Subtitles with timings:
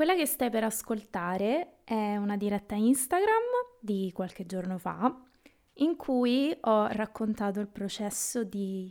[0.00, 5.14] Quella che stai per ascoltare è una diretta Instagram di qualche giorno fa
[5.74, 8.90] in cui ho raccontato il processo di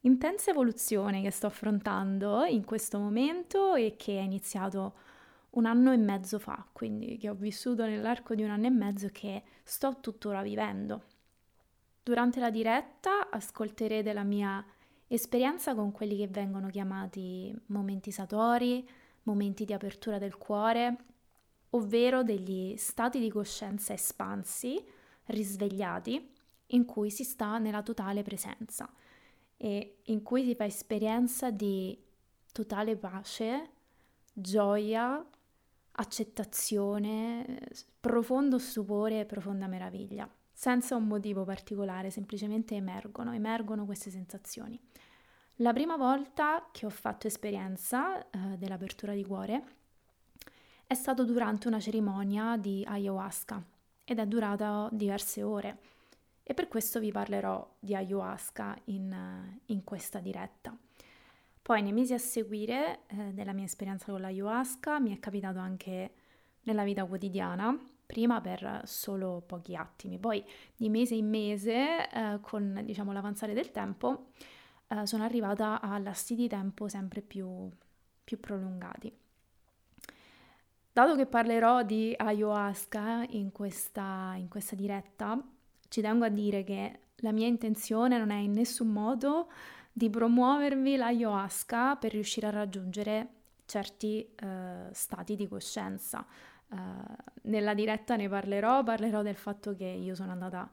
[0.00, 4.94] intensa evoluzione che sto affrontando in questo momento e che è iniziato
[5.50, 9.10] un anno e mezzo fa, quindi che ho vissuto nell'arco di un anno e mezzo
[9.12, 11.02] che sto tuttora vivendo.
[12.02, 14.64] Durante la diretta ascolterete la mia
[15.06, 18.88] esperienza con quelli che vengono chiamati momenti satori,
[19.26, 20.96] momenti di apertura del cuore,
[21.70, 24.82] ovvero degli stati di coscienza espansi,
[25.26, 26.32] risvegliati,
[26.70, 28.90] in cui si sta nella totale presenza
[29.56, 31.96] e in cui si fa esperienza di
[32.52, 33.70] totale pace,
[34.32, 35.24] gioia,
[35.92, 37.60] accettazione,
[38.00, 44.78] profondo stupore e profonda meraviglia, senza un motivo particolare, semplicemente emergono, emergono queste sensazioni.
[45.60, 49.64] La prima volta che ho fatto esperienza eh, dell'apertura di cuore
[50.86, 53.64] è stato durante una cerimonia di ayahuasca
[54.04, 55.78] ed è durata diverse ore
[56.42, 60.76] e per questo vi parlerò di ayahuasca in, in questa diretta.
[61.62, 66.12] Poi nei mesi a seguire eh, della mia esperienza con l'ayahuasca mi è capitato anche
[66.64, 70.44] nella vita quotidiana, prima per solo pochi attimi, poi
[70.76, 74.32] di mese in mese eh, con diciamo l'avanzare del tempo
[74.88, 77.68] eh, sono arrivata a lasti di tempo sempre più,
[78.24, 79.12] più prolungati.
[80.92, 85.38] Dato che parlerò di ayahuasca in questa, in questa diretta,
[85.88, 89.50] ci tengo a dire che la mia intenzione non è in nessun modo
[89.92, 93.28] di promuovervi l'ayahuasca per riuscire a raggiungere
[93.66, 96.24] certi uh, stati di coscienza.
[96.68, 96.76] Uh,
[97.42, 100.68] nella diretta ne parlerò, parlerò del fatto che io sono andata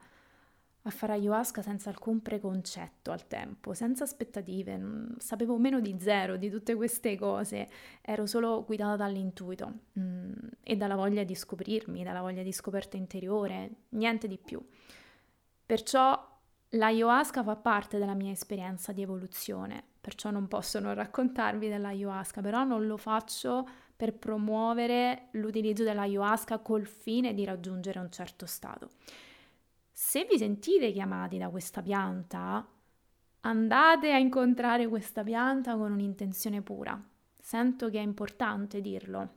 [0.86, 4.78] a fare ayahuasca senza alcun preconcetto al tempo, senza aspettative,
[5.16, 7.68] sapevo meno di zero di tutte queste cose,
[8.02, 10.32] ero solo guidata dall'intuito mm,
[10.62, 14.62] e dalla voglia di scoprirmi, dalla voglia di scoperta interiore, niente di più.
[15.64, 16.32] Perciò
[16.68, 22.62] l'ayahuasca fa parte della mia esperienza di evoluzione, perciò non posso non raccontarvi dell'ayahuasca, però
[22.62, 23.66] non lo faccio
[23.96, 28.90] per promuovere l'utilizzo dell'ayahuasca col fine di raggiungere un certo stato.
[29.96, 32.66] Se vi sentite chiamati da questa pianta,
[33.42, 37.00] andate a incontrare questa pianta con un'intenzione pura.
[37.38, 39.34] Sento che è importante dirlo.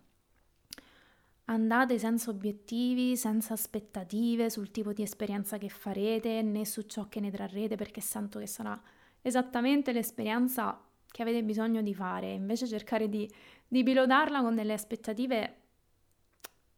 [1.45, 7.19] Andate senza obiettivi, senza aspettative sul tipo di esperienza che farete né su ciò che
[7.19, 8.81] ne trarrete perché sento che sarà
[9.21, 12.31] esattamente l'esperienza che avete bisogno di fare.
[12.31, 13.31] Invece cercare di,
[13.67, 15.56] di pilotarla con delle aspettative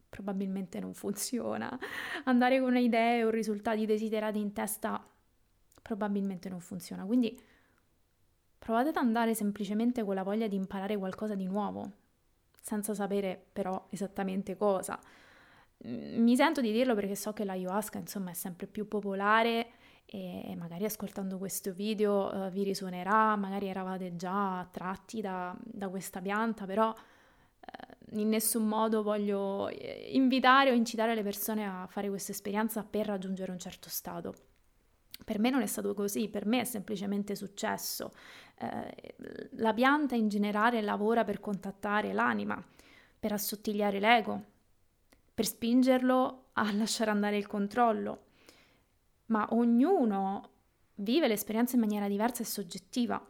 [0.09, 1.77] probabilmente non funziona.
[2.25, 5.05] Andare con idee o risultati desiderati in testa
[5.81, 7.05] probabilmente non funziona.
[7.05, 7.39] Quindi
[8.57, 11.91] provate ad andare semplicemente con la voglia di imparare qualcosa di nuovo,
[12.59, 14.99] senza sapere però esattamente cosa.
[15.87, 19.71] Mm, mi sento di dirlo perché so che l'ayahuasca insomma è sempre più popolare
[20.11, 26.19] e magari ascoltando questo video uh, vi risuonerà, magari eravate già attratti da, da questa
[26.19, 26.93] pianta, però
[28.13, 33.06] in nessun modo voglio eh, invitare o incitare le persone a fare questa esperienza per
[33.06, 34.34] raggiungere un certo stato.
[35.24, 38.12] Per me non è stato così, per me è semplicemente successo.
[38.57, 39.16] Eh,
[39.57, 42.63] la pianta in generale lavora per contattare l'anima,
[43.19, 44.44] per assottigliare l'ego,
[45.34, 48.28] per spingerlo a lasciare andare il controllo.
[49.28, 50.50] Ma ognuno
[50.96, 53.24] vive l'esperienza in maniera diversa e soggettiva.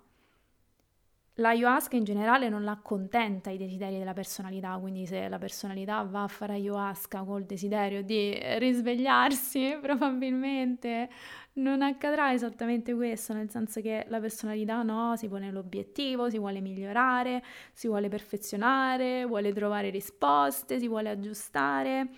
[1.40, 6.28] L'ayahuasca in generale non accontenta i desideri della personalità, quindi se la personalità va a
[6.28, 11.10] fare ayahuasca col desiderio di risvegliarsi, probabilmente
[11.54, 16.60] non accadrà esattamente questo, nel senso che la personalità no, si pone l'obiettivo, si vuole
[16.60, 22.10] migliorare, si vuole perfezionare, vuole trovare risposte, si vuole aggiustare,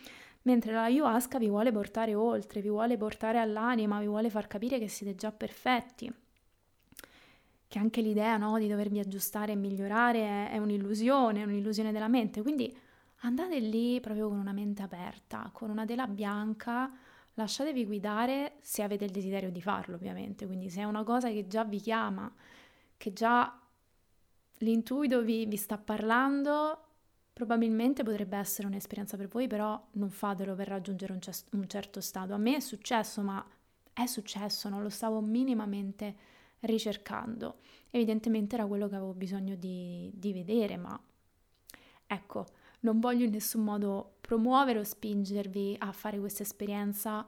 [0.44, 4.80] mentre la ayahuasca vi vuole portare oltre, vi vuole portare all'anima, vi vuole far capire
[4.80, 6.12] che siete già perfetti
[7.72, 12.09] che anche l'idea no, di dovervi aggiustare e migliorare è, è un'illusione, è un'illusione della
[12.09, 12.41] mente.
[12.41, 12.78] Quindi
[13.22, 16.91] andate lì proprio con una mente aperta, con una tela bianca,
[17.34, 20.46] lasciatevi guidare se avete il desiderio di farlo, ovviamente.
[20.46, 22.29] Quindi se è una cosa che già vi chiama,
[22.97, 23.58] che già
[24.58, 26.78] l'intuito vi, vi sta parlando,
[27.32, 32.02] probabilmente potrebbe essere un'esperienza per voi, però non fatelo per raggiungere un, c- un certo
[32.02, 32.34] stato.
[32.34, 33.41] A me è successo, ma
[33.94, 36.30] è successo, non lo stavo minimamente
[36.61, 37.59] ricercando.
[37.90, 40.99] Evidentemente era quello che avevo bisogno di, di vedere, ma
[42.08, 42.46] ecco,
[42.81, 47.25] non voglio in nessun modo promuovere o spingervi a fare questa esperienza.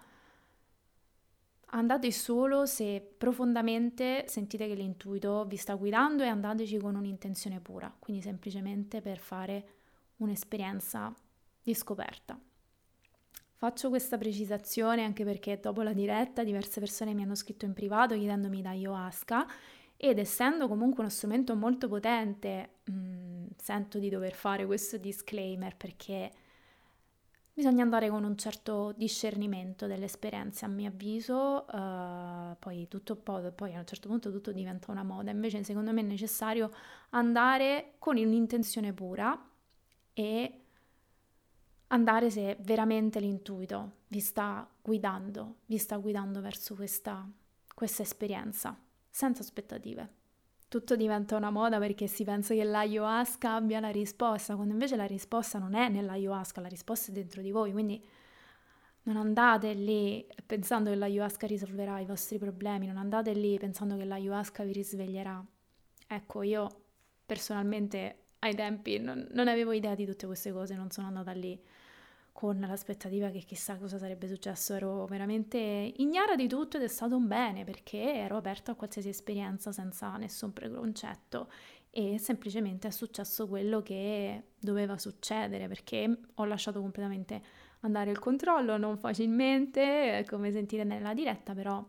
[1.75, 7.94] Andate solo se profondamente sentite che l'intuito vi sta guidando e andateci con un'intenzione pura,
[7.97, 9.68] quindi semplicemente per fare
[10.18, 11.13] un'esperienza
[11.62, 12.39] di scoperta.
[13.63, 18.13] Faccio questa precisazione anche perché dopo la diretta diverse persone mi hanno scritto in privato
[18.13, 19.48] chiedendomi da ayahuasca
[19.95, 25.77] ed essendo comunque uno strumento molto potente, mh, mm, sento di dover fare questo disclaimer
[25.77, 26.30] perché
[27.54, 33.75] bisogna andare con un certo discernimento delle esperienze, a mio avviso, uh, poi, tutto, poi,
[33.75, 36.69] a un certo punto tutto diventa una moda, invece secondo me è necessario
[37.12, 39.42] andare con un'intenzione pura
[40.12, 40.62] e
[41.94, 47.28] andare se veramente l'intuito vi sta guidando, vi sta guidando verso questa,
[47.74, 48.75] questa esperienza,
[49.10, 50.22] senza aspettative.
[50.68, 55.06] Tutto diventa una moda perché si pensa che l'ayahuasca abbia la risposta, quando invece la
[55.06, 58.04] risposta non è nell'ayahuasca, la risposta è dentro di voi, quindi
[59.04, 64.06] non andate lì pensando che l'ayahuasca risolverà i vostri problemi, non andate lì pensando che
[64.06, 65.46] l'ayahuasca vi risveglierà.
[66.07, 66.86] Ecco, io
[67.24, 71.62] personalmente ai tempi non, non avevo idea di tutte queste cose, non sono andata lì
[72.33, 77.15] con l'aspettativa che chissà cosa sarebbe successo, ero veramente ignara di tutto ed è stato
[77.15, 81.50] un bene perché ero aperta a qualsiasi esperienza senza nessun preconcetto.
[81.91, 87.41] E semplicemente è successo quello che doveva succedere perché ho lasciato completamente
[87.81, 91.86] andare il controllo, non facilmente, come sentire nella diretta, però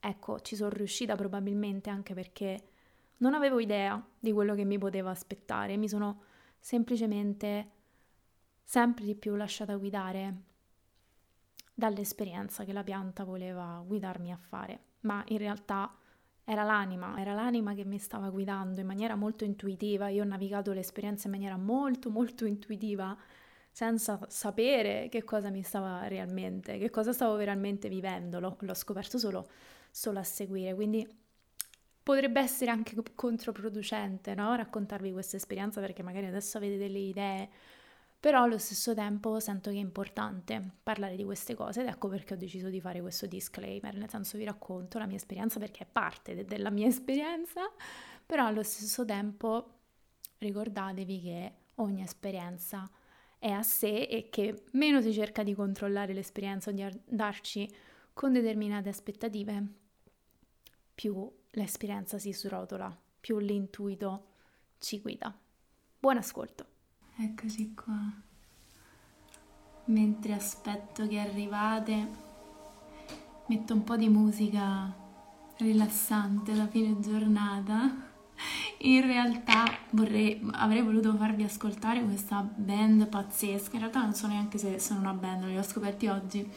[0.00, 2.68] ecco, ci sono riuscita probabilmente anche perché
[3.18, 6.22] non avevo idea di quello che mi poteva aspettare, mi sono
[6.58, 7.70] semplicemente
[8.64, 10.34] sempre di più lasciata guidare
[11.74, 15.94] dall'esperienza che la pianta voleva guidarmi a fare, ma in realtà
[16.44, 20.72] era l'anima, era l'anima che mi stava guidando in maniera molto intuitiva, io ho navigato
[20.72, 23.16] l'esperienza in maniera molto molto intuitiva,
[23.70, 29.18] senza sapere che cosa mi stava realmente, che cosa stavo veramente vivendo, l'ho, l'ho scoperto
[29.18, 29.48] solo,
[29.90, 31.06] solo a seguire, quindi
[32.02, 34.54] potrebbe essere anche controproducente no?
[34.54, 37.48] raccontarvi questa esperienza perché magari adesso avete delle idee
[38.24, 42.32] però allo stesso tempo sento che è importante parlare di queste cose ed ecco perché
[42.32, 45.86] ho deciso di fare questo disclaimer, nel senso vi racconto la mia esperienza perché è
[45.86, 47.70] parte de- della mia esperienza,
[48.24, 49.80] però allo stesso tempo
[50.38, 52.90] ricordatevi che ogni esperienza
[53.38, 57.70] è a sé e che meno si cerca di controllare l'esperienza o di andarci
[58.14, 59.66] con determinate aspettative,
[60.94, 64.28] più l'esperienza si srotola, più l'intuito
[64.78, 65.38] ci guida.
[65.98, 66.73] Buon ascolto!
[67.16, 68.10] Eccoci qua.
[69.84, 72.08] Mentre aspetto che arrivate,
[73.46, 74.92] metto un po' di musica
[75.58, 77.88] rilassante da fine giornata.
[78.78, 83.74] In realtà vorrei, avrei voluto farvi ascoltare questa band pazzesca.
[83.74, 86.50] In realtà non so neanche se sono una band, li ho scoperti oggi,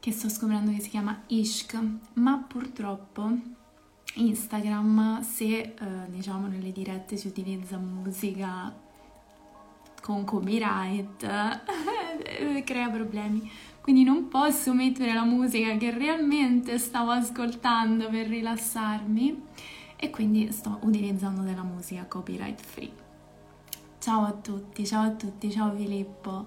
[0.00, 1.78] che sto scoprendo che si chiama Ishk,
[2.14, 3.30] ma purtroppo
[4.14, 5.74] Instagram, se eh,
[6.08, 8.82] diciamo nelle dirette si utilizza musica
[10.04, 11.24] con copyright
[12.62, 13.50] crea problemi.
[13.80, 19.42] Quindi non posso mettere la musica che realmente stavo ascoltando per rilassarmi
[19.96, 22.92] e quindi sto utilizzando della musica copyright free.
[23.98, 26.44] Ciao a tutti, ciao a tutti, ciao Filippo,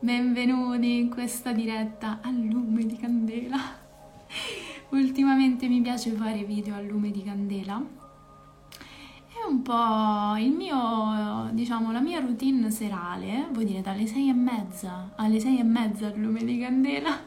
[0.00, 3.56] benvenuti in questa diretta a lume di candela.
[4.90, 7.97] Ultimamente mi piace fare video a lume di candela
[9.48, 15.12] un po' il mio, diciamo, la mia routine serale, vuol dire dalle sei e mezza
[15.16, 17.18] alle sei e mezza al lume di candela.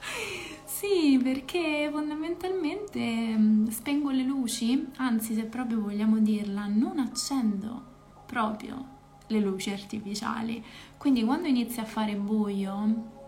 [0.64, 7.82] sì, perché fondamentalmente mm, spengo le luci, anzi se proprio vogliamo dirla, non accendo
[8.26, 10.64] proprio le luci artificiali.
[10.96, 13.18] Quindi quando inizia a fare buio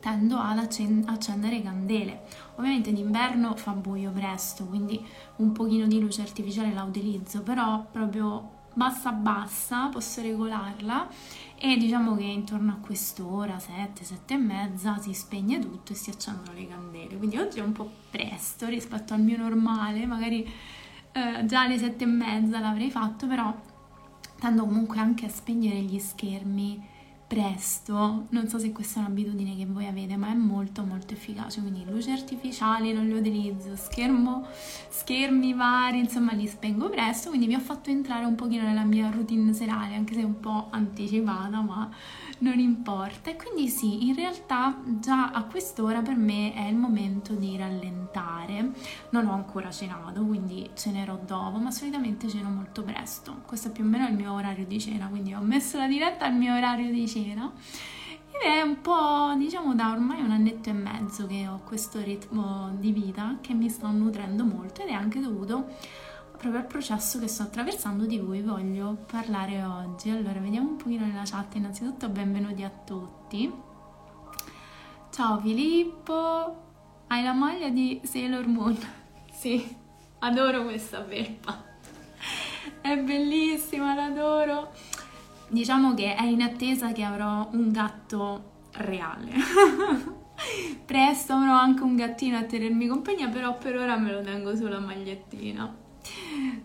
[0.00, 2.22] tendo ad accendere candele.
[2.56, 5.04] Ovviamente d'inverno fa buio presto, quindi
[5.36, 11.08] un pochino di luce artificiale la utilizzo, però proprio bassa bassa posso regolarla
[11.56, 16.10] e diciamo che intorno a quest'ora, 7, 7 e mezza, si spegne tutto e si
[16.10, 17.16] accendono le candele.
[17.16, 20.48] Quindi oggi è un po' presto rispetto al mio normale, magari
[21.12, 23.54] eh, già alle 7 e mezza l'avrei fatto, però
[24.38, 26.89] tendo comunque anche a spegnere gli schermi
[27.30, 31.60] presto, non so se questa è un'abitudine che voi avete, ma è molto molto efficace,
[31.60, 34.48] quindi luci artificiali non le utilizzo, schermo,
[34.88, 39.10] schermi vari, insomma li spengo presto, quindi vi ho fatto entrare un pochino nella mia
[39.10, 41.88] routine serale, anche se un po' anticipata, ma
[42.40, 43.30] non importa.
[43.30, 48.70] E quindi sì, in realtà già a quest'ora per me è il momento di rallentare.
[49.10, 53.42] Non ho ancora cenato, quindi cenerò dopo, ma solitamente ceno molto presto.
[53.46, 56.26] Questo è più o meno il mio orario di cena, quindi ho messo la diretta
[56.26, 57.50] al mio orario di cena.
[58.32, 62.70] Ed è un po', diciamo, da ormai un annetto e mezzo che ho questo ritmo
[62.78, 65.66] di vita che mi sta nutrendo molto ed è anche dovuto
[66.40, 70.08] proprio al processo che sto attraversando di cui voglio parlare oggi.
[70.08, 71.54] Allora, vediamo un pochino nella chat.
[71.56, 73.52] Innanzitutto benvenuti a tutti.
[75.10, 76.62] Ciao Filippo,
[77.08, 78.78] hai la maglia di Sailor Moon?
[79.30, 79.74] Sì,
[80.18, 81.64] adoro questa felpa.
[82.80, 84.72] È bellissima, l'adoro.
[85.48, 89.32] Diciamo che è in attesa che avrò un gatto reale.
[90.84, 94.78] Presto avrò anche un gattino a tenermi compagnia, però per ora me lo tengo sulla
[94.78, 95.88] magliettina.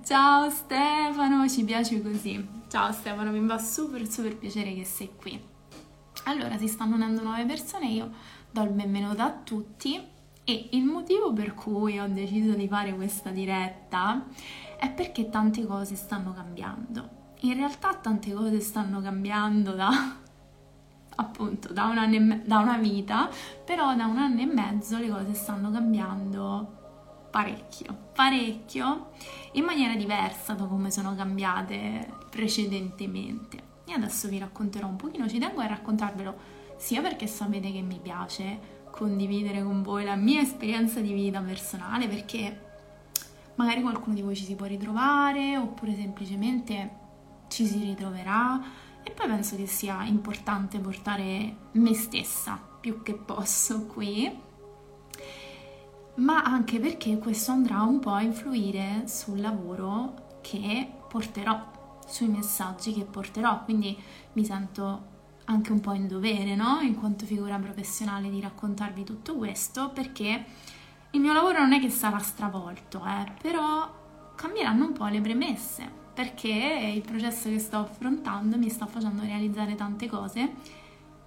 [0.03, 2.47] Ciao Stefano, ci piace così.
[2.69, 5.39] Ciao Stefano, mi fa super super piacere che sei qui.
[6.25, 8.11] Allora, si stanno unendo nuove persone, io
[8.49, 10.01] do il benvenuto a tutti
[10.43, 14.25] e il motivo per cui ho deciso di fare questa diretta
[14.77, 17.09] è perché tante cose stanno cambiando.
[17.41, 19.91] In realtà tante cose stanno cambiando da
[21.17, 23.29] appunto da un anno e me- da una vita,
[23.65, 26.83] però da un anno e mezzo le cose stanno cambiando
[27.35, 29.09] parecchio, parecchio,
[29.53, 33.61] in maniera diversa da come sono cambiate precedentemente.
[33.83, 36.33] E adesso vi racconterò un pochino, ci tengo a raccontarvelo
[36.77, 42.07] sia perché sapete che mi piace condividere con voi la mia esperienza di vita personale,
[42.07, 42.61] perché
[43.55, 47.03] magari qualcuno di voi ci si può ritrovare oppure semplicemente
[47.49, 48.63] ci si ritroverà
[49.03, 54.43] e poi penso che sia importante portare me stessa più che posso qui,
[56.15, 62.93] ma anche perché questo andrà un po' a influire sul lavoro che porterò, sui messaggi
[62.93, 63.97] che porterò, quindi
[64.33, 65.13] mi sento
[65.45, 66.79] anche un po' in dovere, no?
[66.81, 70.45] In quanto figura professionale di raccontarvi tutto questo, perché
[71.11, 76.03] il mio lavoro non è che sarà stravolto, eh, però cambieranno un po' le premesse
[76.15, 76.49] perché
[76.95, 80.53] il processo che sto affrontando mi sta facendo realizzare tante cose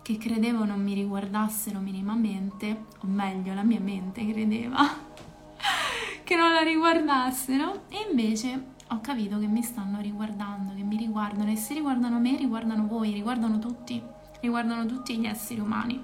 [0.09, 4.79] che credevo non mi riguardassero minimamente, o meglio la mia mente credeva
[6.25, 11.51] che non la riguardassero e invece ho capito che mi stanno riguardando, che mi riguardano
[11.51, 14.03] e se riguardano me riguardano voi, riguardano tutti,
[14.41, 16.03] riguardano tutti gli esseri umani.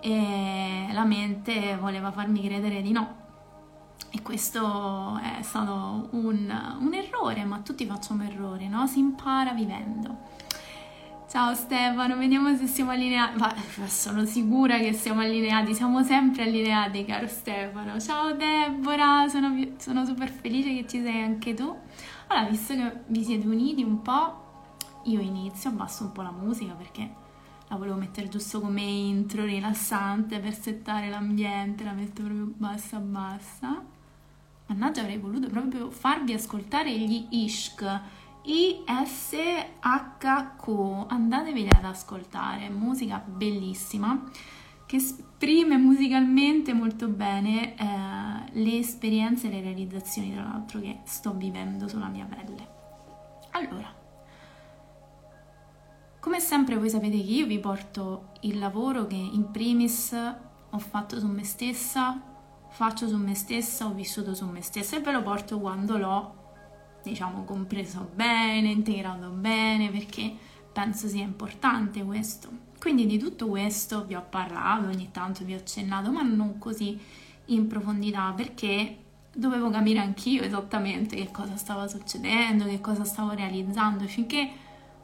[0.00, 3.14] E la mente voleva farmi credere di no,
[4.10, 8.86] e questo è stato un, un errore, ma tutti facciamo errori, no?
[8.86, 10.37] Si impara vivendo.
[11.28, 13.38] Ciao Stefano, vediamo se siamo allineati.
[13.38, 13.54] Ma
[13.86, 18.00] sono sicura che siamo allineati, siamo sempre allineati, caro Stefano.
[18.00, 21.76] Ciao Deborah, sono, sono super felice che ci sei anche tu.
[22.28, 24.70] Allora, visto che vi siete uniti un po',
[25.04, 27.10] io inizio, abbasso un po' la musica perché
[27.68, 33.84] la volevo mettere giusto come intro rilassante per settare l'ambiente, la metto proprio bassa bassa.
[34.68, 38.00] Mannaggia, avrei voluto proprio farvi ascoltare gli Ishk.
[38.42, 39.86] ISHQ,
[41.08, 44.30] andatevi ad ascoltare, musica bellissima
[44.88, 51.34] che esprime musicalmente molto bene eh, le esperienze e le realizzazioni, tra l'altro, che sto
[51.34, 52.68] vivendo sulla mia pelle.
[53.50, 53.94] Allora,
[56.20, 60.12] come sempre voi sapete che io vi porto il lavoro che in primis
[60.70, 62.20] ho fatto su me stessa,
[62.70, 66.34] faccio su me stessa, ho vissuto su me stessa e ve lo porto quando l'ho,
[67.08, 70.34] diciamo, compreso bene, integrato bene, perché
[70.72, 72.66] penso sia importante questo.
[72.78, 76.98] Quindi di tutto questo vi ho parlato, ogni tanto vi ho accennato, ma non così
[77.46, 84.04] in profondità, perché dovevo capire anch'io esattamente che cosa stava succedendo, che cosa stavo realizzando
[84.06, 84.50] finché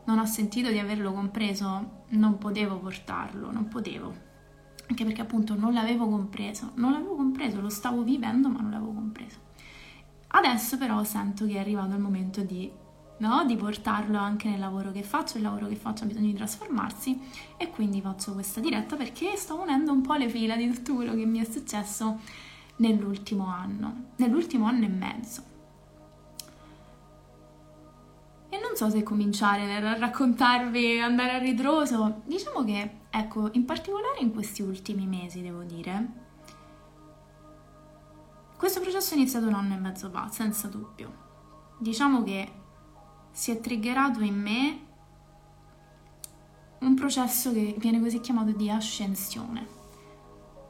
[0.04, 4.32] non ho sentito di averlo compreso non potevo portarlo, non potevo
[4.86, 8.92] anche perché appunto non l'avevo compreso, non l'avevo compreso, lo stavo vivendo ma non l'avevo
[8.92, 9.43] compreso.
[10.36, 12.68] Adesso però sento che è arrivato il momento di,
[13.18, 16.34] no, di portarlo anche nel lavoro che faccio, il lavoro che faccio ha bisogno di
[16.34, 17.20] trasformarsi
[17.56, 21.14] e quindi faccio questa diretta perché sto unendo un po' le fila di tutto quello
[21.14, 22.18] che mi è successo
[22.76, 25.42] nell'ultimo anno, nell'ultimo anno e mezzo.
[28.48, 32.22] E non so se cominciare a raccontarvi, andare a ritroso.
[32.24, 36.23] Diciamo che, ecco, in particolare in questi ultimi mesi, devo dire,
[38.64, 41.12] questo processo è iniziato un anno e mezzo fa, senza dubbio.
[41.76, 42.50] Diciamo che
[43.30, 44.78] si è triggerato in me
[46.78, 49.66] un processo che viene così chiamato di ascensione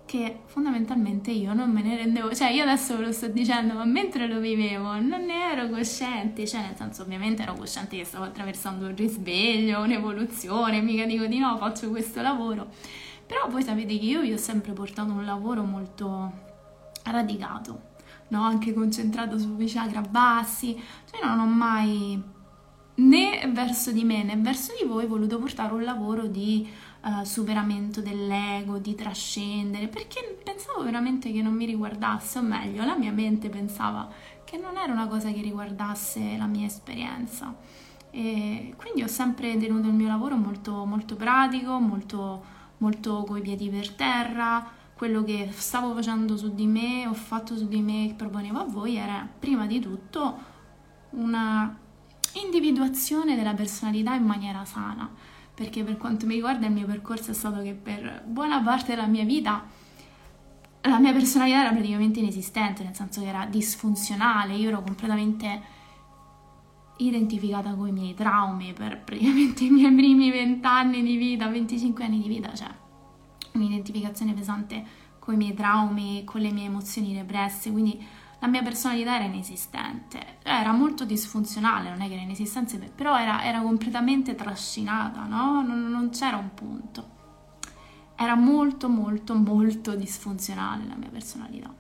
[0.07, 3.85] che fondamentalmente io non me ne rendevo, cioè io adesso ve lo sto dicendo, ma
[3.85, 8.25] mentre lo vivevo non ne ero cosciente, cioè nel senso ovviamente ero cosciente che stavo
[8.25, 12.67] attraversando un risveglio, un'evoluzione, mica dico di no, faccio questo lavoro,
[13.25, 16.44] però voi sapete che io vi ho sempre portato un lavoro molto
[17.05, 17.93] radicato,
[18.29, 18.43] no?
[18.43, 20.81] anche concentrato sui chakra bassi,
[21.11, 22.23] cioè non ho mai
[22.97, 26.69] né verso di me né verso di voi voluto portare un lavoro di
[27.03, 32.97] uh, superamento dell'ego, di trascendere, perché pensavo veramente che non mi riguardasse, o meglio, la
[32.97, 34.09] mia mente pensava
[34.45, 37.55] che non era una cosa che riguardasse la mia esperienza.
[38.11, 42.45] E quindi ho sempre tenuto il mio lavoro molto, molto pratico, molto,
[42.79, 44.83] molto coi piedi per terra.
[45.05, 48.65] Quello che stavo facendo su di me, ho fatto su di me che proponevo a
[48.65, 50.35] voi era prima di tutto
[51.11, 51.79] una
[52.43, 55.07] individuazione della personalità in maniera sana.
[55.53, 59.07] Perché per quanto mi riguarda il mio percorso è stato che per buona parte della
[59.07, 59.63] mia vita
[60.81, 65.61] la mia personalità era praticamente inesistente, nel senso che era disfunzionale, io ero completamente
[66.97, 72.05] identificata con i miei traumi per praticamente i miei primi 20 anni di vita, 25
[72.05, 72.83] anni di vita, cioè
[73.55, 74.85] un'identificazione pesante
[75.19, 78.05] con i miei traumi, con le mie emozioni represse, quindi
[78.41, 83.43] la mia personalità era inesistente, era molto disfunzionale, non è che era inesistente, però era,
[83.43, 85.63] era completamente trascinata, no?
[85.63, 87.13] Non, non c'era un punto.
[88.17, 91.73] Era molto molto molto disfunzionale la mia personalità.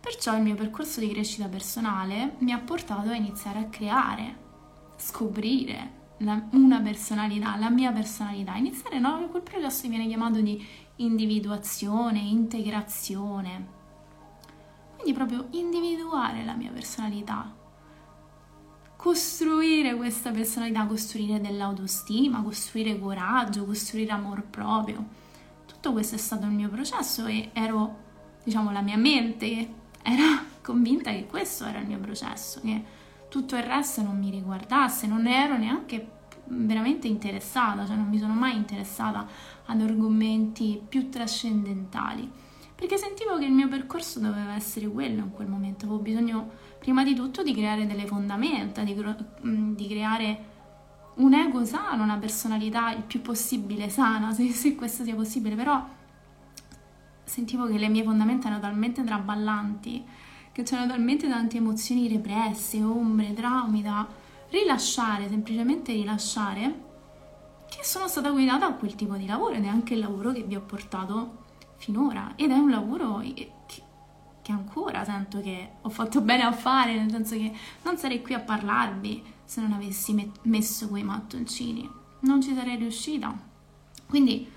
[0.00, 4.48] Perciò il mio percorso di crescita personale mi ha portato a iniziare a creare
[4.96, 9.28] scoprire la, una personalità, la mia personalità, iniziare no?
[9.30, 10.64] quel processo viene chiamato di
[11.04, 13.78] individuazione, integrazione.
[14.94, 17.54] Quindi proprio individuare la mia personalità,
[18.96, 25.18] costruire questa personalità, costruire dell'autostima, costruire coraggio, costruire amor proprio.
[25.64, 27.96] Tutto questo è stato il mio processo e ero,
[28.44, 29.68] diciamo, la mia mente
[30.02, 32.84] era convinta che questo era il mio processo, che
[33.30, 36.18] tutto il resto non mi riguardasse, non ne ero neanche
[36.50, 39.26] veramente interessata, cioè non mi sono mai interessata
[39.70, 42.30] ad argomenti più trascendentali,
[42.74, 47.04] perché sentivo che il mio percorso doveva essere quello in quel momento, avevo bisogno prima
[47.04, 50.44] di tutto di creare delle fondamenta, di, mm, di creare
[51.16, 55.86] un ego sano, una personalità il più possibile sana, se, se questo sia possibile, però
[57.24, 60.04] sentivo che le mie fondamenta erano talmente traballanti
[60.52, 64.06] che c'erano talmente tante emozioni represse, ombre, traumi da
[64.50, 66.88] rilasciare, semplicemente rilasciare,
[67.70, 70.42] che sono stata guidata a quel tipo di lavoro ed è anche il lavoro che
[70.42, 71.44] vi ho portato
[71.76, 73.52] finora ed è un lavoro che,
[74.42, 78.34] che ancora sento che ho fatto bene a fare, nel senso che non sarei qui
[78.34, 81.88] a parlarvi se non avessi met- messo quei mattoncini,
[82.20, 83.32] non ci sarei riuscita.
[84.06, 84.48] Quindi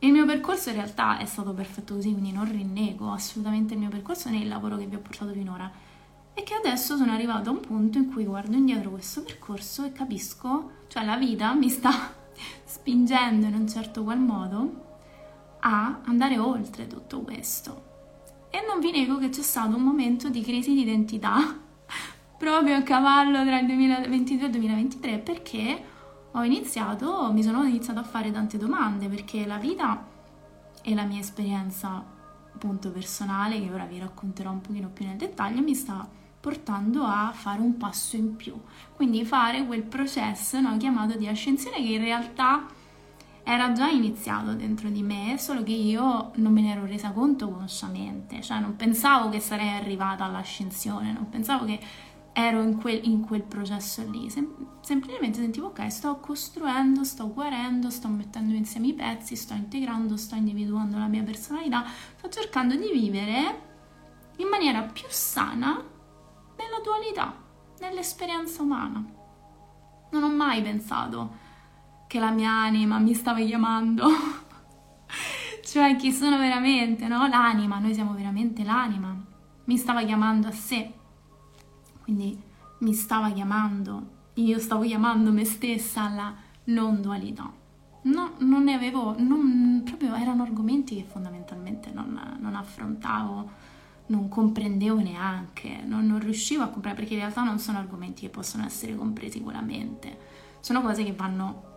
[0.00, 3.88] il mio percorso in realtà è stato perfetto così, quindi non rinnego assolutamente il mio
[3.88, 5.70] percorso né il lavoro che vi ho portato finora.
[6.34, 9.92] E che adesso sono arrivata a un punto in cui guardo indietro questo percorso e
[9.92, 12.20] capisco, cioè la vita mi sta
[12.64, 14.90] spingendo in un certo qual modo
[15.60, 17.90] a andare oltre tutto questo.
[18.50, 21.36] E non vi nego che c'è stato un momento di crisi di identità
[22.36, 25.84] proprio a cavallo tra il 2022 e il 2023 perché
[26.32, 30.06] ho iniziato, mi sono iniziato a fare tante domande perché la vita
[30.82, 32.04] e la mia esperienza
[32.54, 36.06] appunto personale, che ora vi racconterò un pochino più nel dettaglio, mi sta
[36.42, 38.60] portando a fare un passo in più.
[38.96, 42.66] Quindi fare quel processo no, chiamato di ascensione che in realtà
[43.44, 47.48] era già iniziato dentro di me, solo che io non me ne ero resa conto
[47.48, 51.78] consciamente, cioè non pensavo che sarei arrivata all'ascensione, non pensavo che
[52.32, 57.88] ero in quel, in quel processo lì, Sem- semplicemente sentivo ok, sto costruendo, sto guarendo,
[57.88, 61.84] sto mettendo insieme i pezzi, sto integrando, sto individuando la mia personalità,
[62.16, 63.70] sto cercando di vivere
[64.38, 65.91] in maniera più sana
[66.62, 67.34] nella dualità,
[67.80, 69.04] nell'esperienza umana.
[70.10, 71.40] Non ho mai pensato
[72.06, 74.06] che la mia anima mi stava chiamando,
[75.64, 77.26] cioè chi sono veramente, no?
[77.26, 79.16] L'anima, noi siamo veramente l'anima,
[79.64, 81.00] mi stava chiamando a sé
[82.02, 82.38] quindi
[82.78, 87.50] mi stava chiamando, io stavo chiamando me stessa alla non dualità.
[88.04, 93.50] No, non ne avevo, non, proprio erano argomenti che fondamentalmente non, non affrontavo,
[94.06, 98.28] non comprendevo neanche, non, non, riuscivo a comprare perché in realtà non sono argomenti che
[98.28, 100.18] possono essere compresi con la mente,
[100.60, 101.70] sono cose che vanno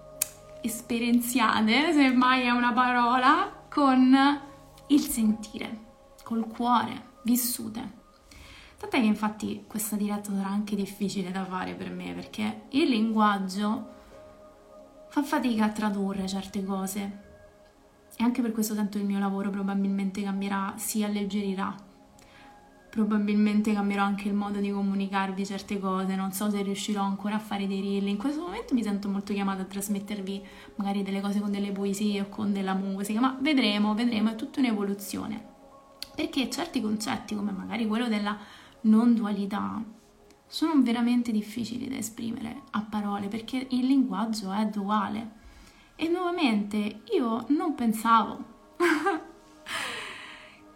[0.62, 4.16] esperienziate, se mai è una parola, con
[4.88, 5.80] il sentire,
[6.24, 8.04] col cuore, vissute.
[8.78, 13.94] Tant'è che infatti questa diretta sarà anche difficile da fare per me perché il linguaggio
[15.10, 17.24] fa fatica a tradurre certe cose
[18.18, 21.85] e anche per questo tanto il mio lavoro probabilmente cambierà, si alleggerirà.
[22.96, 27.40] Probabilmente cambierò anche il modo di comunicarvi certe cose, non so se riuscirò ancora a
[27.40, 28.08] fare dei reel.
[28.08, 30.42] In questo momento mi sento molto chiamata a trasmettervi
[30.76, 34.62] magari delle cose con delle poesie o con della musica, ma vedremo, vedremo, è tutta
[34.62, 35.44] un'evoluzione.
[36.16, 38.38] Perché certi concetti, come magari quello della
[38.84, 39.84] non dualità
[40.48, 45.32] sono veramente difficili da esprimere a parole perché il linguaggio è duale.
[45.98, 48.42] E nuovamente io non pensavo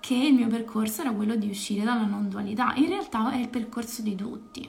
[0.10, 2.74] che il mio percorso era quello di uscire dalla non dualità.
[2.78, 4.68] In realtà è il percorso di tutti.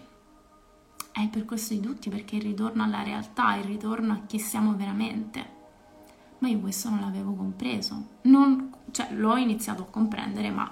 [1.13, 4.77] È il percorso di tutti perché il ritorno alla realtà, il ritorno a chi siamo
[4.77, 5.49] veramente.
[6.41, 8.19] Ma io questo non l'avevo compreso.
[8.23, 10.71] Non, cioè, l'ho iniziato a comprendere, ma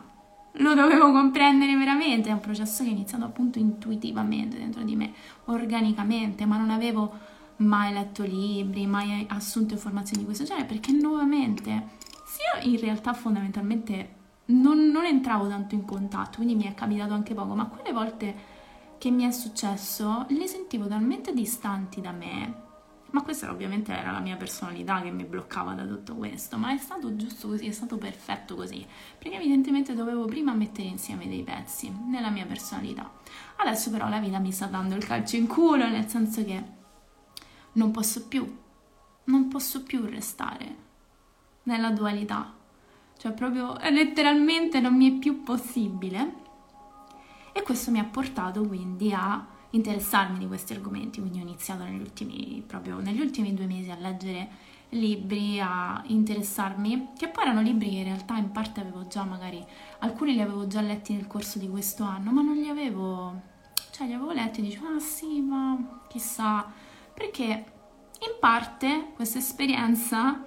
[0.53, 2.29] lo dovevo comprendere veramente.
[2.29, 5.15] È un processo che è iniziato appunto intuitivamente dentro di me,
[5.47, 7.11] organicamente, ma non avevo
[7.57, 11.87] mai letto libri, mai assunto informazioni di questo genere perché nuovamente,
[12.27, 14.17] sì, io in realtà fondamentalmente
[14.49, 18.57] non, non entravo tanto in contatto, quindi mi è capitato anche poco, ma quelle volte
[18.99, 22.67] che mi è successo le sentivo talmente distanti da me.
[23.11, 26.77] Ma questa ovviamente era la mia personalità che mi bloccava da tutto questo, ma è
[26.77, 28.87] stato giusto così, è stato perfetto così,
[29.19, 33.11] perché evidentemente dovevo prima mettere insieme dei pezzi nella mia personalità.
[33.57, 36.63] Adesso però la vita mi sta dando il calcio in culo, nel senso che
[37.73, 38.59] non posso più,
[39.25, 40.77] non posso più restare
[41.63, 42.58] nella dualità,
[43.19, 46.47] cioè proprio letteralmente non mi è più possibile.
[47.53, 52.01] E questo mi ha portato quindi a interessarmi di questi argomenti, quindi ho iniziato negli
[52.01, 54.49] ultimi, proprio negli ultimi due mesi a leggere
[54.91, 59.63] libri, a interessarmi, che poi erano libri che in realtà in parte avevo già magari,
[59.99, 63.41] alcuni li avevo già letti nel corso di questo anno, ma non li avevo,
[63.91, 66.65] cioè li avevo letti e dicevo, ah sì, ma chissà,
[67.13, 67.45] perché
[68.21, 70.45] in parte questa esperienza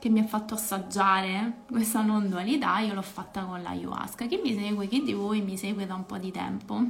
[0.00, 4.24] che mi ha fatto assaggiare questa non dualità, io l'ho fatta con l'ayahuasca.
[4.24, 6.82] Chi mi segue, chi di voi mi segue da un po' di tempo,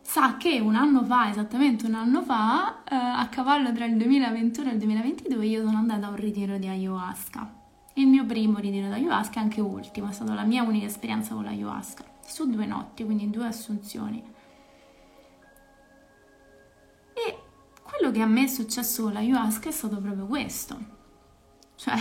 [0.00, 4.70] sa che un anno fa, esattamente un anno fa, eh, a cavallo tra il 2021
[4.70, 7.58] e il 2022, io sono andata a un ritiro di ayahuasca.
[7.94, 11.44] Il mio primo ritiro di ayahuasca, anche ultimo, è stata la mia unica esperienza con
[11.44, 14.24] l'ayahuasca, su due notti, quindi due assunzioni.
[17.12, 17.38] E
[17.82, 20.96] quello che a me è successo con l'ayahuasca è stato proprio questo
[21.80, 21.96] cioè,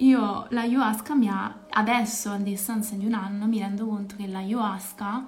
[0.00, 4.26] io la ayahuasca mi ha, adesso a distanza di un anno, mi rendo conto che
[4.26, 5.26] la ayahuasca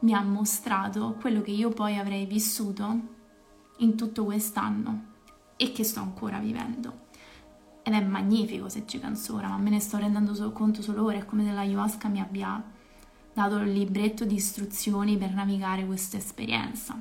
[0.00, 3.00] mi ha mostrato quello che io poi avrei vissuto
[3.76, 5.04] in tutto quest'anno
[5.56, 7.06] e che sto ancora vivendo.
[7.84, 11.18] Ed è magnifico se ci penso ora, ma me ne sto rendendo conto solo ora,
[11.18, 12.60] è come se la ayahuasca mi abbia
[13.32, 17.00] dato il libretto di istruzioni per navigare questa esperienza.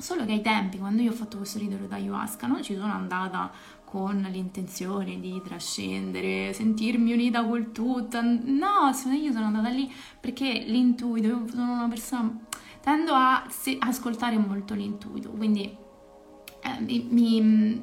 [0.00, 2.92] Solo che ai tempi, quando io ho fatto questo ritiro da ayahuasca, non ci sono
[2.92, 3.50] andata
[3.88, 8.20] con l'intenzione di trascendere, sentirmi unita col tutto.
[8.20, 12.38] No, io sono andata lì perché l'intuito, sono una persona,
[12.82, 17.82] tendo a se, ascoltare molto l'intuito, quindi eh, mi, mi,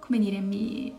[0.00, 0.92] come dire, mi,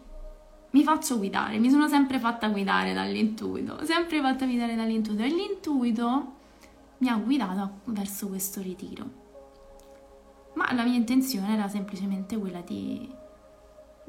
[0.70, 6.34] mi faccio guidare, mi sono sempre fatta guidare dall'intuito, sempre fatta guidare dall'intuito e l'intuito
[7.00, 9.28] mi ha guidato verso questo ritiro.
[10.54, 13.18] Ma la mia intenzione era semplicemente quella di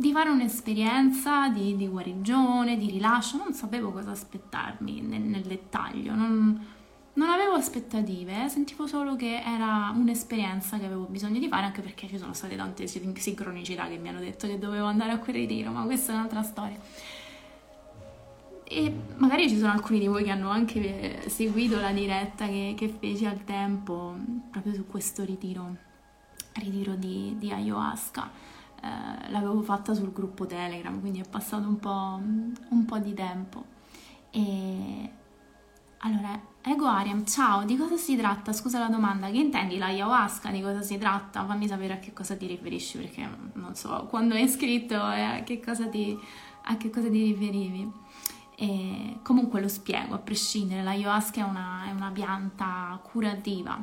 [0.00, 6.14] di fare un'esperienza di, di, guarigione, di rilascio, non sapevo cosa aspettarmi nel, nel dettaglio,
[6.14, 6.66] non,
[7.12, 12.08] non, avevo aspettative, sentivo solo che era un'esperienza che avevo bisogno di fare, anche perché
[12.08, 15.70] ci sono state tante sincronicità che mi hanno detto che dovevo andare a quel ritiro,
[15.70, 16.78] ma questa è un'altra storia.
[18.64, 22.88] E magari ci sono alcuni di voi che hanno anche seguito la diretta che, che
[22.88, 24.16] feci al tempo
[24.50, 25.76] proprio su questo ritiro,
[26.54, 28.49] ritiro di, di ayahuasca
[28.82, 33.64] eh, l'avevo fatta sul gruppo Telegram, quindi è passato un po', un po di tempo.
[34.30, 35.10] E
[35.98, 38.52] allora, Ego Ariam, ciao, di cosa si tratta?
[38.52, 40.50] Scusa la domanda, che intendi la ayahuasca?
[40.50, 41.44] Di cosa si tratta?
[41.44, 45.42] Fammi sapere a che cosa ti riferisci, perché non so, quando hai scritto eh, a
[45.42, 46.18] che cosa ti,
[46.78, 47.92] che cosa ti riferivi.
[48.56, 53.78] E comunque lo spiego, a prescindere, la ayahuasca è una, è una pianta curativa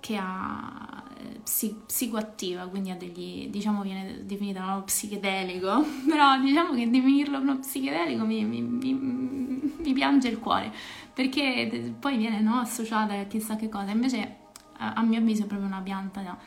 [0.00, 6.74] che ha eh, psi- psicoattiva, quindi ha degli, diciamo viene definita uno psichedelico, però diciamo
[6.74, 10.72] che definirlo uno psichedelico mi, mi, mi, mi piange il cuore,
[11.12, 14.36] perché poi viene no, associata a chissà che cosa, invece
[14.78, 16.38] a, a mio avviso è proprio una pianta no,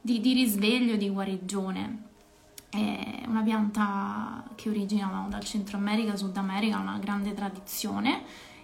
[0.00, 2.04] di, di risveglio, di guarigione.
[2.68, 8.22] È una pianta che origina dal Centro America, Sud America, ha una grande tradizione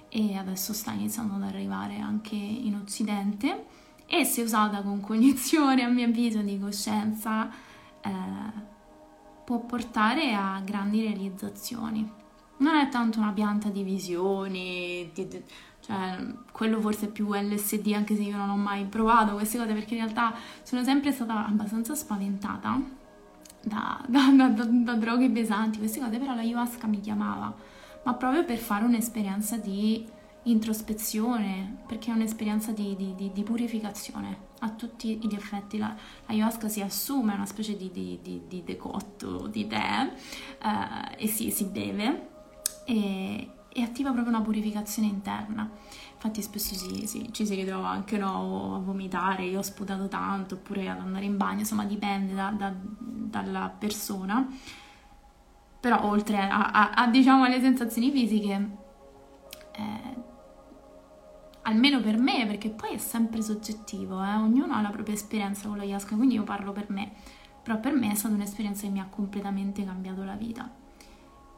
[0.08, 3.64] e adesso sta iniziando ad arrivare anche in Occidente
[4.14, 7.50] e se usata con cognizione, a mio avviso, di coscienza,
[8.02, 8.10] eh,
[9.42, 12.06] può portare a grandi realizzazioni.
[12.58, 15.42] Non è tanto una pianta di visioni, di, di,
[15.80, 19.94] cioè quello forse più LSD, anche se io non ho mai provato queste cose, perché
[19.94, 22.78] in realtà sono sempre stata abbastanza spaventata
[23.62, 27.50] da, da, da, da droghe pesanti, queste cose, però la ayahuasca mi chiamava,
[28.02, 30.06] ma proprio per fare un'esperienza di
[30.44, 35.78] introspezione, perché è un'esperienza di, di, di, purificazione a tutti gli effetti.
[35.78, 35.94] La,
[36.26, 40.12] ayahuasca si assume una specie di, di decotto di tè
[40.62, 42.28] eh, e si, si beve
[42.84, 45.70] e, e attiva proprio una purificazione interna.
[46.14, 50.54] Infatti spesso si, si, ci si ritrova anche no, a vomitare, io ho sputato tanto,
[50.54, 54.46] oppure ad andare in bagno, insomma dipende da, da, dalla persona.
[55.80, 58.68] Però oltre a, a, a diciamo alle sensazioni fisiche,
[59.72, 60.30] eh,
[61.62, 64.34] almeno per me, perché poi è sempre soggettivo, eh?
[64.34, 67.12] ognuno ha la propria esperienza con l'ayahuasca, quindi io parlo per me,
[67.62, 70.70] però per me è stata un'esperienza che mi ha completamente cambiato la vita.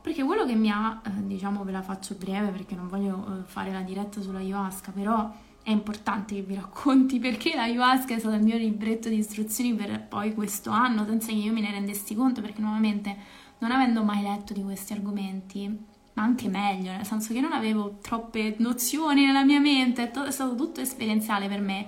[0.03, 3.45] Perché quello che mi ha, eh, diciamo ve la faccio breve perché non voglio eh,
[3.45, 8.19] fare la diretta sulla ayahuasca, però è importante che vi racconti perché la ayahuasca è
[8.19, 11.71] stato il mio libretto di istruzioni per poi questo anno, senza che io me ne
[11.71, 13.17] rendessi conto, perché nuovamente
[13.61, 17.99] non avendo mai letto di questi argomenti, ma anche meglio, nel senso che non avevo
[18.01, 21.87] troppe nozioni nella mia mente, è stato tutto esperienziale per me.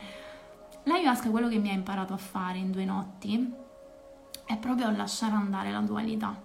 [0.83, 3.53] L'ayahuasca quello che mi ha imparato a fare in due notti
[4.45, 6.43] è proprio lasciare andare la dualità.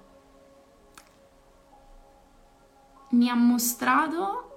[3.09, 4.47] Mi ha mostrato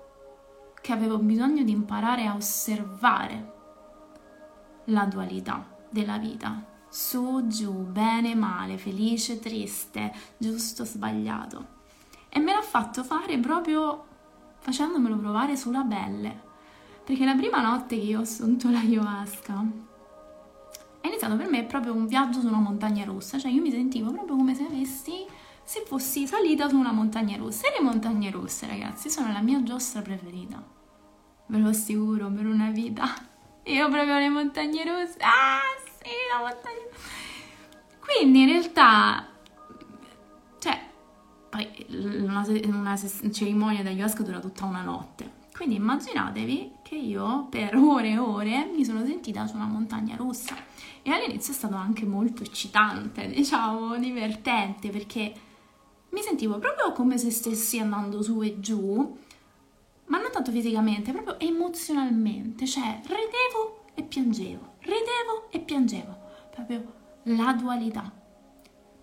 [0.81, 3.53] che avevo bisogno di imparare a osservare
[4.87, 11.74] la dualità della vita, su, giù, bene, male, felice, triste, giusto, sbagliato
[12.37, 14.05] e me l'ha fatto fare proprio
[14.59, 16.43] facendomelo provare sulla pelle.
[17.05, 19.65] Perché la prima notte che io ho assunto la ayahuasca
[21.01, 24.11] è iniziato per me proprio un viaggio su una montagna russa, cioè io mi sentivo
[24.11, 25.25] proprio come se avessi
[25.63, 27.69] se fossi salita su una montagna russa.
[27.69, 30.61] E le montagne russe, ragazzi, sono la mia giostra preferita.
[31.47, 33.05] Ve lo assicuro, per una vita.
[33.65, 35.19] Io proprio le montagne russe.
[35.21, 36.85] Ah, sì, la montagna.
[38.01, 39.29] Quindi in realtà
[41.55, 42.99] poi una, una
[43.31, 45.43] cerimonia di ayahuasca dura tutta una notte.
[45.55, 50.57] Quindi immaginatevi che io per ore e ore mi sono sentita su una montagna russa
[51.01, 55.33] e all'inizio è stato anche molto eccitante, diciamo, divertente perché
[56.09, 59.17] mi sentivo proprio come se stessi andando su e giù,
[60.07, 66.19] ma non tanto fisicamente, proprio emozionalmente, cioè ridevo e piangevo, ridevo e piangevo,
[66.51, 68.23] proprio la dualità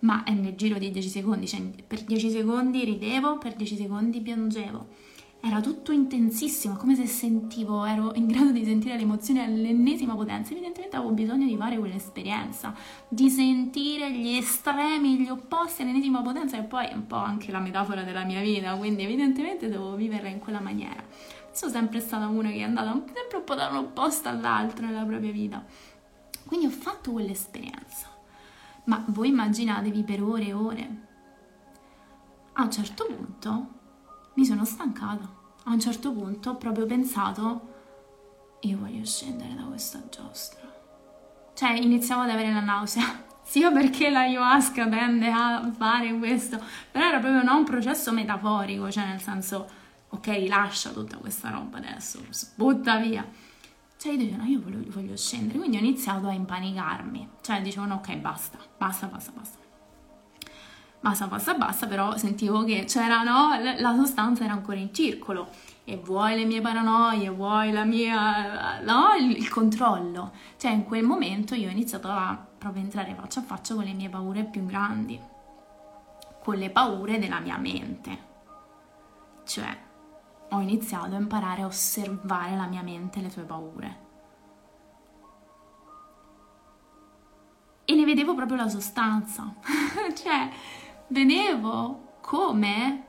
[0.02, 4.20] ma è nel giro di 10 secondi, cioè per 10 secondi ridevo, per 10 secondi
[4.20, 5.10] piangevo.
[5.44, 10.52] Era tutto intensissimo, come se sentivo, ero in grado di sentire le emozioni all'ennesima potenza.
[10.52, 12.72] Evidentemente avevo bisogno di fare quell'esperienza,
[13.08, 17.58] di sentire gli estremi, gli opposti all'ennesima potenza, e poi è un po' anche la
[17.58, 21.02] metafora della mia vita, quindi evidentemente devo viverla in quella maniera.
[21.50, 25.04] Sono sempre stata una che è andata sempre un po' da un opposto all'altro nella
[25.04, 25.64] propria vita.
[26.46, 28.11] Quindi ho fatto quell'esperienza
[28.84, 30.96] ma voi immaginatevi per ore e ore.
[32.54, 33.68] A un certo punto
[34.34, 35.40] mi sono stancata.
[35.64, 37.68] A un certo punto ho proprio pensato,
[38.60, 40.60] io voglio scendere da questa giostra.
[41.54, 47.08] Cioè iniziavo ad avere la nausea, sia perché la ayahuasca tende a fare questo, però
[47.08, 49.68] era proprio non un processo metaforico, cioè nel senso,
[50.08, 52.20] ok, lascia tutta questa roba adesso,
[52.56, 53.24] butta via
[54.02, 58.58] cioè dicevano io voglio, voglio scendere, quindi ho iniziato a impanicarmi, cioè dicevano ok basta,
[58.76, 59.58] basta, basta, basta.
[60.98, 65.50] Basta, basta, basta, però sentivo che c'era, no, la sostanza era ancora in circolo
[65.84, 70.32] e vuoi le mie paranoie, vuoi la mia, no, il, il controllo.
[70.56, 73.92] Cioè in quel momento io ho iniziato a proprio entrare faccia a faccia con le
[73.92, 75.20] mie paure più grandi,
[76.42, 78.18] con le paure della mia mente.
[79.44, 79.76] Cioè,
[80.52, 84.10] ho iniziato a imparare a osservare la mia mente e le sue paure.
[87.84, 89.54] E ne vedevo proprio la sostanza,
[90.14, 90.50] cioè
[91.08, 93.06] vedevo come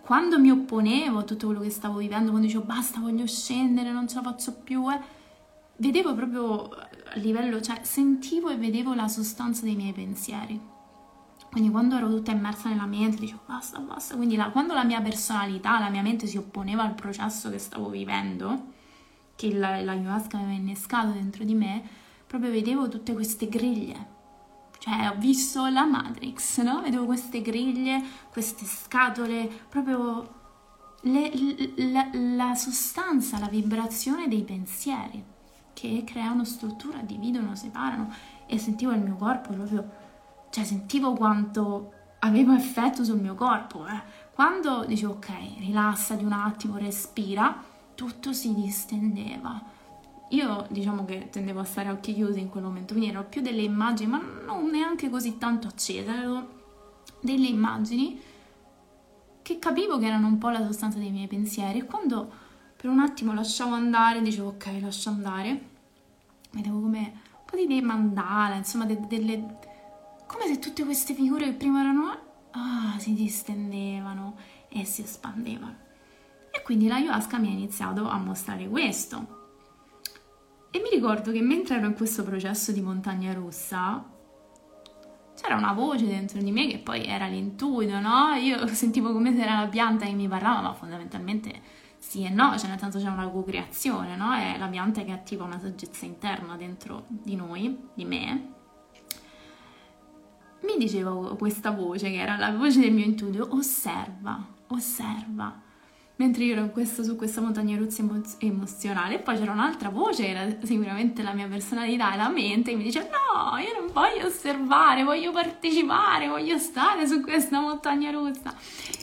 [0.00, 4.08] quando mi opponevo a tutto quello che stavo vivendo, quando dicevo basta, voglio scendere, non
[4.08, 5.00] ce la faccio più, eh,
[5.76, 10.69] vedevo proprio a livello, cioè sentivo e vedevo la sostanza dei miei pensieri.
[11.50, 14.14] Quindi quando ero tutta immersa nella mente, dicevo basta, basta.
[14.14, 17.88] Quindi la, quando la mia personalità, la mia mente si opponeva al processo che stavo
[17.88, 18.66] vivendo,
[19.34, 21.82] che la, la ayahuasca aveva innescato dentro di me,
[22.26, 24.18] proprio vedevo tutte queste griglie.
[24.78, 26.80] Cioè ho visto la Matrix, no?
[26.82, 30.38] Vedevo queste griglie, queste scatole, proprio
[31.02, 31.32] le,
[31.90, 35.22] la, la sostanza, la vibrazione dei pensieri
[35.72, 38.12] che creano struttura, dividono, separano
[38.46, 39.99] e sentivo il mio corpo proprio
[40.50, 43.86] cioè sentivo quanto aveva effetto sul mio corpo.
[43.86, 44.02] Eh.
[44.32, 47.62] Quando dicevo ok, rilassati un attimo, respira,
[47.94, 49.78] tutto si distendeva.
[50.30, 53.40] Io diciamo che tendevo a stare a occhi chiusi in quel momento, quindi erano più
[53.40, 56.58] delle immagini, ma non neanche così tanto accese, erano
[57.20, 58.20] delle immagini
[59.42, 62.30] che capivo che erano un po' la sostanza dei miei pensieri e quando
[62.76, 65.68] per un attimo lasciavo andare, dicevo ok, lascio andare,
[66.52, 69.58] vedevo come un po' di dei mandala, insomma de- delle
[70.30, 72.16] come se tutte queste figure che prima erano
[72.52, 74.36] ah, si distendevano
[74.68, 75.76] e si espandevano.
[76.62, 79.38] quindi la ayahuasca mi ha iniziato a mostrare questo.
[80.70, 84.04] E mi ricordo che mentre ero in questo processo di montagna russa,
[85.34, 88.32] c'era una voce dentro di me che poi era l'intuito, no?
[88.34, 91.60] Io sentivo come se era la pianta che mi parlava, ma fondamentalmente
[91.98, 94.32] sì e no, cioè nel senso c'è una co-creazione, no?
[94.32, 98.58] È la pianta che attiva una saggezza interna dentro di noi, di me.
[100.60, 105.68] Mi diceva questa voce, che era la voce del mio intuito, osserva, osserva
[106.20, 108.04] mentre io ero questo, su questa montagna russa
[108.38, 109.14] emozionale.
[109.16, 112.76] E poi c'era un'altra voce, che era sicuramente la mia personalità e la mente, che
[112.76, 118.54] mi dice: No, io non voglio osservare, voglio partecipare, voglio stare su questa montagna russa.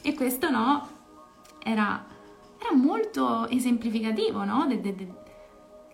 [0.03, 0.87] E questo no,
[1.63, 2.05] era,
[2.59, 4.65] era molto esemplificativo, no?
[4.67, 5.07] De, de, de,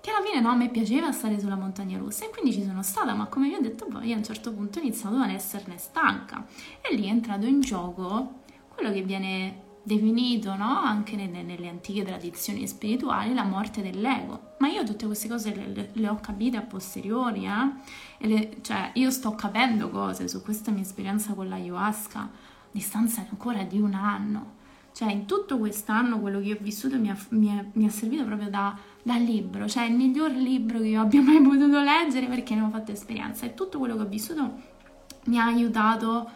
[0.03, 2.83] che alla fine no, a me piaceva stare sulla montagna russa e quindi ci sono
[2.83, 5.77] stata, ma come vi ho detto poi a un certo punto ho iniziato ad esserne
[5.77, 6.45] stanca
[6.81, 10.77] e lì è entrato in gioco quello che viene definito no?
[10.77, 14.55] anche nelle, nelle, antiche tradizioni spirituali la morte dell'ego.
[14.57, 18.27] Ma io tutte queste cose le, le, ho capite a posteriori, eh?
[18.27, 22.29] le, cioè io sto capendo cose su questa mia esperienza con l'ayahuasca a
[22.69, 24.61] distanza ancora di un anno.
[24.93, 28.23] Cioè in tutto quest'anno quello che ho vissuto mi ha, mi è, mi è servito
[28.25, 32.53] proprio da, da, libro, cioè il miglior libro che io abbia mai potuto leggere perché
[32.53, 34.51] ne ho fatto esperienza e tutto quello che ho vissuto
[35.25, 36.29] mi ha aiutato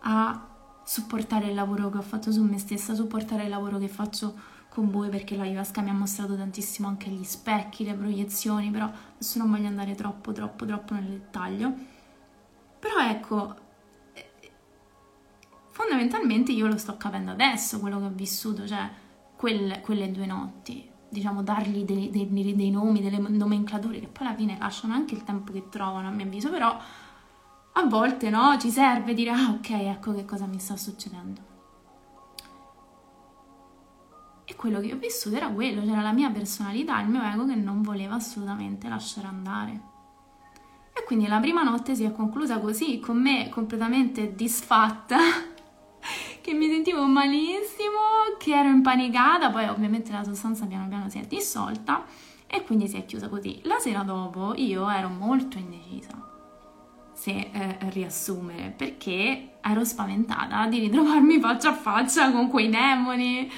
[0.00, 0.46] a
[0.84, 4.34] supportare il lavoro che ho fatto su me stessa, supportare il lavoro che faccio
[4.68, 8.90] con voi perché la ayahuasca mi ha mostrato tantissimo anche gli specchi, le proiezioni, però
[9.14, 11.72] adesso non voglio andare troppo, troppo, troppo nel dettaglio.
[12.78, 13.54] Però ecco,
[15.72, 18.88] fondamentalmente io lo sto capendo adesso, quello che ho vissuto, cioè
[19.34, 24.36] quelle, quelle due notti, diciamo dargli dei, dei, dei nomi, delle nomenclature che poi alla
[24.36, 26.78] fine lasciano anche il tempo che trovano a mio avviso, però
[27.74, 31.50] a volte no, ci serve dire ah ok, ecco che cosa mi sta succedendo.
[34.44, 37.54] E quello che ho vissuto era quello, c'era la mia personalità, il mio ego che
[37.54, 39.90] non voleva assolutamente lasciare andare.
[40.94, 45.18] E quindi la prima notte si è conclusa così, con me completamente disfatta,
[46.40, 51.22] che mi sentivo malissimo, che ero impanicata, poi ovviamente la sostanza piano piano si è
[51.22, 52.04] dissolta
[52.46, 53.60] e quindi si è chiusa così.
[53.62, 56.30] La sera dopo io ero molto indecisa
[57.12, 63.48] se eh, riassumere, perché ero spaventata di ritrovarmi faccia a faccia con quei demoni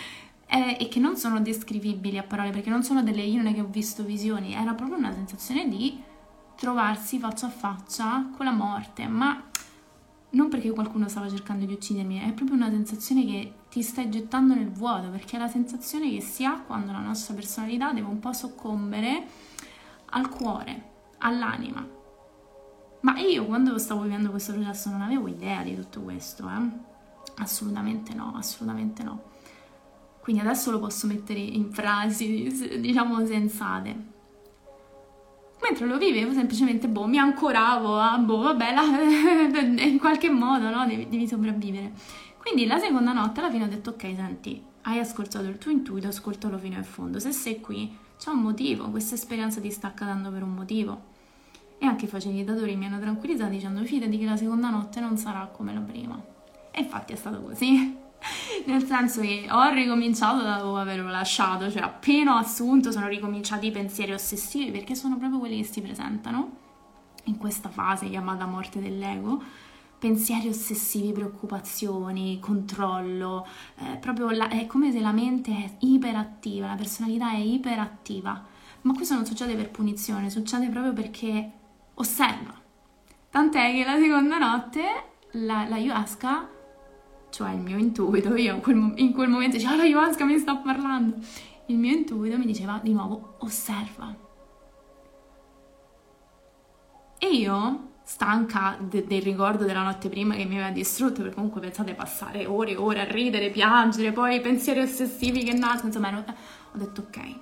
[0.47, 3.69] eh, e che non sono descrivibili a parole, perché non sono delle io che ho
[3.69, 5.99] visto visioni, era proprio una sensazione di
[6.57, 9.43] trovarsi faccia a faccia con la morte, ma
[10.35, 14.55] non perché qualcuno stava cercando di uccidermi, è proprio una sensazione che ti stai gettando
[14.55, 18.21] nel vuoto, perché è la sensazione che si ha quando la nostra personalità deve un
[18.21, 19.27] po' soccombere
[20.07, 22.03] al cuore, all'anima
[23.05, 26.93] ma io quando stavo vivendo questo processo non avevo idea di tutto questo, eh?
[27.37, 29.23] Assolutamente no, assolutamente no.
[30.21, 32.49] Quindi adesso lo posso mettere in frasi,
[32.81, 34.13] diciamo, sensate.
[35.65, 38.83] Mentre lo vivevo semplicemente, boh, mi ancoravo a, boh, vabbè, la,
[39.83, 40.87] in qualche modo, no?
[40.87, 41.93] Devi, devi sopravvivere.
[42.37, 46.09] Quindi la seconda notte alla fine ho detto, ok, senti, hai ascoltato il tuo intuito,
[46.09, 47.19] ascoltalo fino in fondo.
[47.19, 51.13] Se sei qui, c'è un motivo, questa esperienza ti sta accadendo per un motivo
[51.79, 55.49] e anche i facilitatori mi hanno tranquillizzato dicendo fidati che la seconda notte non sarà
[55.51, 56.23] come la prima.
[56.71, 58.04] E infatti è stato così.
[58.67, 63.67] Nel senso che ho ricominciato da dove avevo lasciato, cioè appena ho assunto sono ricominciati
[63.67, 66.63] i pensieri ossessivi perché sono proprio quelli che si presentano
[67.25, 69.43] in questa fase chiamata morte dell'ego.
[69.99, 73.47] Pensieri ossessivi, preoccupazioni, controllo,
[73.79, 78.45] eh, proprio la, è come se la mente è iperattiva, la personalità è iperattiva.
[78.83, 81.51] Ma questo non succede per punizione, succede proprio perché
[81.95, 82.53] osserva.
[83.31, 84.83] Tant'è che la seconda notte
[85.33, 86.49] la, la ayahuasca,
[87.35, 90.39] cioè il mio intuito, io in quel, in quel momento dicevo, ah, la ayahuasca mi
[90.39, 91.17] sta parlando,
[91.67, 94.15] il mio intuito mi diceva di nuovo, osserva.
[97.19, 101.61] E io, stanca de- del ricordo della notte prima che mi aveva distrutto, perché comunque
[101.61, 106.19] pensate passare ore e ore a ridere, piangere, poi pensieri ossessivi che nascono, insomma, ero,
[106.19, 107.39] ho detto ok,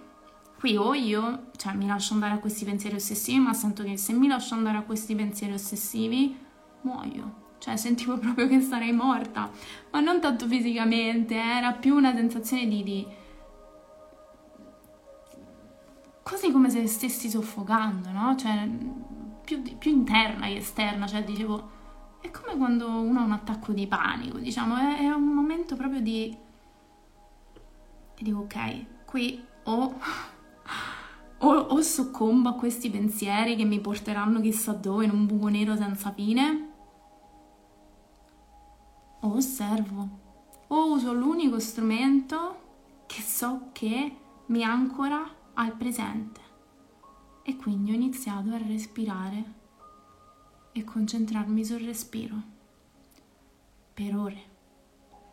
[0.59, 4.15] Qui o io, cioè mi lascio andare a questi pensieri ossessivi, ma sento che se
[4.15, 6.39] mi lascio andare a questi pensieri ossessivi,
[6.83, 7.42] muoio.
[7.63, 9.49] Cioè sentivo proprio che sarei morta,
[9.93, 13.07] ma non tanto fisicamente, eh, era più una sensazione di, di...
[16.25, 18.35] quasi come se stessi soffocando, no?
[18.35, 18.69] Cioè
[19.45, 21.71] più, più interna che esterna, cioè dicevo,
[22.21, 26.01] è come quando uno ha un attacco di panico, diciamo, è, è un momento proprio
[26.01, 26.37] di...
[28.17, 29.95] e dico ok, qui o
[31.39, 35.77] o, o soccombo a questi pensieri che mi porteranno chissà dove in un buco nero
[35.77, 36.72] senza fine,
[39.23, 40.09] o osservo,
[40.69, 44.17] o uso l'unico strumento che so che
[44.47, 45.23] mi ancora
[45.55, 46.41] al presente.
[47.43, 49.61] E quindi ho iniziato a respirare
[50.73, 52.37] e concentrarmi sul respiro
[53.93, 54.51] per ore.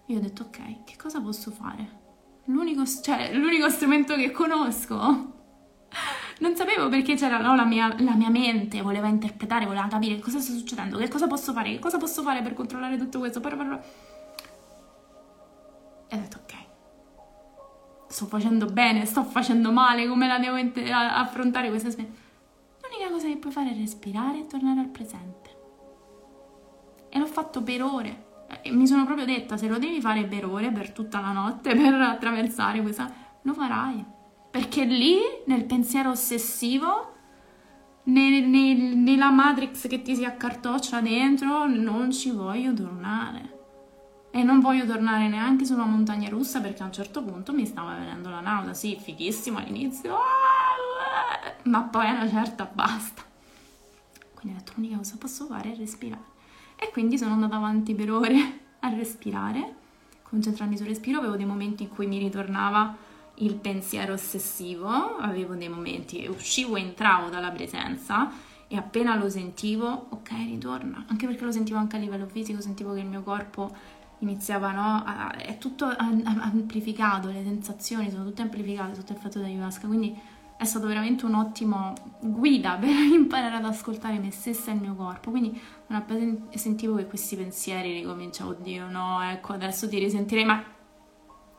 [0.07, 1.97] Io ho detto ok, che cosa posso fare?
[2.45, 5.37] L'unico, cioè, l'unico strumento che conosco.
[6.39, 10.39] Non sapevo perché c'era no, la, mia, la, mia, mente, voleva interpretare, voleva capire cosa
[10.39, 13.41] sta succedendo, che cosa posso fare, che cosa posso fare per controllare tutto questo.
[16.07, 16.53] E ho detto ok,
[18.07, 22.17] sto facendo bene, sto facendo male, come la devo inter- affrontare questa esperienza?
[22.83, 25.57] L'unica cosa che puoi fare è respirare e tornare al presente.
[27.09, 28.27] E l'ho fatto per ore.
[28.61, 31.75] E mi sono proprio detta, se lo devi fare per ore, per tutta la notte,
[31.77, 33.11] per attraversare questa...
[33.41, 34.17] lo farai.
[34.59, 37.13] Perché lì, nel pensiero ossessivo,
[38.03, 43.57] nella matrix che ti si accartoccia dentro, non ci voglio tornare.
[44.31, 47.93] E non voglio tornare neanche sulla montagna russa perché a un certo punto mi stava
[47.93, 48.73] venendo la nausea.
[48.73, 50.17] Sì, fighissimo all'inizio,
[51.63, 53.23] ma poi a una certa basta.
[54.33, 56.25] Quindi ho detto l'unica cosa posso fare è respirare.
[56.75, 59.75] E quindi sono andata avanti per ore a respirare,
[60.23, 61.19] concentrarmi sul respiro.
[61.19, 63.07] Avevo dei momenti in cui mi ritornava
[63.39, 68.31] il pensiero ossessivo, avevo dei momenti, uscivo entravo dalla presenza
[68.67, 71.05] e appena lo sentivo, ok, ritorna.
[71.07, 73.75] Anche perché lo sentivo anche a livello fisico, sentivo che il mio corpo
[74.19, 80.17] iniziavano a, è tutto amplificato, le sensazioni sono tutte amplificate sotto effetto ayahuasca, quindi
[80.57, 84.93] è stato veramente un ottimo guida per imparare ad ascoltare me stessa e il mio
[84.93, 90.43] corpo, quindi non appena sentivo che questi pensieri ricominciavo, oddio no, ecco adesso ti risentirei,
[90.43, 90.61] ma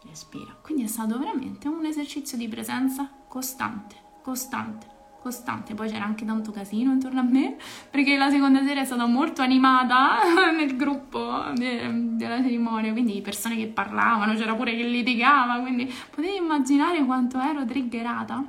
[0.09, 6.24] respira, quindi è stato veramente un esercizio di presenza costante, costante costante, poi c'era anche
[6.24, 7.57] tanto casino intorno a me,
[7.90, 10.18] perché la seconda sera è stata molto animata
[10.57, 16.34] nel gruppo de- della cerimonia, quindi persone che parlavano, c'era pure chi litigava, quindi potete
[16.34, 18.44] immaginare quanto ero triggerata?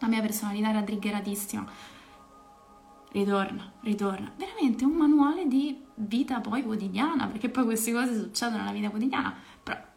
[0.00, 1.64] La mia personalità era triggeratissima.
[3.12, 4.32] Ritorna, ritorna.
[4.36, 9.34] Veramente un manuale di vita poi quotidiana, perché poi queste cose succedono nella vita quotidiana,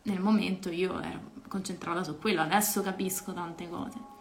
[0.07, 4.15] nel momento io ero concentrata su quello, adesso capisco tante cose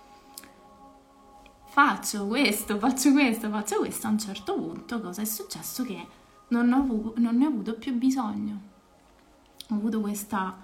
[1.76, 6.07] faccio questo, faccio questo, faccio questo, a un certo punto cosa è successo che
[6.49, 8.61] non, ho, non ne ho avuto più bisogno.
[9.68, 10.57] Ho avuto questa...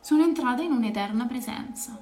[0.00, 1.96] Sono entrata in un'eterna presenza.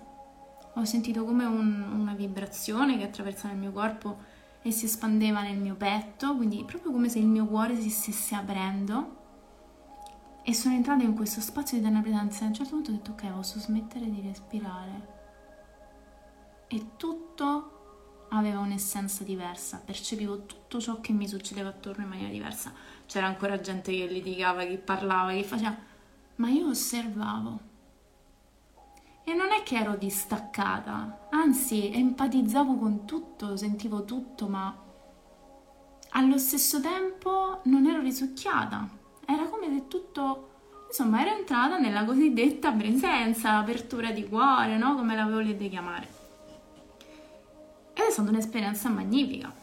[0.72, 4.18] Ho sentito come un, una vibrazione che attraversava il mio corpo
[4.62, 8.35] e si espandeva nel mio petto, quindi proprio come se il mio cuore si stesse
[8.35, 9.22] aprendo.
[10.47, 12.95] E sono entrata in questo spazio di eterna presenza e a un certo punto ho
[12.95, 15.09] detto ok, posso smettere di respirare.
[16.68, 22.74] E tutto aveva un'essenza diversa, percepivo tutto ciò che mi succedeva attorno in maniera diversa.
[23.07, 25.74] C'era ancora gente che litigava, che parlava, che faceva,
[26.36, 27.61] ma io osservavo.
[29.24, 34.78] E non è che ero distaccata, anzi empatizzavo con tutto, sentivo tutto, ma
[36.11, 39.03] allo stesso tempo non ero risucchiata.
[39.27, 40.51] Era come se tutto,
[40.89, 44.95] insomma, ero entrata nella cosiddetta presenza, apertura di cuore, no?
[44.95, 46.09] Come la volete chiamare.
[47.95, 49.62] Ed è stata un'esperienza magnifica.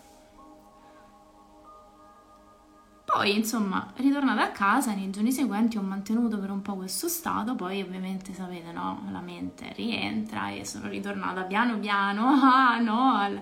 [3.14, 7.55] Poi, insomma, ritornata a casa, nei giorni seguenti ho mantenuto per un po' questo stato,
[7.55, 13.41] poi ovviamente sapete, no, la mente rientra e sono ritornata piano piano, ah, no, al,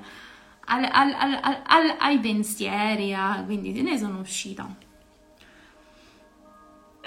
[0.65, 1.13] al,
[1.63, 4.87] al, ai pensieri, ah, quindi ne sono uscita.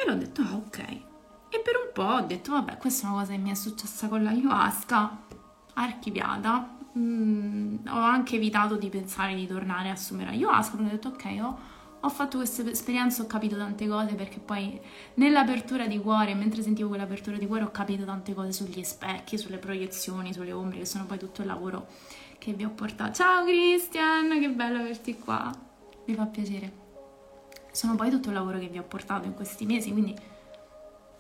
[0.03, 0.79] E l'ho detto, ah, ok.
[1.49, 4.09] E per un po' ho detto, vabbè, questa è una cosa che mi è successa
[4.09, 5.19] con l'ayahuasca,
[5.75, 11.25] archiviata, Mm, ho anche evitato di pensare di tornare a assumere ayahuasca, ho detto ok,
[11.41, 11.59] ho,
[12.01, 14.79] ho fatto questa esperienza, ho capito tante cose perché poi
[15.15, 19.57] nell'apertura di cuore, mentre sentivo quell'apertura di cuore, ho capito tante cose sugli specchi, sulle
[19.57, 21.87] proiezioni, sulle ombre, che sono poi tutto il lavoro
[22.37, 23.13] che vi ho portato.
[23.13, 25.51] Ciao Christian, che bello averti qua,
[26.07, 26.82] mi fa piacere.
[27.73, 30.15] Sono poi tutto il lavoro che vi ho portato in questi mesi, quindi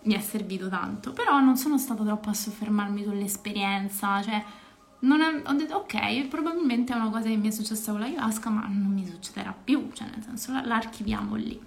[0.04, 5.52] mi è servito tanto, però non sono stata troppo a soffermarmi sull'esperienza, cioè è, ho
[5.54, 8.92] detto ok, probabilmente è una cosa che mi è successa con la ayahuasca, ma non
[8.92, 11.60] mi succederà più, cioè nel senso l'archiviamo lì.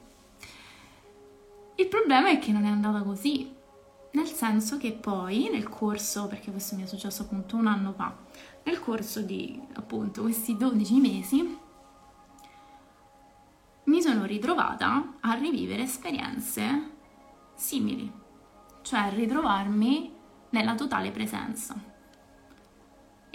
[1.78, 3.52] Il problema è che non è andata così,
[4.12, 8.16] nel senso che poi nel corso, perché questo mi è successo appunto un anno fa,
[8.64, 11.58] nel corso di appunto questi 12 mesi
[13.86, 16.92] mi sono ritrovata a rivivere esperienze
[17.54, 18.12] simili,
[18.82, 20.14] cioè a ritrovarmi
[20.50, 21.94] nella totale presenza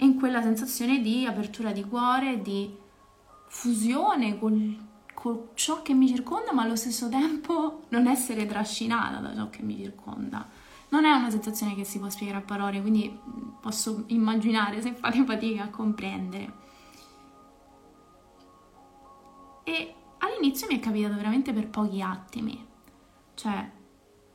[0.01, 2.75] in quella sensazione di apertura di cuore, di
[3.47, 9.33] fusione con, con ciò che mi circonda, ma allo stesso tempo non essere trascinata da
[9.35, 10.47] ciò che mi circonda.
[10.89, 13.17] Non è una sensazione che si può spiegare a parole, quindi
[13.61, 16.59] posso immaginare se fate fatica a comprendere.
[19.63, 22.65] E all'inizio mi è capitato veramente per pochi attimi,
[23.35, 23.69] cioè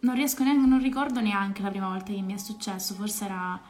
[0.00, 3.60] non riesco neanche, non ricordo neanche la prima volta che mi è successo, forse era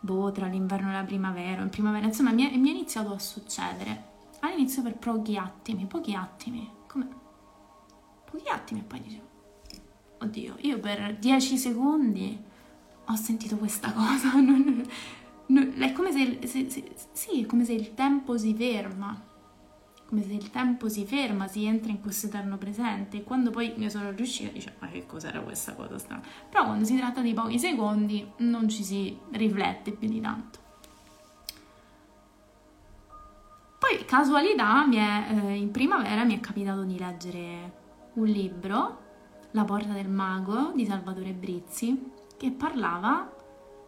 [0.00, 3.18] boh, tra l'inverno e la primavera, in primavera, insomma mi è, mi è iniziato a
[3.18, 4.06] succedere.
[4.40, 7.08] All'inizio per pochi attimi, pochi attimi, come?
[8.30, 9.28] Pochi attimi e poi dicevo,
[10.18, 12.40] oddio, io per dieci secondi
[13.04, 14.86] ho sentito questa cosa, non,
[15.46, 19.26] non, è come se, se, se, sì, è come se il tempo si ferma
[20.08, 23.18] come se il tempo si ferma, si entra in questo eterno presente.
[23.18, 26.22] E quando poi ne sono riuscita, dice, ma che cos'era questa cosa strana?
[26.48, 30.58] Però quando si tratta di pochi secondi non ci si riflette più di tanto.
[33.78, 37.72] Poi, casualità, è, eh, in primavera mi è capitato di leggere
[38.14, 39.06] un libro,
[39.52, 43.30] La porta del mago, di Salvatore Brizzi, che parlava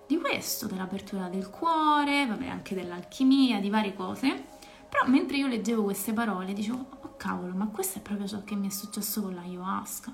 [0.06, 4.58] di questo, dell'apertura del cuore, vabbè, anche dell'alchimia, di varie cose
[4.90, 8.56] però mentre io leggevo queste parole dicevo, oh cavolo, ma questo è proprio ciò che
[8.56, 10.12] mi è successo con l'ayahuasca.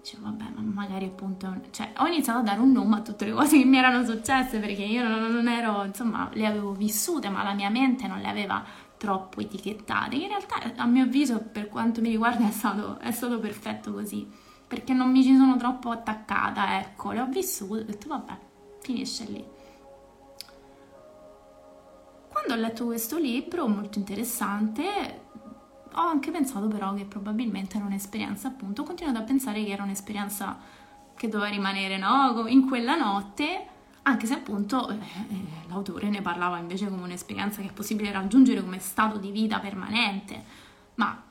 [0.00, 1.54] Dicevo, vabbè, ma magari appunto...
[1.70, 4.58] Cioè, ho iniziato a dare un nome a tutte le cose che mi erano successe
[4.58, 8.64] perché io non ero, insomma, le avevo vissute, ma la mia mente non le aveva
[8.96, 10.16] troppo etichettate.
[10.16, 14.26] In realtà, a mio avviso, per quanto mi riguarda, è stato, è stato perfetto così.
[14.66, 18.38] Perché non mi ci sono troppo attaccata, ecco, le ho vissute, ho detto, vabbè,
[18.80, 19.51] finisce lì.
[22.32, 25.20] Quando ho letto questo libro, molto interessante,
[25.92, 29.82] ho anche pensato però che probabilmente era un'esperienza, appunto, ho continuato a pensare che era
[29.82, 30.58] un'esperienza
[31.14, 32.46] che doveva rimanere no?
[32.48, 33.66] in quella notte,
[34.04, 38.62] anche se appunto eh, eh, l'autore ne parlava invece come un'esperienza che è possibile raggiungere
[38.62, 40.42] come stato di vita permanente,
[40.94, 41.22] ma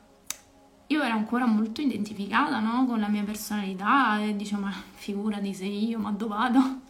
[0.85, 2.85] io ero ancora molto identificata no?
[2.85, 6.80] con la mia personalità e dicevo ma figurati se io, ma dove vado?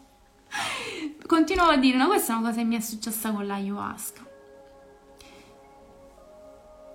[1.26, 4.30] Continuavo a dire, no, questa è una cosa che mi è successa con l'ayahuasca.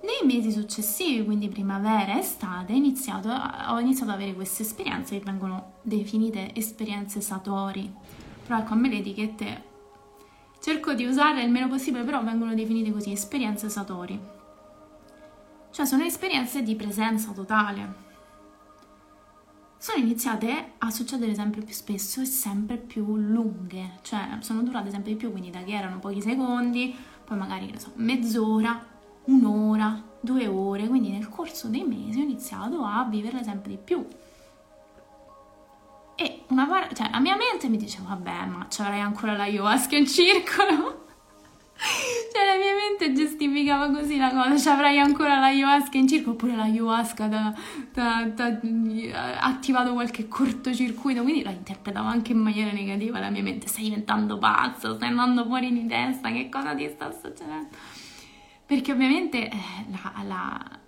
[0.03, 5.25] Nei mesi successivi, quindi primavera e estate, iniziato, ho iniziato ad avere queste esperienze che
[5.25, 7.93] vengono definite esperienze satori.
[8.47, 9.65] Però ecco, a me le etichette
[10.61, 14.19] cerco di usarle il meno possibile, però vengono definite così, esperienze satori.
[15.71, 18.05] Cioè sono esperienze di presenza totale,
[19.79, 25.13] sono iniziate a succedere sempre più spesso e sempre più lunghe, cioè sono durate sempre
[25.13, 28.85] di più, quindi da che erano pochi secondi, poi magari so, mezz'ora,
[29.25, 34.07] un'ora, due ore, quindi nel corso dei mesi ho iniziato a viverle sempre di più.
[36.19, 39.97] E una cioè, la mia mente mi diceva, vabbè, ma ci avrai ancora la ayahuasca
[39.97, 41.06] in circolo?
[42.33, 46.31] Cioè la mia mente giustificava così la cosa, cioè avrai ancora la ayahuasca in circo
[46.31, 47.29] oppure la ayahuasca
[47.93, 53.67] ti ha attivato qualche cortocircuito, quindi la interpretavo anche in maniera negativa la mia mente,
[53.67, 57.69] stai diventando pazzo, stai andando fuori di testa, che cosa ti sta succedendo?
[58.65, 59.57] Perché ovviamente eh,
[59.91, 60.79] la, la,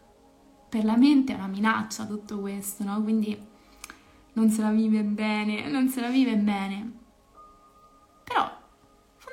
[0.69, 3.01] per la mente è una minaccia tutto questo, no?
[3.03, 3.39] Quindi
[4.33, 6.93] non se la vive bene, non se la vive bene.
[8.25, 8.58] Però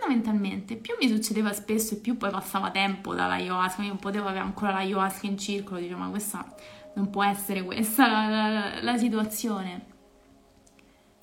[0.06, 4.28] fondamentalmente più mi succedeva spesso e più poi passava tempo dalla ayahuasca, io non potevo
[4.28, 6.56] avere ancora la ayahuasca in circolo, dicevo ma questa
[6.94, 9.94] non può essere questa la, la, la situazione.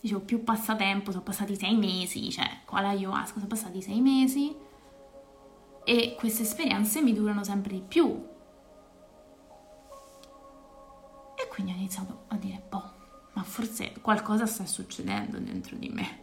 [0.01, 4.01] Dicevo più passa tempo, sono passati sei mesi, cioè qua la ayahuasca sono passati sei
[4.01, 4.55] mesi
[5.85, 8.31] e queste esperienze mi durano sempre di più.
[11.37, 12.91] E quindi ho iniziato a dire, boh,
[13.35, 16.21] ma forse qualcosa sta succedendo dentro di me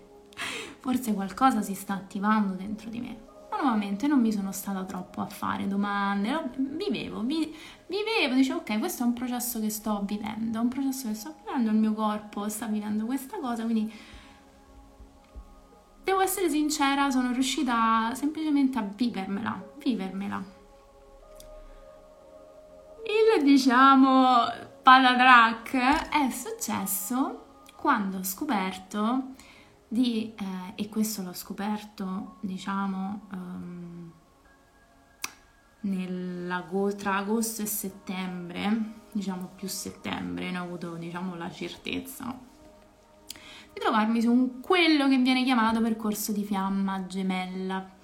[0.80, 3.28] forse qualcosa si sta attivando dentro di me.
[3.52, 7.54] Ma nuovamente non mi sono stata troppo a fare domande, vivevo, vi,
[7.88, 11.72] vivevo, dicevo ok, questo è un processo che sto vivendo, un processo che sto vivendo,
[11.72, 13.92] il mio corpo sta vivendo questa cosa, quindi
[16.04, 20.58] devo essere sincera, sono riuscita semplicemente a vivermela, vivermela.
[23.04, 24.46] Il diciamo
[24.84, 29.34] patatrack è successo quando ho scoperto
[29.90, 34.14] di, eh, e questo l'ho scoperto, diciamo, um,
[36.96, 42.48] tra agosto e settembre, diciamo più settembre, ne ho avuto, diciamo, la certezza
[43.74, 47.98] di trovarmi su quello che viene chiamato percorso di fiamma gemella,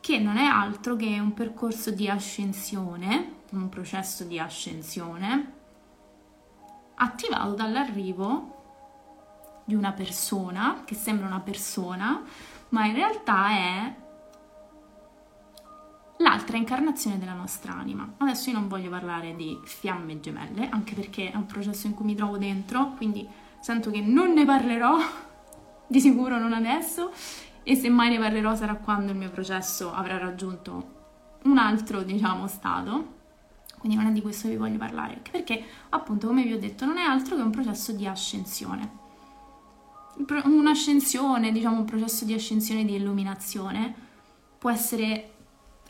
[0.00, 5.52] che non è altro che un percorso di ascensione, un processo di ascensione
[6.96, 8.53] attivato dall'arrivo
[9.64, 12.22] di una persona, che sembra una persona,
[12.70, 13.94] ma in realtà è
[16.18, 18.14] l'altra incarnazione della nostra anima.
[18.18, 22.04] Adesso io non voglio parlare di fiamme gemelle, anche perché è un processo in cui
[22.04, 23.26] mi trovo dentro, quindi
[23.60, 24.98] sento che non ne parlerò,
[25.86, 27.12] di sicuro non adesso,
[27.62, 30.92] e se mai ne parlerò sarà quando il mio processo avrà raggiunto
[31.44, 33.12] un altro, diciamo, stato.
[33.78, 36.86] Quindi non è di questo che vi voglio parlare, perché appunto, come vi ho detto,
[36.86, 39.02] non è altro che un processo di ascensione.
[40.16, 43.94] Un'ascensione, diciamo un processo di ascensione di illuminazione
[44.58, 45.32] può essere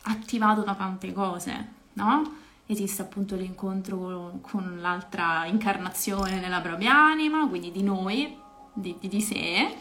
[0.03, 2.33] attivato da tante cose, no?
[2.65, 8.35] Esiste appunto l'incontro con l'altra incarnazione nella propria anima, quindi di noi,
[8.73, 9.75] di, di, di sé.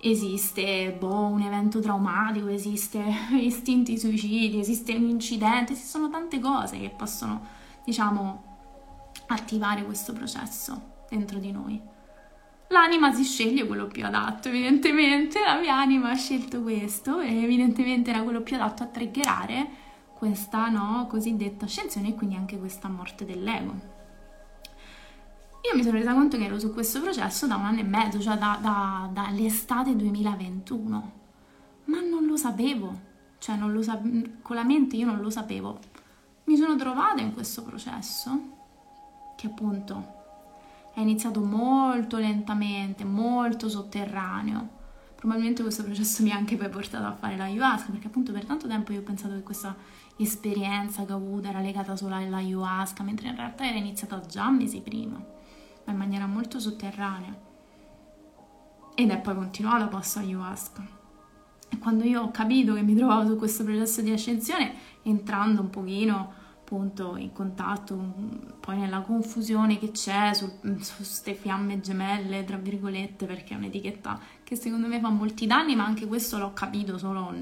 [0.00, 3.02] Esiste boh, un evento traumatico, esiste
[3.38, 7.44] istinti di suicidio, esiste un incidente, esistono tante cose che possono,
[7.84, 11.94] diciamo, attivare questo processo dentro di noi.
[12.68, 18.10] L'anima si sceglie quello più adatto, evidentemente la mia anima ha scelto questo e evidentemente
[18.10, 23.24] era quello più adatto a triggerare questa no, cosiddetta ascensione e quindi anche questa morte
[23.24, 23.94] dell'ego.
[25.68, 28.20] Io mi sono resa conto che ero su questo processo da un anno e mezzo,
[28.20, 31.12] cioè da, da, dall'estate 2021,
[31.84, 33.00] ma non lo sapevo,
[33.38, 34.00] cioè non lo sa-
[34.42, 35.78] con la mente io non lo sapevo.
[36.44, 38.54] Mi sono trovata in questo processo
[39.36, 40.15] che appunto
[40.96, 44.66] è iniziato molto lentamente, molto sotterraneo.
[45.14, 48.46] Probabilmente questo processo mi ha anche poi portato a fare la ayahuasca, perché appunto per
[48.46, 49.76] tanto tempo io ho pensato che questa
[50.16, 54.48] esperienza che ho avuto era legata solo alla ayahuasca, mentre in realtà era iniziata già
[54.48, 55.22] mesi prima,
[55.84, 57.36] ma in maniera molto sotterranea.
[58.94, 60.86] Ed è poi continuata post ayahuasca.
[61.68, 64.72] E quando io ho capito che mi trovavo su questo processo di ascensione,
[65.02, 66.32] entrando un pochino
[66.66, 67.96] appunto in contatto
[68.58, 74.56] poi nella confusione che c'è su queste fiamme gemelle, tra virgolette, perché è un'etichetta che
[74.56, 77.30] secondo me fa molti danni, ma anche questo l'ho capito solo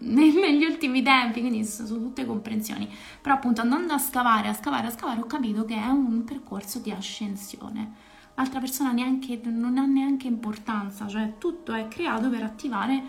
[0.00, 2.88] negli ultimi tempi, quindi sono tutte comprensioni.
[3.20, 6.80] Però appunto andando a scavare, a scavare, a scavare, ho capito che è un percorso
[6.80, 8.10] di ascensione.
[8.34, 13.02] L'altra persona neanche, non ha neanche importanza, cioè tutto è creato per attivare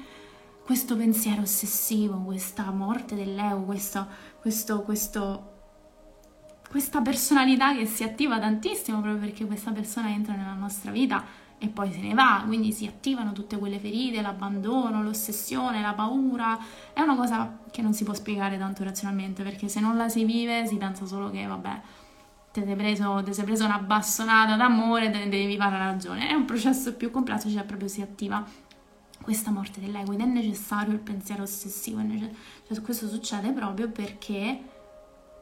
[0.64, 4.08] questo pensiero ossessivo, questa morte dell'ego, questo,
[4.44, 5.52] questo, questo,
[6.70, 11.24] questa personalità che si attiva tantissimo proprio perché questa persona entra nella nostra vita
[11.58, 16.60] e poi se ne va, quindi si attivano tutte quelle ferite, l'abbandono, l'ossessione, la paura.
[16.92, 20.26] È una cosa che non si può spiegare tanto razionalmente perché se non la si
[20.26, 21.82] vive si pensa solo che vabbè,
[22.52, 26.28] ti sei preso, ti sei preso una bassonata d'amore, te ne devi fare ragione.
[26.28, 28.46] È un processo più complesso, cioè proprio si attiva
[29.24, 32.02] questa morte dell'ego ed è necessario il pensiero ossessivo,
[32.68, 34.62] cioè, questo succede proprio perché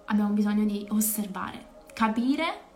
[0.06, 2.70] abbiamo bisogno di osservare, capire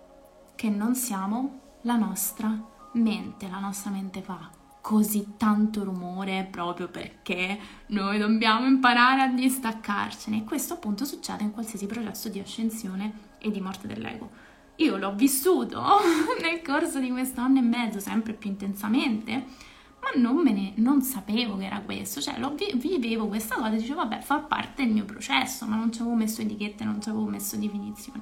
[0.56, 2.60] che non siamo la nostra
[2.94, 4.50] mente, la nostra mente fa
[4.82, 11.52] così tanto rumore proprio perché noi dobbiamo imparare a distaccarcene e questo appunto succede in
[11.52, 14.30] qualsiasi processo di ascensione e di morte dell'ego.
[14.78, 15.82] Io l'ho vissuto
[16.42, 19.74] nel corso di questo anno e mezzo sempre più intensamente
[20.06, 23.78] ma non, me ne, non sapevo che era questo, cioè lo, vivevo questa cosa e
[23.78, 27.10] dicevo vabbè fa parte del mio processo, ma non ci avevo messo etichette, non ci
[27.10, 28.22] avevo messo definizioni.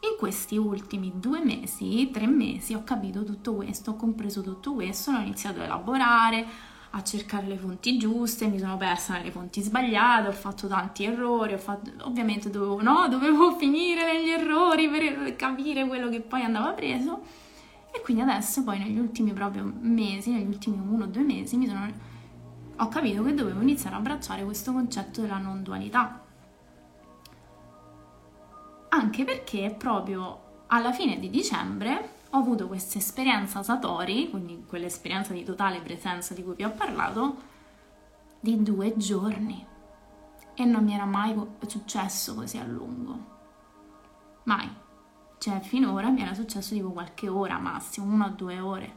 [0.00, 5.12] In questi ultimi due mesi, tre mesi, ho capito tutto questo, ho compreso tutto questo,
[5.12, 6.44] ho iniziato a elaborare,
[6.90, 11.56] a cercare le fonti giuste, mi sono persa nelle fonti sbagliate, ho fatto tanti errori,
[11.58, 17.44] fatto, ovviamente dovevo, no, dovevo finire negli errori per capire quello che poi andava preso
[17.96, 21.90] e quindi adesso poi negli ultimi proprio mesi, negli ultimi uno o due mesi, sono,
[22.76, 26.22] ho capito che dovevo iniziare a abbracciare questo concetto della non dualità.
[28.90, 35.42] Anche perché proprio alla fine di dicembre ho avuto questa esperienza Satori, quindi quell'esperienza di
[35.42, 37.36] totale presenza di cui vi ho parlato,
[38.40, 39.66] di due giorni.
[40.54, 41.34] E non mi era mai
[41.66, 43.34] successo così a lungo.
[44.44, 44.84] Mai.
[45.38, 48.94] Cioè, finora mi era successo tipo qualche ora massimo, una o due ore.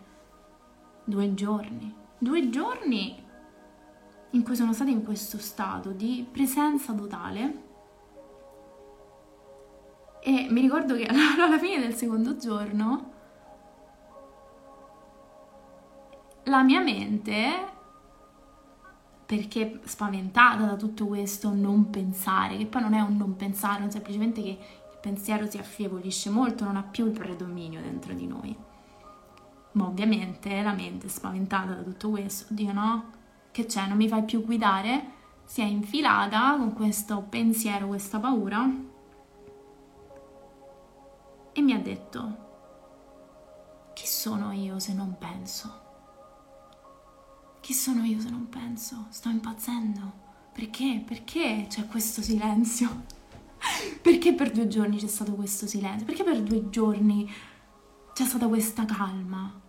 [1.04, 1.94] Due giorni.
[2.18, 3.28] Due giorni
[4.32, 7.68] in cui sono stata in questo stato di presenza totale.
[10.22, 11.06] E mi ricordo che
[11.40, 13.18] alla fine del secondo giorno
[16.44, 17.78] la mia mente,
[19.26, 23.90] perché spaventata da tutto questo non pensare, che poi non è un non pensare, è
[23.90, 24.58] semplicemente che
[25.02, 28.56] pensiero si affievolisce molto, non ha più il predominio dentro di noi.
[29.74, 33.12] Ma ovviamente la mente spaventata da tutto questo, Dio no,
[33.52, 38.88] che c'è, non mi fai più guidare, si è infilata con questo pensiero, questa paura
[41.52, 42.48] e mi ha detto,
[43.94, 45.88] chi sono io se non penso?
[47.60, 49.08] Chi sono io se non penso?
[49.10, 50.28] Sto impazzendo.
[50.54, 51.04] Perché?
[51.06, 53.04] Perché c'è questo silenzio?
[54.02, 56.06] Perché per due giorni c'è stato questo silenzio?
[56.06, 57.30] Perché per due giorni
[58.14, 59.60] c'è stata questa calma.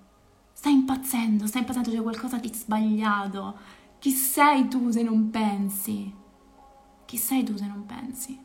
[0.53, 3.57] Stai impazzendo, stai impazzendo, c'è qualcosa di sbagliato.
[3.99, 6.13] Chi sei tu se non pensi?
[7.05, 8.39] Chi sei tu se non pensi?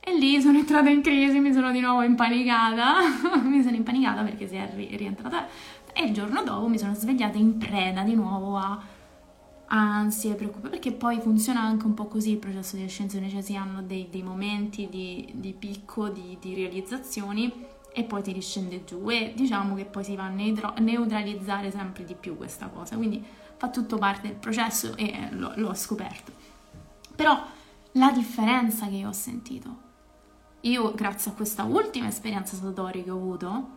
[0.00, 4.46] E lì sono entrata in crisi, mi sono di nuovo impanicata, mi sono impanicata perché
[4.46, 5.46] si è rientrata
[5.94, 8.78] e il giorno dopo mi sono svegliata in preda di nuovo a
[9.66, 13.56] ansie, preoccupazioni, perché poi funziona anche un po' così il processo di ascensione, cioè si
[13.56, 17.52] hanno dei, dei momenti di, di picco, di, di, realizzazioni
[17.92, 22.04] e poi ti riscende giù e diciamo che poi si va a neutro, neutralizzare sempre
[22.04, 23.24] di più questa cosa, quindi
[23.56, 26.32] fa tutto parte del processo e lo, l'ho scoperto.
[27.14, 27.42] Però
[27.92, 29.84] la differenza che io ho sentito
[30.64, 33.68] io, grazie a questa ultima esperienza Satori che ho avuto,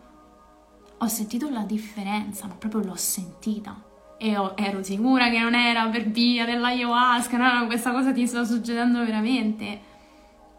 [0.96, 3.87] ho sentito la differenza, ma proprio l'ho sentita.
[4.18, 8.26] E ho, ero sicura che non era per via dell'ayahuasca, no, no, questa cosa ti
[8.26, 9.80] sta succedendo veramente.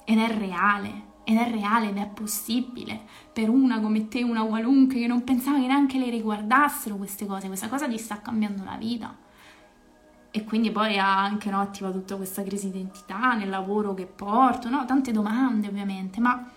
[0.05, 3.01] Ed è reale, ed è reale ed è possibile
[3.34, 7.47] per una come te, una qualunque, che non pensava che neanche le riguardassero queste cose.
[7.47, 9.16] Questa cosa ti sta cambiando la vita
[10.32, 14.05] e quindi poi ha anche no, attivato tutta questa crisi di identità nel lavoro che
[14.05, 14.86] porto, no?
[14.86, 16.47] tante domande ovviamente, ma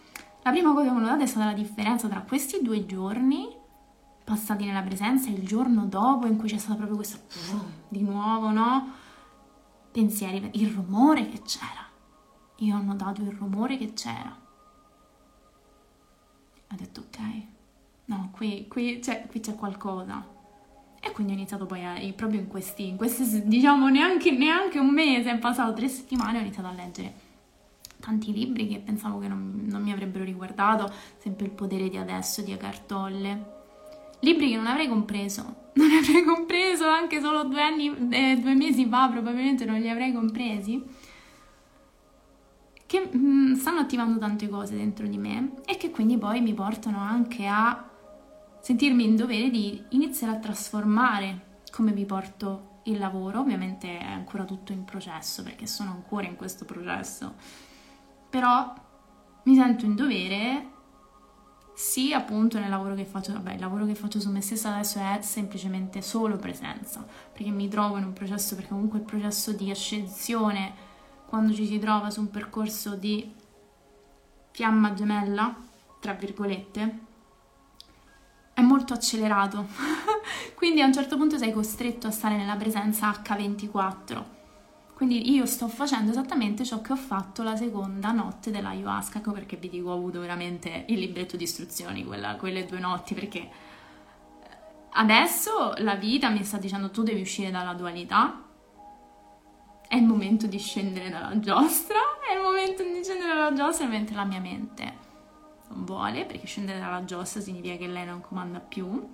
[0.43, 3.49] la prima cosa che ho notato è stata la differenza tra questi due giorni
[4.25, 7.19] passati nella presenza il giorno dopo in cui c'è stato proprio questo
[7.89, 8.93] di nuovo, no?
[9.91, 11.87] Pensieri, il rumore che c'era.
[12.57, 14.37] Io ho notato il rumore che c'era.
[16.71, 17.19] Ho detto ok,
[18.07, 20.25] no, qui, qui, cioè, qui c'è qualcosa
[20.99, 24.91] e quindi ho iniziato poi a, proprio in questi, in questi diciamo neanche, neanche, un
[24.91, 27.31] mese, è passato tre settimane, ho iniziato a leggere
[28.03, 32.43] tanti libri che pensavo che non, non mi avrebbero riguardato, sempre Il potere di adesso
[32.43, 33.61] di Eckhart Tolle.
[34.25, 38.87] Libri che non avrei compreso, non avrei compreso anche solo due, anni, eh, due mesi
[38.87, 40.83] fa, probabilmente non li avrei compresi.
[42.87, 46.55] Che mh, mm, stanno attivando tante cose dentro di me e che quindi poi mi
[46.55, 47.89] portano anche a
[48.61, 54.45] sentirmi in dovere di iniziare a trasformare come vi porto il lavoro, ovviamente è ancora
[54.45, 57.35] tutto in processo perché sono ancora in questo processo,
[58.31, 58.73] però
[59.45, 60.72] mi sento in dovere
[61.75, 64.99] sì appunto nel lavoro che faccio, vabbè il lavoro che faccio su me stessa adesso
[64.99, 69.71] è semplicemente solo presenza, perché mi trovo in un processo, perché comunque il processo di
[69.71, 70.91] ascensione,
[71.27, 73.35] quando ci si trova su un percorso di
[74.51, 75.55] fiamma gemella,
[75.99, 76.99] tra virgolette,
[78.53, 79.67] è molto accelerato,
[80.55, 84.42] quindi a un certo punto sei costretto a stare nella presenza H24.
[85.03, 89.57] Quindi io sto facendo esattamente ciò che ho fatto la seconda notte dell'ayahuasca, ecco perché
[89.57, 93.51] vi dico ho avuto veramente il libretto di istruzioni quella, quelle due notti, perché
[94.91, 98.45] adesso la vita mi sta dicendo tu devi uscire dalla dualità,
[99.89, 104.15] è il momento di scendere dalla giostra, è il momento di scendere dalla giostra mentre
[104.15, 104.93] la mia mente
[105.71, 109.11] non vuole, perché scendere dalla giostra significa che lei non comanda più,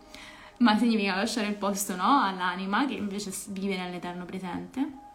[0.58, 5.06] ma significa lasciare il posto no, all'anima che invece vive nell'eterno presente.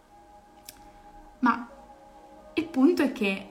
[1.43, 1.69] Ma
[2.53, 3.49] il punto è che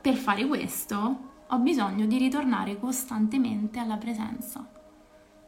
[0.00, 4.66] per fare questo ho bisogno di ritornare costantemente alla presenza,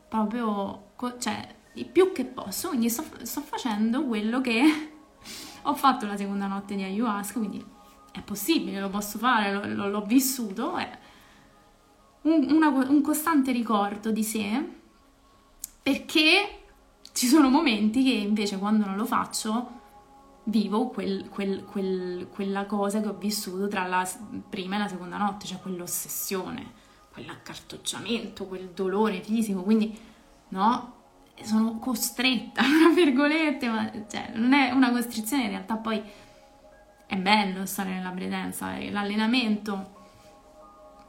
[0.09, 1.55] proprio, cioè,
[1.90, 4.90] più che posso, quindi sto, sto facendo quello che
[5.62, 7.64] ho fatto la seconda notte di ayahuasca, quindi
[8.12, 10.99] è possibile, lo posso fare, lo, lo, l'ho vissuto, è
[12.22, 14.62] un, una, un costante ricordo di sé,
[15.82, 16.64] perché
[17.12, 19.80] ci sono momenti che invece quando non lo faccio
[20.45, 24.09] vivo quel, quel, quel, quella cosa che ho vissuto tra la
[24.49, 26.72] prima e la seconda notte, cioè quell'ossessione,
[27.12, 29.97] quell'accartocciamento, quel dolore fisico, quindi
[30.49, 30.95] no,
[31.43, 36.03] sono costretta, tra virgolette, ma cioè, non è una costrizione, in realtà poi
[37.07, 40.01] è bello stare nella presenza l'allenamento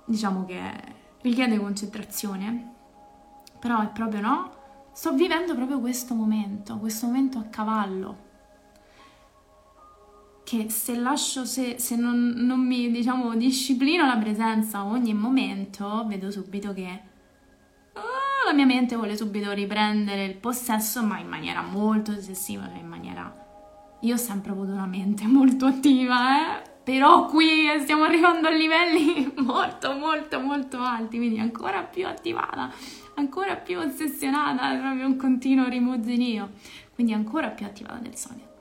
[0.05, 0.59] diciamo che
[1.21, 2.71] richiede concentrazione,
[3.59, 4.51] però è proprio no,
[4.91, 8.31] sto vivendo proprio questo momento, questo momento a cavallo,
[10.43, 16.29] che se lascio, se, se non, non, mi diciamo disciplino la presenza ogni momento, vedo
[16.31, 17.01] subito che
[17.93, 22.79] oh, la mia mente vuole subito riprendere il possesso, ma in maniera molto ossessiva, cioè
[22.79, 23.41] in maniera
[24.01, 26.71] io ho sempre avuto una mente molto attiva, eh?
[26.83, 32.69] però qui stiamo arrivando a livelli molto molto molto alti, quindi ancora più attivata,
[33.15, 36.51] ancora più ossessionata, proprio un continuo rimozinio,
[36.93, 38.52] quindi ancora più attivata del solito.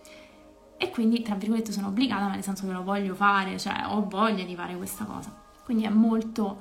[0.82, 4.04] E quindi, tra virgolette, sono obbligata, ma nel senso che lo voglio fare, cioè ho
[4.08, 5.32] voglia di fare questa cosa.
[5.64, 6.60] Quindi è molto,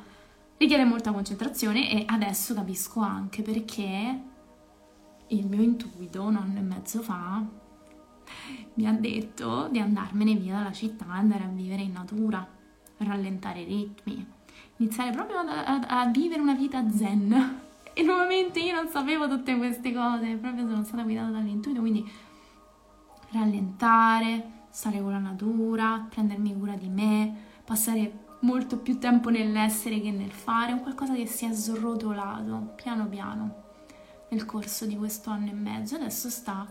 [0.58, 4.20] richiede molta concentrazione e adesso capisco anche perché
[5.26, 7.44] il mio intuito un anno e mezzo fa
[8.76, 12.48] mi ha detto di andarmene via dalla città, andare a vivere in natura,
[12.98, 14.24] rallentare i ritmi,
[14.78, 17.60] iniziare proprio a, a, a vivere una vita zen.
[17.94, 22.30] E nuovamente io non sapevo tutte queste cose, proprio sono stata guidata dall'intuito, quindi
[23.32, 30.12] rallentare, stare con la natura, prendermi cura di me, passare molto più tempo nell'essere che
[30.12, 33.70] nel fare, un qualcosa che si è srotolato piano piano
[34.30, 35.96] nel corso di questo anno e mezzo.
[35.96, 36.66] Adesso sta,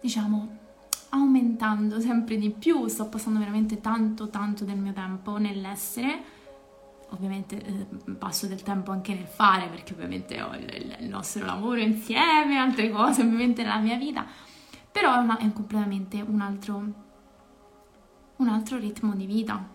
[0.00, 0.62] diciamo,
[1.10, 6.32] aumentando sempre di più, sto passando veramente tanto tanto del mio tempo nell'essere.
[7.10, 11.78] Ovviamente eh, passo del tempo anche nel fare perché ovviamente ho il, il nostro lavoro
[11.78, 14.26] insieme, altre cose ovviamente nella mia vita,
[14.94, 16.84] però è, una, è completamente un altro,
[18.36, 19.68] un altro ritmo di vita.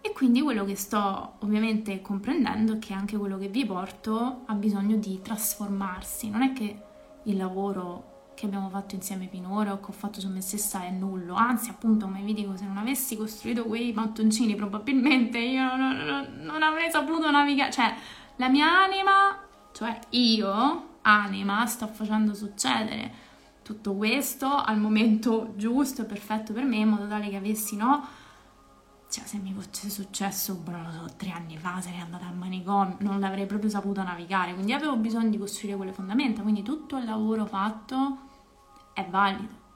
[0.00, 4.54] E quindi quello che sto ovviamente comprendendo è che anche quello che vi porto ha
[4.54, 6.30] bisogno di trasformarsi.
[6.30, 6.82] Non è che
[7.24, 10.90] il lavoro che abbiamo fatto insieme finora o che ho fatto su me stessa è
[10.90, 15.96] nullo, anzi appunto come vi dico se non avessi costruito quei mattoncini probabilmente io non,
[15.96, 17.92] non, non avrei saputo navigare, cioè
[18.36, 19.36] la mia anima,
[19.72, 23.26] cioè io, anima, sto facendo succedere
[23.68, 28.02] tutto questo al momento giusto e perfetto per me in modo tale che avessi no
[29.10, 32.96] cioè se mi fosse successo, non lo so, tre anni fa sarei andata al manicomio,
[33.00, 37.06] non l'avrei proprio saputo navigare, quindi avevo bisogno di costruire quelle fondamenta, quindi tutto il
[37.06, 38.18] lavoro fatto
[38.92, 39.66] è valido.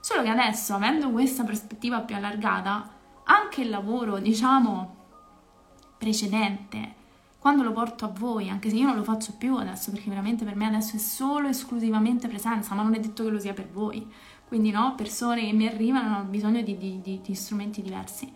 [0.00, 2.90] Solo che adesso, avendo questa prospettiva più allargata,
[3.24, 4.96] anche il lavoro, diciamo,
[5.96, 6.94] precedente,
[7.44, 10.46] quando lo porto a voi, anche se io non lo faccio più adesso, perché veramente
[10.46, 13.68] per me adesso è solo esclusivamente presenza, ma non è detto che lo sia per
[13.68, 14.10] voi.
[14.48, 18.32] Quindi no, persone che mi arrivano hanno bisogno di, di, di, di strumenti diversi,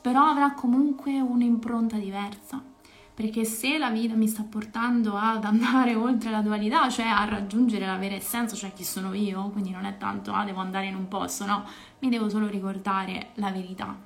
[0.00, 2.60] però avrà comunque un'impronta diversa
[3.14, 7.86] perché se la vita mi sta portando ad andare oltre la dualità, cioè a raggiungere
[7.86, 10.96] la vera essenza, cioè chi sono io, quindi non è tanto ah devo andare in
[10.96, 11.64] un posto, no,
[12.00, 13.96] mi devo solo ricordare la verità,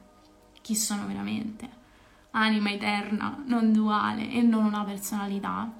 [0.61, 1.82] chi sono veramente,
[2.35, 5.70] anima eterna, non duale e non una personalità.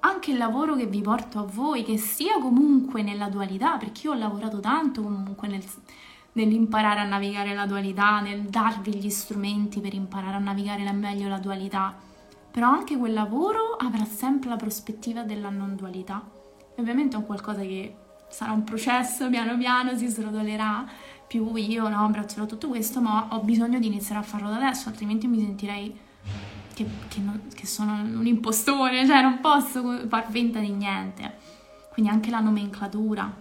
[0.00, 4.12] Anche il lavoro che vi porto a voi, che sia comunque nella dualità, perché io
[4.12, 5.64] ho lavorato tanto comunque nel,
[6.32, 11.38] nell'imparare a navigare la dualità, nel darvi gli strumenti per imparare a navigare meglio la
[11.38, 11.94] dualità,
[12.50, 16.22] però anche quel lavoro avrà sempre la prospettiva della non dualità.
[16.74, 17.94] E ovviamente è un qualcosa che
[18.28, 20.86] sarà un processo, piano piano si srotolerà,
[21.26, 24.88] più io no, abbraccerò tutto questo, ma ho bisogno di iniziare a farlo da adesso,
[24.88, 25.98] altrimenti mi sentirei
[26.74, 31.54] che, che, non, che sono un impostore, cioè non posso far finta di niente.
[31.92, 33.34] Quindi anche la nomenclatura,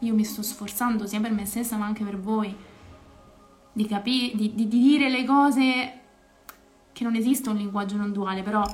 [0.00, 2.54] io mi sto sforzando sia per me stessa ma anche per voi
[3.72, 6.00] di capire, di, di, di dire le cose
[6.92, 8.64] che non esiste un linguaggio non duale, però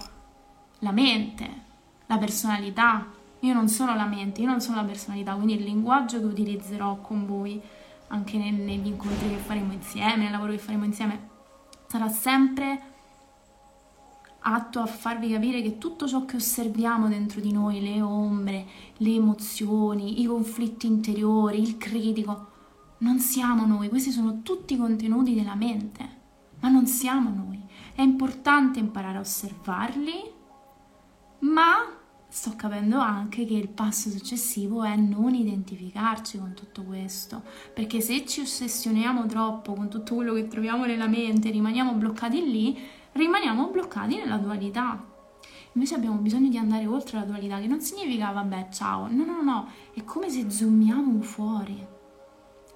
[0.81, 1.49] la mente,
[2.07, 3.07] la personalità,
[3.41, 7.01] io non sono la mente, io non sono la personalità, quindi il linguaggio che utilizzerò
[7.01, 7.61] con voi
[8.13, 11.29] anche negli incontri che faremo insieme, nel lavoro che faremo insieme,
[11.87, 12.91] sarà sempre
[14.41, 18.67] atto a farvi capire che tutto ciò che osserviamo dentro di noi, le ombre,
[18.99, 22.49] le emozioni, i conflitti interiori, il critico,
[22.99, 26.21] non siamo noi, questi sono tutti contenuti della mente,
[26.61, 27.61] ma non siamo noi.
[27.95, 30.31] È importante imparare a osservarli,
[31.41, 32.01] ma
[32.33, 37.43] sto capendo anche che il passo successivo è non identificarci con tutto questo,
[37.75, 42.79] perché se ci ossessioniamo troppo con tutto quello che troviamo nella mente, rimaniamo bloccati lì,
[43.13, 45.05] rimaniamo bloccati nella dualità.
[45.75, 49.43] Invece abbiamo bisogno di andare oltre la dualità, che non significa vabbè ciao, no no
[49.43, 51.87] no, è come se zoomiamo fuori.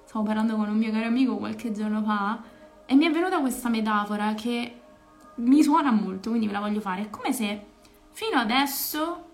[0.05, 2.43] Stavo parlando con un mio caro amico qualche giorno fa
[2.85, 4.81] e mi è venuta questa metafora che
[5.37, 7.01] mi suona molto, quindi ve la voglio fare.
[7.01, 7.65] È come se
[8.11, 9.26] fino adesso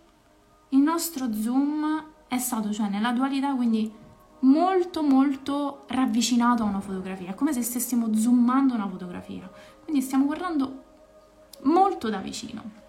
[0.74, 3.92] il nostro zoom è stato, cioè nella dualità, quindi
[4.40, 9.50] molto molto ravvicinato a una fotografia, è come se stessimo zoomando una fotografia.
[9.84, 10.84] Quindi stiamo guardando
[11.64, 12.82] molto da vicino.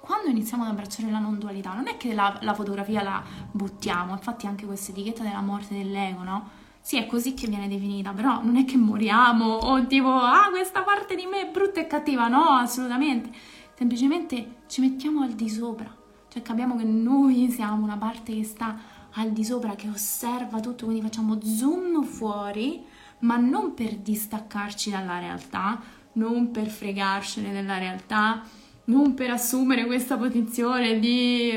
[0.00, 4.12] Quando iniziamo ad abbracciare la non dualità, non è che la, la fotografia la buttiamo,
[4.12, 6.60] infatti anche questa etichetta della morte dell'ego, no?
[6.80, 10.82] Sì, è così che viene definita, però non è che moriamo o tipo, ah, questa
[10.82, 13.30] parte di me è brutta e cattiva, no, assolutamente.
[13.74, 15.96] Semplicemente ci mettiamo al di sopra,
[16.32, 18.74] cioè capiamo che noi siamo una parte che sta
[19.16, 22.82] al di sopra, che osserva tutto, quindi facciamo zoom fuori,
[23.18, 25.78] ma non per distaccarci dalla realtà,
[26.14, 28.42] non per fregarcene della realtà,
[28.84, 31.52] non per assumere questa posizione di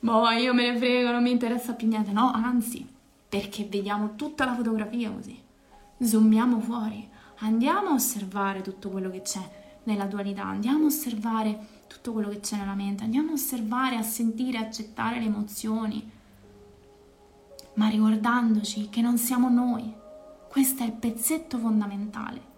[0.00, 2.88] boh, io me ne frego, non mi interessa più niente, no, anzi,
[3.28, 5.38] perché vediamo tutta la fotografia così.
[6.00, 7.06] Zoomiamo fuori,
[7.40, 9.42] andiamo a osservare tutto quello che c'è
[9.82, 14.02] nella dualità, andiamo a osservare tutto quello che c'è nella mente, andiamo a osservare, a
[14.02, 16.10] sentire, a accettare le emozioni,
[17.74, 19.92] ma ricordandoci che non siamo noi.
[20.48, 22.52] Questo è il pezzetto fondamentale.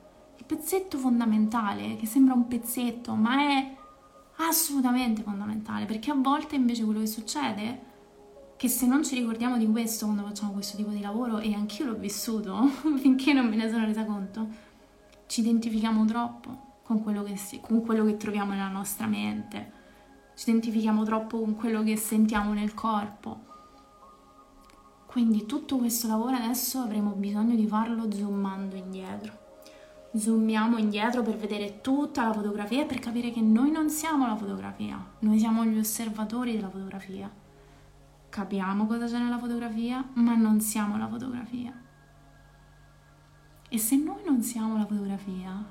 [0.46, 3.76] Pezzetto fondamentale, che sembra un pezzetto, ma è
[4.36, 7.80] assolutamente fondamentale, perché a volte invece quello che succede
[8.56, 11.86] che se non ci ricordiamo di questo quando facciamo questo tipo di lavoro, e anch'io
[11.86, 12.66] l'ho vissuto
[12.98, 14.48] finché non me ne sono resa conto,
[15.26, 19.72] ci identifichiamo troppo con quello che, con quello che troviamo nella nostra mente,
[20.34, 23.44] ci identifichiamo troppo con quello che sentiamo nel corpo.
[25.06, 29.44] Quindi tutto questo lavoro adesso avremo bisogno di farlo zoomando indietro
[30.18, 34.36] zoomiamo indietro per vedere tutta la fotografia e per capire che noi non siamo la
[34.36, 37.30] fotografia, noi siamo gli osservatori della fotografia.
[38.28, 41.72] Capiamo cosa c'è nella fotografia, ma non siamo la fotografia.
[43.68, 45.64] E se noi non siamo la fotografia,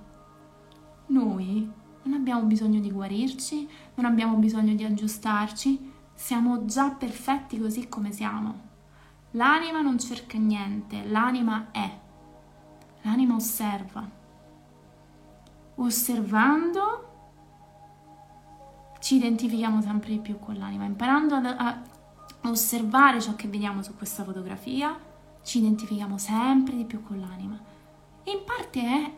[1.08, 1.70] noi
[2.04, 8.12] non abbiamo bisogno di guarirci, non abbiamo bisogno di aggiustarci, siamo già perfetti così come
[8.12, 8.64] siamo.
[9.32, 12.00] L'anima non cerca niente, l'anima è.
[13.02, 14.24] L'anima osserva
[15.76, 17.04] osservando
[19.00, 21.82] ci identifichiamo sempre di più con l'anima, imparando a, a
[22.50, 24.98] osservare ciò che vediamo su questa fotografia,
[25.44, 27.60] ci identifichiamo sempre di più con l'anima.
[28.24, 29.14] E in parte è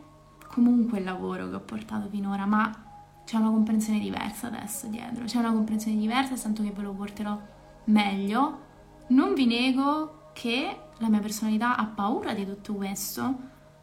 [0.48, 2.86] comunque il lavoro che ho portato finora, ma
[3.24, 6.92] c'è una comprensione diversa adesso dietro, c'è una comprensione diversa e sento che ve lo
[6.92, 7.38] porterò
[7.84, 8.66] meglio.
[9.08, 13.36] Non vi nego che la mia personalità ha paura di tutto questo,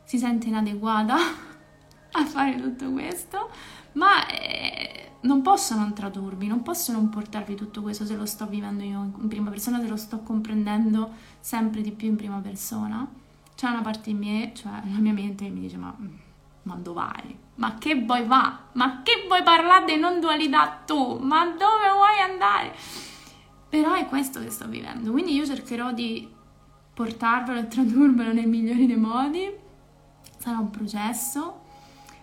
[0.03, 1.15] si sente inadeguata
[2.11, 3.49] a fare tutto questo,
[3.93, 8.45] ma eh, non posso non tradurvi, non posso non portarvi tutto questo se lo sto
[8.47, 13.07] vivendo io in prima persona, se lo sto comprendendo sempre di più in prima persona.
[13.55, 15.95] C'è una parte di me, cioè la mia mente che mi dice ma,
[16.65, 17.37] ma vai?
[17.55, 18.59] Ma che vuoi va?
[18.73, 21.17] Ma che vuoi parlare di non dualità tu?
[21.19, 22.75] Ma dove vuoi andare?
[23.69, 26.27] Però è questo che sto vivendo, quindi io cercherò di
[26.93, 29.51] portarvelo e tradurvelo nei migliori dei modi.
[30.37, 31.61] Sarà un processo,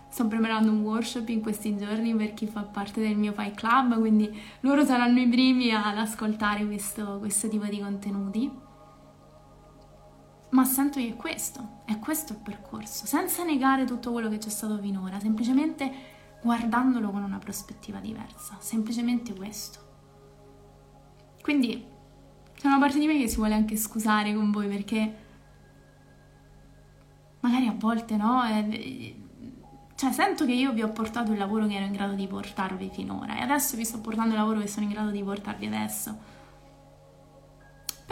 [0.09, 3.99] sto preparando un workshop in questi giorni per chi fa parte del mio Pi Club,
[3.99, 4.31] quindi
[4.61, 8.51] loro saranno i primi ad ascoltare questo, questo tipo di contenuti.
[10.53, 14.51] Ma sento che è questo, è questo il percorso, senza negare tutto quello che c'è
[14.51, 15.91] stato finora, semplicemente
[16.43, 19.79] guardandolo con una prospettiva diversa, semplicemente questo.
[21.41, 21.83] Quindi
[22.55, 25.17] c'è una parte di me che si vuole anche scusare con voi perché
[27.41, 29.15] magari a volte no, è,
[29.95, 32.91] cioè, sento che io vi ho portato il lavoro che ero in grado di portarvi
[32.93, 36.41] finora e adesso vi sto portando il lavoro che sono in grado di portarvi adesso.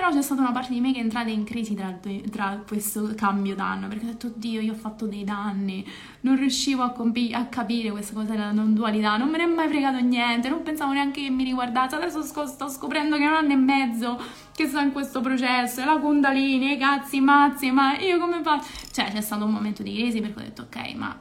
[0.01, 1.95] Però c'è stata una parte di me che è entrata in crisi tra,
[2.31, 5.87] tra questo cambio d'anno, perché ho detto, oddio, io ho fatto dei danni,
[6.21, 9.47] non riuscivo a, compi- a capire questa cosa della non dualità, non me ne è
[9.47, 13.27] mai fregato niente, non pensavo neanche che mi riguardasse, adesso sc- sto scoprendo che è
[13.27, 14.19] un anno e mezzo
[14.55, 18.69] che sto in questo processo, la Kundalini, i cazzi, mazzi, ma io come faccio?
[18.91, 21.15] Cioè, c'è stato un momento di crisi perché ho detto, ok, ma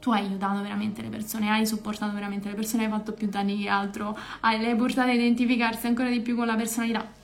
[0.00, 3.58] tu hai aiutato veramente le persone, hai supportato veramente le persone, hai fatto più danni
[3.58, 7.22] che altro, hai, le hai portate a identificarsi ancora di più con la personalità.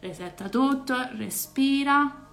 [0.00, 2.26] Resetta tutto, respira,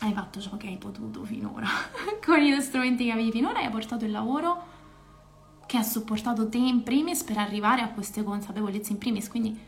[0.00, 1.66] hai fatto ciò che hai potuto finora,
[2.24, 4.72] con gli strumenti che avevi finora hai portato il lavoro
[5.66, 9.58] che ha supportato te in primis per arrivare a queste consapevolezze in primis, quindi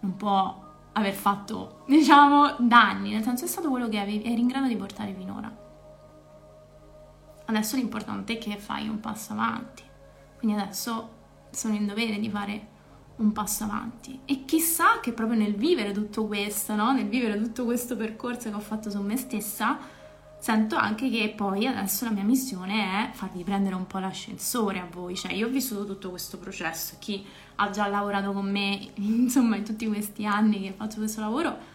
[0.00, 4.48] non può aver fatto, diciamo, danni, nel senso è stato quello che avevi, eri in
[4.48, 5.64] grado di portare finora.
[7.46, 9.82] Adesso l'importante è che fai un passo avanti.
[10.36, 11.10] Quindi adesso
[11.50, 12.68] sono in dovere di fare
[13.16, 14.20] un passo avanti.
[14.24, 16.92] E chissà che proprio nel vivere tutto questo, no?
[16.92, 19.78] nel vivere tutto questo percorso che ho fatto su me stessa,
[20.38, 24.88] sento anche che poi adesso la mia missione è farvi prendere un po' l'ascensore a
[24.90, 25.16] voi.
[25.16, 26.96] Cioè, io ho vissuto tutto questo processo.
[26.98, 27.24] Chi
[27.56, 31.74] ha già lavorato con me, insomma, in tutti questi anni che faccio questo lavoro,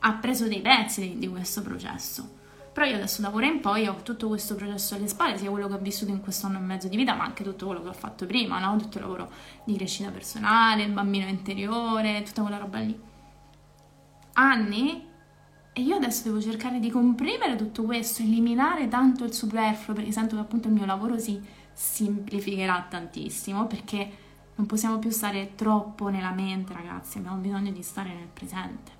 [0.00, 2.36] ha preso dei pezzi di, di questo processo
[2.78, 5.66] però io adesso da ora in poi ho tutto questo processo alle spalle, sia quello
[5.66, 7.88] che ho vissuto in questo anno e mezzo di vita, ma anche tutto quello che
[7.88, 8.76] ho fatto prima, no?
[8.76, 9.32] Tutto il lavoro
[9.64, 12.96] di crescita personale, il bambino interiore, tutta quella roba lì.
[14.34, 15.04] Anni
[15.72, 20.36] e io adesso devo cercare di comprimere tutto questo, eliminare tanto il superfluo, perché sento
[20.36, 24.08] che appunto il mio lavoro si semplificherà tantissimo, perché
[24.54, 28.97] non possiamo più stare troppo nella mente, ragazzi, abbiamo bisogno di stare nel presente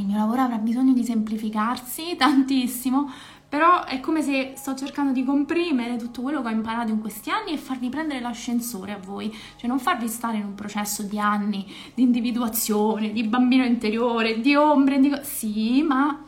[0.00, 3.10] il mio lavoro avrà bisogno di semplificarsi tantissimo,
[3.48, 7.28] però è come se sto cercando di comprimere tutto quello che ho imparato in questi
[7.28, 11.18] anni e farvi prendere l'ascensore a voi, cioè non farvi stare in un processo di
[11.18, 15.12] anni di individuazione, di bambino interiore, di ombre, di...
[15.22, 16.24] sì, ma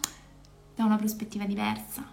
[0.74, 2.04] da una prospettiva diversa.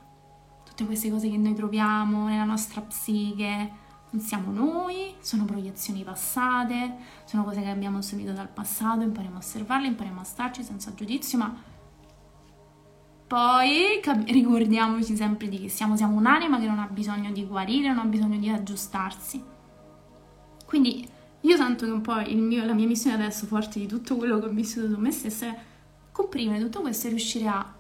[0.64, 3.81] Tutte queste cose che noi troviamo nella nostra psiche,
[4.12, 6.96] non siamo noi, sono proiezioni passate,
[7.26, 11.38] sono cose che abbiamo assorbito dal passato, impariamo a osservarle, impariamo a starci senza giudizio,
[11.38, 11.56] ma
[13.28, 18.00] poi ricordiamoci sempre di che siamo, siamo un'anima che non ha bisogno di guarire, non
[18.00, 19.42] ha bisogno di aggiustarsi.
[20.66, 21.08] Quindi
[21.40, 24.48] io sento che un po' mio, la mia missione adesso, forte di tutto quello che
[24.48, 25.60] ho vissuto su me stessa, è
[26.12, 27.74] comprimere tutto questo e riuscire a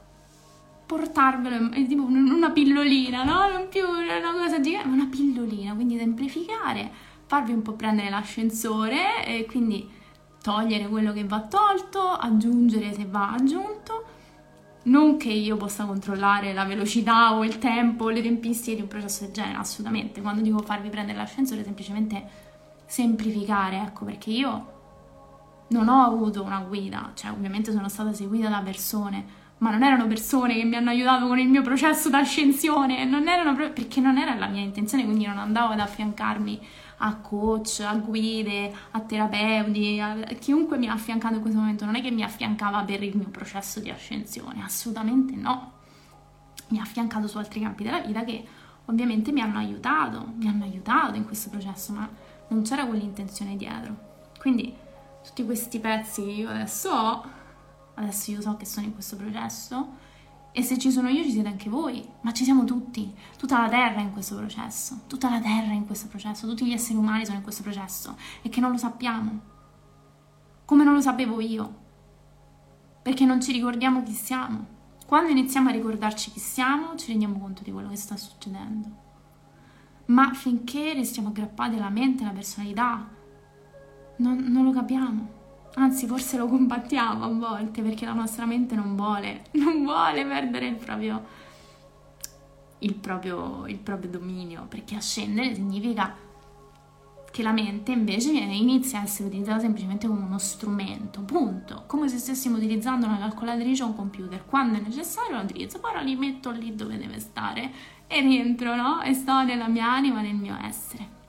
[0.91, 3.47] portarvelo, è tipo una pillolina, no?
[3.49, 6.91] Non più una cosa gigante, ma una pillolina, quindi semplificare,
[7.27, 9.89] farvi un po' prendere l'ascensore e quindi
[10.43, 14.05] togliere quello che va tolto, aggiungere se va aggiunto.
[14.83, 18.89] Non che io possa controllare la velocità o il tempo o le tempistiche di un
[18.89, 20.19] processo del genere, assolutamente.
[20.21, 22.27] Quando dico farvi prendere l'ascensore, semplicemente
[22.85, 24.79] semplificare, ecco, perché io
[25.69, 30.07] non ho avuto una guida, cioè ovviamente sono stata seguita da persone, ma non erano
[30.07, 34.33] persone che mi hanno aiutato con il mio processo d'ascensione, non erano perché non era
[34.33, 36.59] la mia intenzione, quindi non andavo ad affiancarmi
[36.97, 41.95] a coach, a guide, a terapeuti, a chiunque mi ha affiancato in questo momento, non
[41.95, 45.73] è che mi affiancava per il mio processo di ascensione, assolutamente no.
[46.69, 48.43] Mi ha affiancato su altri campi della vita che
[48.85, 52.09] ovviamente mi hanno aiutato, mi hanno aiutato in questo processo, ma
[52.47, 53.95] non c'era quell'intenzione dietro.
[54.39, 54.73] Quindi
[55.23, 57.39] tutti questi pezzi che io adesso ho
[57.95, 60.09] adesso io so che sono in questo processo.
[60.53, 63.69] E se ci sono io ci siete anche voi, ma ci siamo tutti, tutta la
[63.69, 67.37] Terra in questo processo, tutta la Terra in questo processo, tutti gli esseri umani sono
[67.37, 68.17] in questo processo.
[68.41, 69.39] E che non lo sappiamo,
[70.65, 71.79] come non lo sapevo io,
[73.01, 74.79] perché non ci ricordiamo chi siamo.
[75.05, 78.87] Quando iniziamo a ricordarci chi siamo, ci rendiamo conto di quello che sta succedendo.
[80.05, 83.07] Ma finché restiamo aggrappati alla mente, alla personalità,
[84.17, 85.39] non, non lo capiamo.
[85.75, 90.67] Anzi, forse lo combattiamo a volte perché la nostra mente non vuole, non vuole perdere
[90.67, 91.25] il proprio,
[92.79, 96.29] il proprio, il proprio dominio, perché ascendere significa
[97.31, 102.17] che la mente invece inizia a essere utilizzata semplicemente come uno strumento, punto, come se
[102.17, 106.51] stessimo utilizzando una calcolatrice o un computer, quando è necessario la utilizzo, poi la rimetto
[106.51, 107.71] lì dove deve stare
[108.07, 109.01] e rientro, no?
[109.01, 111.19] E sto nella mia anima, nel mio essere.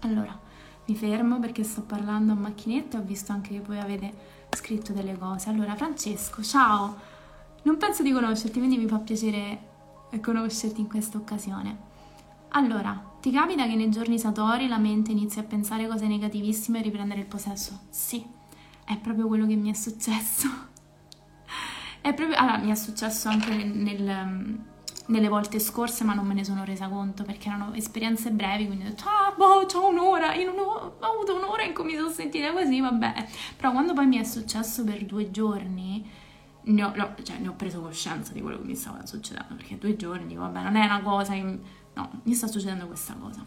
[0.00, 0.38] Allora,
[0.86, 4.12] mi fermo perché sto parlando a macchinetta e ho visto anche che voi avete
[4.50, 5.48] scritto delle cose.
[5.48, 6.96] Allora, Francesco, ciao!
[7.62, 9.74] Non penso di conoscerti, quindi mi fa piacere
[10.20, 11.94] conoscerti in questa occasione.
[12.50, 16.82] Allora, ti capita che nei giorni satori la mente inizi a pensare cose negativissime e
[16.82, 17.80] riprendere il possesso?
[17.90, 18.24] Sì,
[18.84, 20.48] è proprio quello che mi è successo.
[22.00, 22.38] È proprio...
[22.38, 24.60] Allora, mi è successo anche nel
[25.06, 28.86] nelle volte scorse, ma non me ne sono resa conto perché erano esperienze brevi, quindi
[28.86, 31.94] ho detto, ah, boh, c'ho un'ora, io non ho, ho avuto un'ora in cui mi
[31.94, 33.26] sono sentita così, vabbè.
[33.56, 36.04] Però quando poi mi è successo per due giorni,
[36.62, 39.78] ne ho, no, cioè, ne ho preso coscienza di quello che mi stava succedendo, perché
[39.78, 41.58] due giorni, vabbè, non è una cosa che...
[41.94, 43.42] No, mi sta succedendo questa cosa.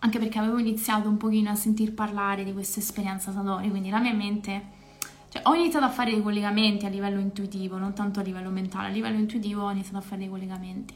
[0.00, 4.00] Anche perché avevo iniziato un pochino a sentir parlare di questa esperienza Satori, quindi la
[4.00, 4.78] mia mente
[5.30, 8.88] cioè, ho iniziato a fare dei collegamenti a livello intuitivo, non tanto a livello mentale,
[8.88, 10.94] a livello intuitivo ho iniziato a fare dei collegamenti.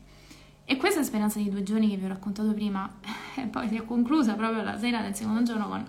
[0.66, 2.92] E questa esperienza di due giorni che vi ho raccontato prima,
[3.50, 5.86] poi si è conclusa proprio la sera del secondo giorno con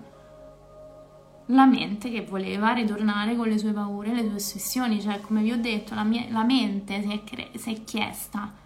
[1.50, 5.52] la mente che voleva ritornare con le sue paure, le sue ossessioni, cioè come vi
[5.52, 8.64] ho detto, la, mia, la mente si è, cre- si è chiesta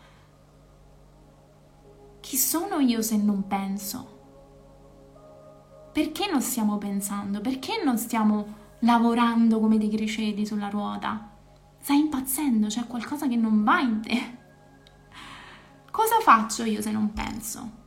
[2.29, 4.17] chi sono io se non penso?
[5.91, 7.41] Perché non stiamo pensando?
[7.41, 11.31] Perché non stiamo lavorando come dei criceti sulla ruota.
[11.79, 14.37] Stai impazzendo, c'è qualcosa che non va in te.
[15.91, 17.77] Cosa faccio io se non penso?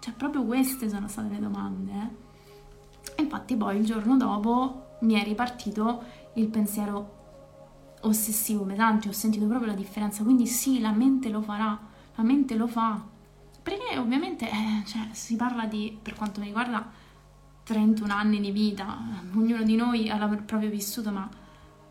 [0.00, 1.92] Cioè, proprio queste sono state le domande.
[1.92, 3.22] Eh?
[3.22, 6.02] Infatti poi il giorno dopo mi è ripartito
[6.34, 7.16] il pensiero
[8.02, 10.22] ossessivo, pesante, ho sentito proprio la differenza.
[10.22, 11.78] Quindi sì, la mente lo farà,
[12.14, 13.02] la mente lo fa.
[13.62, 16.90] Perché ovviamente eh, cioè, si parla di, per quanto mi riguarda,
[17.68, 18.96] 31 anni di vita,
[19.34, 21.28] ognuno di noi ha proprio vissuto, ma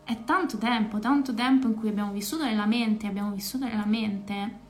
[0.02, 4.66] è tanto tempo, tanto tempo in cui abbiamo vissuto nella mente, abbiamo vissuto nella mente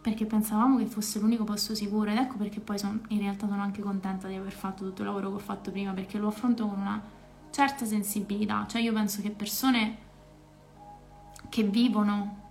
[0.00, 3.60] perché pensavamo che fosse l'unico posto sicuro ed ecco perché poi sono, in realtà sono
[3.60, 6.66] anche contenta di aver fatto tutto il lavoro che ho fatto prima perché lo affronto
[6.66, 7.02] con una
[7.50, 9.98] certa sensibilità, cioè io penso che persone
[11.50, 12.42] che vivono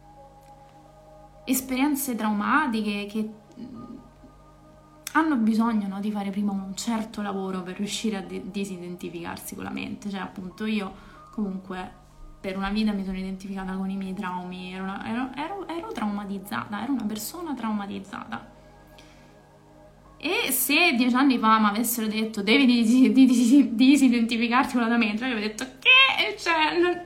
[1.45, 3.33] esperienze traumatiche, che
[5.13, 9.63] hanno bisogno no, di fare prima un certo lavoro per riuscire a de- disidentificarsi con
[9.63, 10.09] la mente.
[10.09, 10.93] Cioè, appunto, io
[11.31, 12.01] comunque
[12.39, 15.91] per una vita mi sono identificata con i miei traumi, ero, una, ero, ero, ero
[15.91, 18.51] traumatizzata, ero una persona traumatizzata.
[20.17, 22.65] E se dieci anni fa mi avessero detto devi
[23.75, 26.37] disidentificarti con la tua mente, io avrei detto che?
[26.37, 27.01] Cioè, non,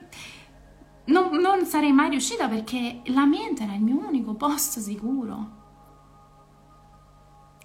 [1.06, 5.57] non, non sarei mai riuscita perché la mente era il mio unico posto sicuro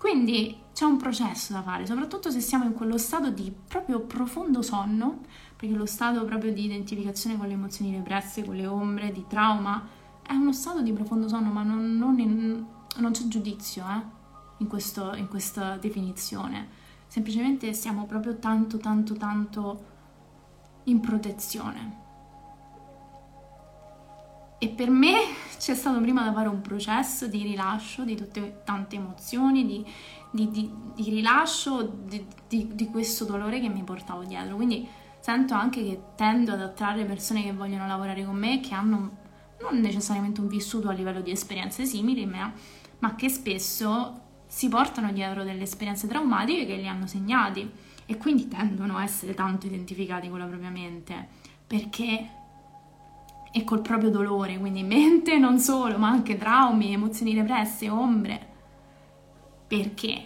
[0.02, 4.60] quindi c'è un processo da fare, soprattutto se siamo in quello stato di proprio profondo
[4.60, 5.20] sonno,
[5.54, 9.86] perché lo stato proprio di identificazione con le emozioni represse, con le ombre, di trauma,
[10.26, 12.66] è uno stato di profondo sonno, ma non, non, in,
[12.96, 14.02] non c'è giudizio eh,
[14.56, 16.66] in, questo, in questa definizione.
[17.06, 19.84] Semplicemente siamo proprio tanto, tanto, tanto
[20.86, 22.01] in protezione.
[24.62, 25.14] E per me
[25.58, 29.84] c'è stato prima da fare un processo di rilascio di tutte tante emozioni, di,
[30.30, 34.54] di, di, di rilascio di, questo dolore che mi portavo dietro.
[34.54, 34.86] Quindi
[35.18, 39.16] sento anche che tendo ad attrarre persone che vogliono lavorare con me, che hanno
[39.62, 42.52] non necessariamente un vissuto a livello di esperienze simili, ma,
[43.00, 47.68] ma che spesso si portano dietro delle esperienze traumatiche che li hanno segnati
[48.06, 52.41] e quindi tendono a essere tanto identificati con la propria mente perché
[53.52, 58.48] e col proprio dolore, quindi mente non solo, ma anche traumi, emozioni represse, ombre.
[59.68, 60.24] Perché?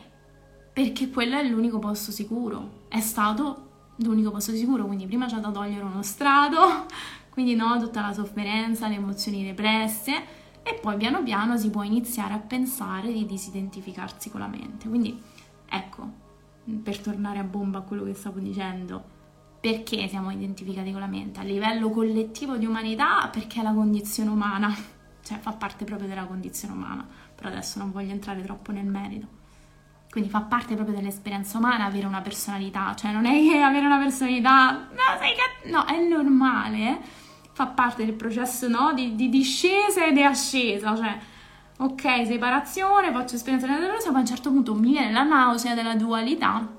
[0.72, 3.64] Perché quello è l'unico posto sicuro, è stato
[3.96, 6.86] l'unico posto sicuro, quindi prima c'è da togliere uno strato,
[7.30, 12.34] quindi no, tutta la sofferenza, le emozioni represse e poi piano piano si può iniziare
[12.34, 14.88] a pensare di disidentificarsi con la mente.
[14.88, 15.20] Quindi
[15.68, 16.08] ecco,
[16.82, 19.14] per tornare a bomba a quello che stavo dicendo,
[19.60, 21.40] perché siamo identificati con la mente?
[21.40, 24.74] A livello collettivo di umanità, perché è la condizione umana,
[25.22, 29.44] cioè fa parte proprio della condizione umana, però adesso non voglio entrare troppo nel merito.
[30.10, 33.98] Quindi fa parte proprio dell'esperienza umana avere una personalità, cioè non è che avere una
[33.98, 37.24] personalità, no, sei cat- no, è normale
[37.56, 38.92] fa parte del processo no?
[38.92, 41.18] di, di, discesa ed ascesa, cioè
[41.78, 45.74] ok, separazione, faccio esperienza della dolorosa, ma a un certo punto mi viene la nausea
[45.74, 46.75] della dualità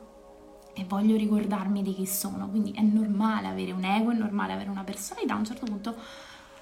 [0.77, 4.69] e voglio ricordarmi di chi sono, quindi è normale avere un ego, è normale avere
[4.69, 5.95] una personalità, a un certo punto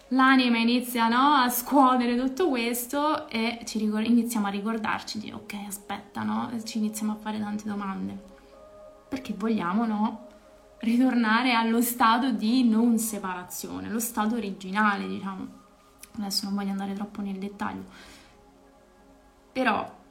[0.09, 6.23] l'anima inizia no, a scuotere tutto questo e ricor- iniziamo a ricordarci di ok, aspetta,
[6.23, 6.49] no?
[6.63, 8.17] Ci iniziamo a fare tante domande,
[9.09, 10.23] perché vogliamo, no?
[10.79, 15.63] ritornare allo stato di non separazione, lo stato originale, diciamo.
[16.17, 17.83] Adesso non voglio andare troppo nel dettaglio.
[19.51, 20.03] Però,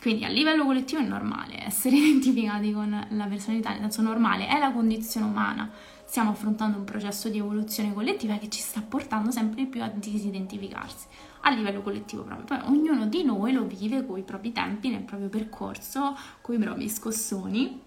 [0.00, 4.58] quindi a livello collettivo è normale essere identificati con la personalità, nel senso normale, è
[4.58, 5.70] la condizione umana.
[6.04, 11.06] Stiamo affrontando un processo di evoluzione collettiva che ci sta portando sempre più a disidentificarsi
[11.40, 12.44] a livello collettivo proprio.
[12.44, 16.58] Poi ognuno di noi lo vive con i propri tempi, nel proprio percorso, con i
[16.58, 17.84] propri scossoni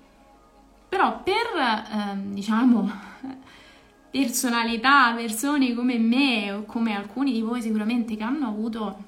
[0.90, 1.36] però per,
[1.91, 2.90] ehm, diciamo,
[4.10, 9.06] personalità, persone come me o come alcuni di voi sicuramente che hanno avuto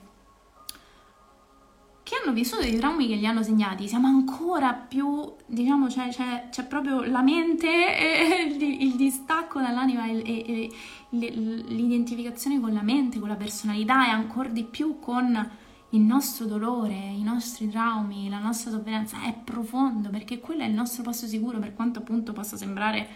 [2.12, 6.50] che hanno vissuto dei traumi che li hanno segnati, siamo ancora più, diciamo, c'è, c'è,
[6.50, 10.72] c'è proprio la mente, e il, il distacco dall'anima e, e, e
[11.10, 15.52] l'identificazione con la mente, con la personalità e ancora di più con
[15.92, 20.74] il nostro dolore, i nostri traumi, la nostra sofferenza è profondo perché quello è il
[20.74, 23.08] nostro posto sicuro per quanto appunto possa sembrare,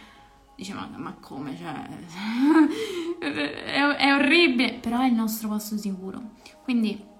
[0.55, 1.85] dice ma, ma come, cioè,
[3.19, 6.31] è, è orribile, però è il nostro posto sicuro.
[6.63, 7.13] Quindi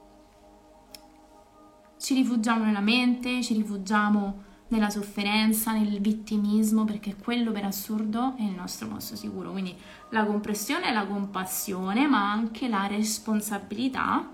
[2.06, 8.44] ci rifugiamo nella mente, ci rifugiamo nella sofferenza, nel vittimismo, perché quello per assurdo è
[8.44, 9.52] il nostro posto sicuro.
[9.52, 9.76] Quindi
[10.12, 14.30] la compressione è la compassione, ma anche la responsabilità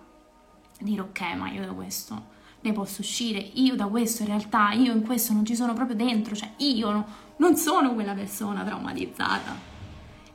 [0.82, 4.92] dire ok, ma io da questo ne posso uscire, io da questo in realtà, io
[4.92, 7.06] in questo non ci sono proprio dentro, cioè io no,
[7.38, 9.71] non sono quella persona traumatizzata.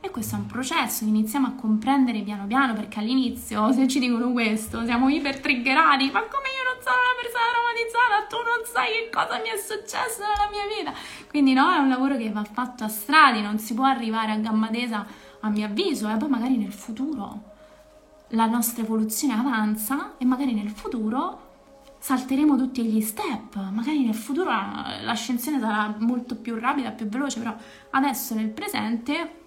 [0.07, 4.31] E questo è un processo iniziamo a comprendere piano piano perché all'inizio se ci dicono
[4.31, 8.87] questo siamo iper triggerati, ma come io non sono una persona traumatizzata, tu non sai
[8.87, 10.93] che cosa mi è successo nella mia vita.
[11.27, 14.37] Quindi no, è un lavoro che va fatto a strati, non si può arrivare a
[14.37, 15.05] gamma tesa
[15.41, 16.09] a mio avviso.
[16.09, 17.41] E poi magari nel futuro
[18.29, 21.41] la nostra evoluzione avanza e magari nel futuro
[21.99, 27.53] salteremo tutti gli step, magari nel futuro l'ascensione sarà molto più rapida, più veloce, però
[27.89, 29.46] adesso nel presente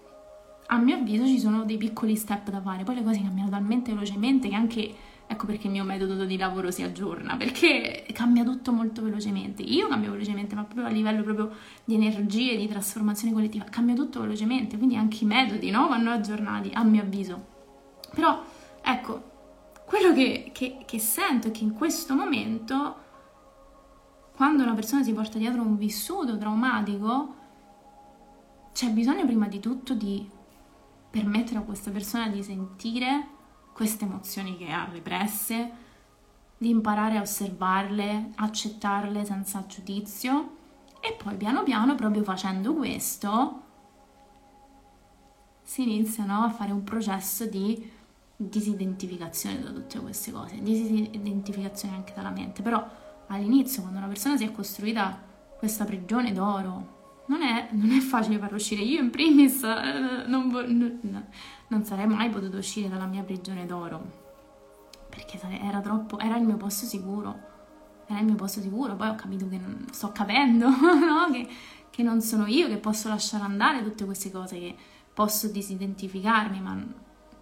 [0.73, 3.93] a mio avviso ci sono dei piccoli step da fare, poi le cose cambiano talmente
[3.93, 4.95] velocemente che anche
[5.27, 9.63] ecco perché il mio metodo di lavoro si aggiorna, perché cambia tutto molto velocemente.
[9.63, 11.51] Io cambio velocemente, ma proprio a livello proprio
[11.85, 15.87] di energie, di trasformazione collettiva, cambia tutto velocemente, quindi anche i metodi no?
[15.87, 17.47] vanno aggiornati, a mio avviso.
[18.13, 18.43] Però
[18.83, 19.23] Ecco,
[19.85, 22.97] quello che, che, che sento è che in questo momento,
[24.35, 27.35] quando una persona si porta dietro un vissuto traumatico,
[28.73, 30.29] c'è bisogno prima di tutto di
[31.11, 33.39] permettere a questa persona di sentire
[33.73, 35.71] queste emozioni che ha represse,
[36.57, 40.57] di imparare a osservarle, accettarle senza giudizio
[41.01, 43.63] e poi piano piano, proprio facendo questo,
[45.63, 47.91] si inizia no, a fare un processo di
[48.37, 52.87] disidentificazione da tutte queste cose, disidentificazione anche dalla mente, però
[53.29, 55.19] all'inizio quando una persona si è costruita
[55.59, 56.99] questa prigione d'oro
[57.31, 58.83] non è, non è facile farlo uscire.
[58.83, 61.27] Io in primis eh, non, non,
[61.69, 64.19] non sarei mai potuto uscire dalla mia prigione d'oro
[65.09, 67.39] perché era troppo, era il mio posto sicuro,
[68.07, 71.31] era il mio posto sicuro, poi ho capito che non, sto capendo, no?
[71.33, 71.49] che,
[71.91, 74.77] che, non sono io, che posso lasciare andare tutte queste cose, che
[75.13, 76.81] posso disidentificarmi, ma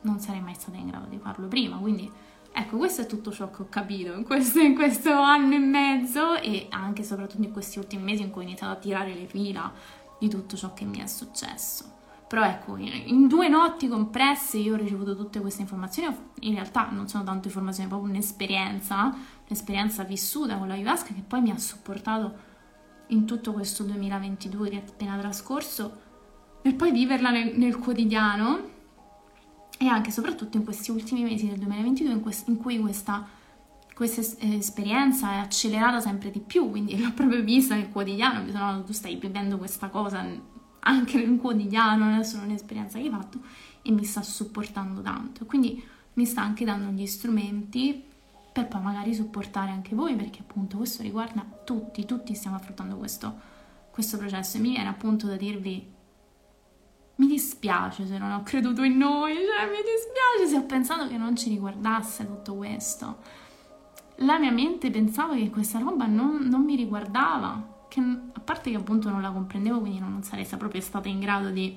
[0.00, 2.10] non sarei mai stata in grado di farlo prima, quindi
[2.52, 6.36] ecco, questo è tutto ciò che ho capito in questo, in questo anno e mezzo
[6.36, 9.26] e anche e soprattutto in questi ultimi mesi in cui ho iniziato a tirare le
[9.26, 9.72] fila
[10.18, 11.96] di tutto ciò che mi è successo.
[12.28, 17.08] Però ecco, in due notti compresse io ho ricevuto tutte queste informazioni, in realtà non
[17.08, 19.14] sono tanto informazioni, è proprio un'esperienza,
[19.46, 22.46] un'esperienza vissuta con la ayahuasca che poi mi ha supportato
[23.08, 26.06] in tutto questo 2022 che è appena trascorso
[26.60, 28.76] e poi viverla nel, nel quotidiano
[29.78, 33.26] e anche e soprattutto in questi ultimi mesi del 2022 in, quest, in cui questa,
[33.94, 38.82] questa esperienza è accelerata sempre di più, quindi l'ho proprio vista nel quotidiano, mi sono
[38.82, 40.26] tu stai vivendo questa cosa
[40.80, 43.40] anche nel quotidiano, non è solo un'esperienza che hai fatto
[43.82, 45.46] e mi sta supportando tanto.
[45.46, 45.82] Quindi
[46.14, 48.04] mi sta anche dando gli strumenti
[48.52, 53.38] per poi magari supportare anche voi, perché appunto questo riguarda tutti, tutti stiamo affrontando questo,
[53.90, 55.96] questo processo e mi viene appunto da dirvi
[57.18, 61.16] mi dispiace se non ho creduto in noi, cioè mi dispiace se ho pensato che
[61.16, 63.18] non ci riguardasse tutto questo.
[64.22, 68.76] La mia mente pensava che questa roba non, non mi riguardava, che a parte che
[68.76, 71.76] appunto non la comprendevo, quindi non sarei proprio stata in grado di,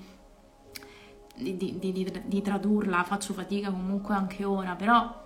[1.35, 5.19] di, di, di tradurla, faccio fatica comunque anche ora, però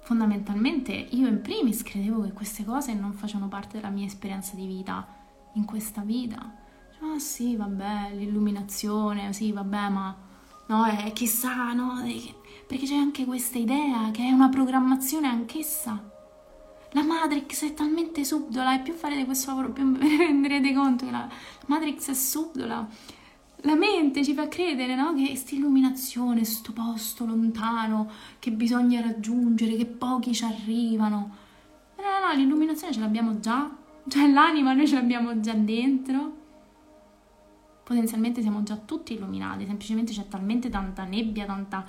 [0.00, 4.66] fondamentalmente io in primis credevo che queste cose non facevano parte della mia esperienza di
[4.66, 5.06] vita
[5.54, 6.59] in questa vita.
[7.00, 10.16] Ah sì, vabbè, l'illuminazione, sì, vabbè, ma
[10.66, 12.02] no, è chissà, no,
[12.66, 16.18] perché c'è anche questa idea che è una programmazione anch'essa
[16.92, 21.12] la Matrix è talmente subdola e più farete questo lavoro più vi renderete conto che
[21.12, 21.28] la
[21.66, 22.88] Matrix è subdola.
[23.64, 25.14] La mente ci fa credere no?
[25.14, 31.36] che questa illuminazione, questo posto lontano che bisogna raggiungere, che pochi ci arrivano.
[31.96, 33.70] No, no, no, l'illuminazione ce l'abbiamo già,
[34.08, 36.38] cioè l'anima noi ce l'abbiamo già dentro.
[37.90, 41.84] Potenzialmente siamo già tutti illuminati, semplicemente c'è talmente tanta nebbia, tanta,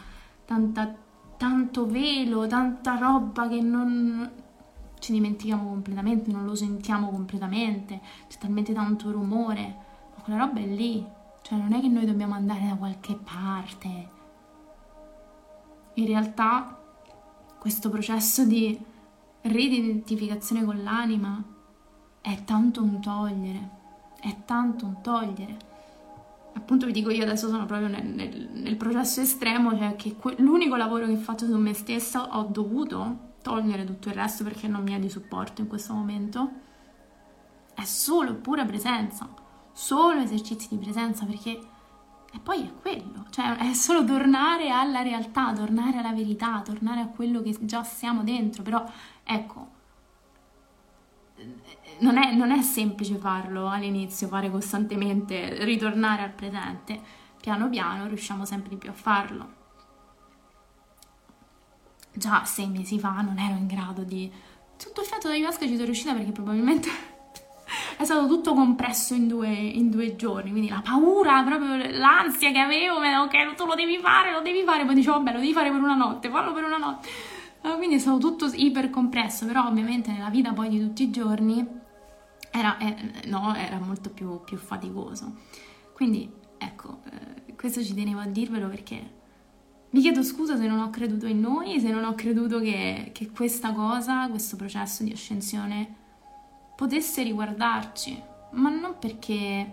[0.46, 0.92] tanta,
[1.38, 4.28] tanto velo, tanta roba che non,
[4.98, 9.76] ci dimentichiamo completamente, non lo sentiamo completamente, c'è talmente tanto rumore,
[10.16, 11.06] ma quella roba è lì,
[11.44, 14.10] cioè non è che noi dobbiamo andare da qualche parte.
[15.94, 16.80] In realtà
[17.60, 18.76] questo processo di
[19.42, 21.44] ridentificazione con l'anima
[22.22, 23.70] è tanto un togliere,
[24.20, 25.70] è tanto un togliere.
[26.54, 30.36] Appunto vi dico io adesso sono proprio nel, nel, nel processo estremo, cioè che que-
[30.40, 34.84] l'unico lavoro che faccio su me stessa ho dovuto togliere tutto il resto perché non
[34.84, 36.52] mi è di supporto in questo momento,
[37.74, 39.28] è solo pura presenza,
[39.72, 41.60] solo esercizi di presenza perché
[42.34, 47.08] e poi è quello, cioè è solo tornare alla realtà, tornare alla verità, tornare a
[47.08, 48.84] quello che già siamo dentro, però
[49.24, 49.80] ecco,
[52.02, 57.00] non è, non è semplice farlo all'inizio, fare costantemente, ritornare al presente,
[57.40, 59.60] piano piano riusciamo sempre di più a farlo.
[62.14, 64.32] Già sei mesi fa non ero in grado di...
[64.78, 66.90] Sotto effetto di ayahuasca ci sono riuscita perché probabilmente
[67.98, 72.60] è stato tutto compresso in due, in due, giorni, quindi la paura, proprio l'ansia che
[72.60, 75.70] avevo, ok, tu lo devi fare, lo devi fare, poi dicevo, vabbè, lo devi fare
[75.70, 77.10] per una notte, fallo per una notte.
[77.62, 81.80] Quindi è stato tutto iper compresso, però ovviamente nella vita poi di tutti i giorni
[82.52, 85.38] era, eh, no, era molto più, più, faticoso.
[85.94, 89.20] Quindi, ecco, eh, questo ci tenevo a dirvelo perché
[89.92, 93.30] mi chiedo scusa se non ho creduto in noi, se non ho creduto che, che
[93.30, 95.96] questa cosa, questo processo di ascensione
[96.76, 98.22] potesse riguardarci,
[98.52, 99.70] ma non perché,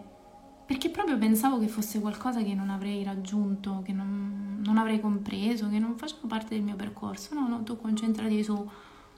[0.67, 5.69] perché proprio pensavo che fosse qualcosa che non avrei raggiunto, che non, non avrei compreso,
[5.69, 7.35] che non faceva parte del mio percorso.
[7.35, 8.69] No, no, tu concentrati su,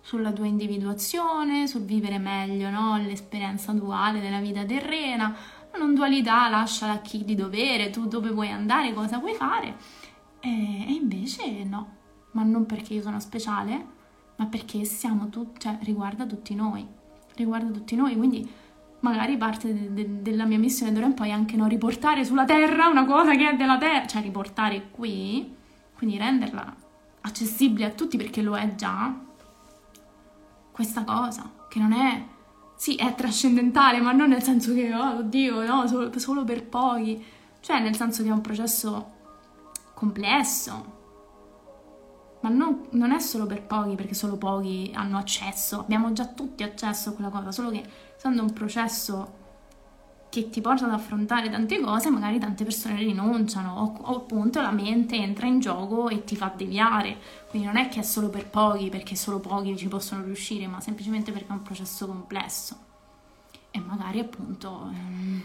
[0.00, 2.96] sulla tua individuazione, sul vivere meglio no?
[2.98, 5.34] l'esperienza duale della vita terrena,
[5.72, 9.76] la non dualità lasciala a chi di dovere, tu dove vuoi andare, cosa vuoi fare.
[10.40, 11.96] E, e invece no,
[12.32, 13.98] ma non perché io sono speciale,
[14.36, 16.86] ma perché siamo tutti, cioè riguarda tutti noi,
[17.34, 18.48] riguarda tutti noi, quindi
[19.00, 22.88] magari parte de- de- della mia missione d'ora in poi anche non riportare sulla terra
[22.88, 25.54] una cosa che è della terra, cioè riportare qui,
[25.94, 26.74] quindi renderla
[27.22, 29.14] accessibile a tutti perché lo è già,
[30.80, 32.24] questa cosa, che non è,
[32.74, 37.22] sì, è trascendentale, ma non nel senso che, oh, oddio, no, solo, solo per pochi,
[37.60, 39.10] cioè nel senso che è un processo
[39.92, 40.98] complesso.
[42.40, 46.62] Ma non, non, è solo per pochi, perché solo pochi hanno accesso, abbiamo già tutti
[46.62, 47.84] accesso a quella cosa, solo che
[48.16, 49.39] essendo un processo
[50.30, 54.70] che ti porta ad affrontare tante cose, magari tante persone rinunciano o, o, appunto la
[54.70, 57.18] mente entra in gioco e ti fa deviare.
[57.48, 60.80] Quindi non è che è solo per pochi, perché solo pochi ci possono riuscire, ma
[60.80, 62.76] semplicemente perché è un processo complesso.
[63.72, 65.42] E magari appunto ehm,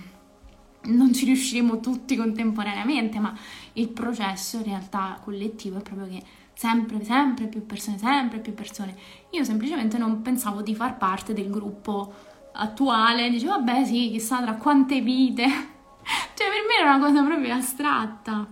[0.83, 3.35] non ci riusciremo tutti contemporaneamente, ma
[3.73, 8.95] il processo in realtà collettivo è proprio che sempre, sempre più persone, sempre più persone.
[9.31, 14.55] Io semplicemente non pensavo di far parte del gruppo attuale, dicevo vabbè sì, chissà tra
[14.55, 15.43] quante vite.
[16.35, 18.47] cioè per me era una cosa proprio astratta.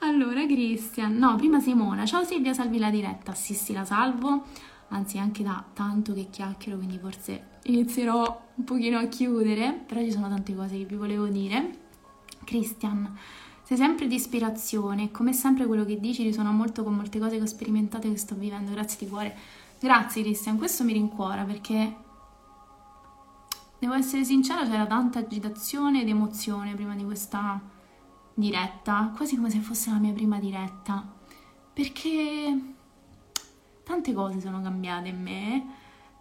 [0.00, 4.44] Allora Cristian, no, prima Simona, ciao Silvia, salvi la diretta, sì sì la salvo,
[4.88, 10.12] anzi anche da tanto che chiacchiero, quindi forse inizierò un pochino a chiudere, però ci
[10.12, 11.86] sono tante cose che vi volevo dire.
[12.44, 13.12] Cristian,
[13.64, 17.42] sei sempre di ispirazione come sempre quello che dici risuona molto con molte cose che
[17.42, 19.36] ho sperimentato e che sto vivendo, grazie di cuore.
[19.80, 22.06] Grazie Cristian, questo mi rincuora perché
[23.78, 27.60] Devo essere sincera, c'era tanta agitazione ed emozione prima di questa
[28.34, 31.06] diretta, quasi come se fosse la mia prima diretta,
[31.72, 32.74] perché
[33.84, 35.66] tante cose sono cambiate in me,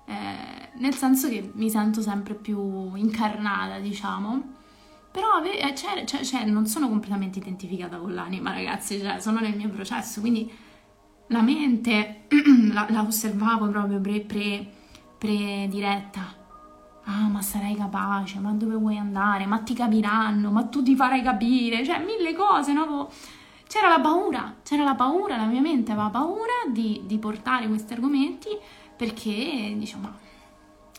[0.05, 4.53] eh, nel senso che mi sento sempre più incarnata, diciamo.
[5.09, 9.55] Però eh, cioè, cioè, cioè, non sono completamente identificata con l'anima, ragazzi, cioè, sono nel
[9.55, 10.51] mio processo, quindi
[11.29, 12.27] la mente
[12.71, 14.73] la, la osservavo proprio pre, pre,
[15.17, 16.36] pre diretta
[17.09, 21.21] ah ma sarai capace, ma dove vuoi andare, ma ti capiranno, ma tu ti farai
[21.21, 23.09] capire, cioè mille cose, no?
[23.67, 27.93] C'era la paura, c'era la paura, la mia mente aveva paura di, di portare questi
[27.93, 28.49] argomenti
[28.95, 30.17] perché diciamo, ma...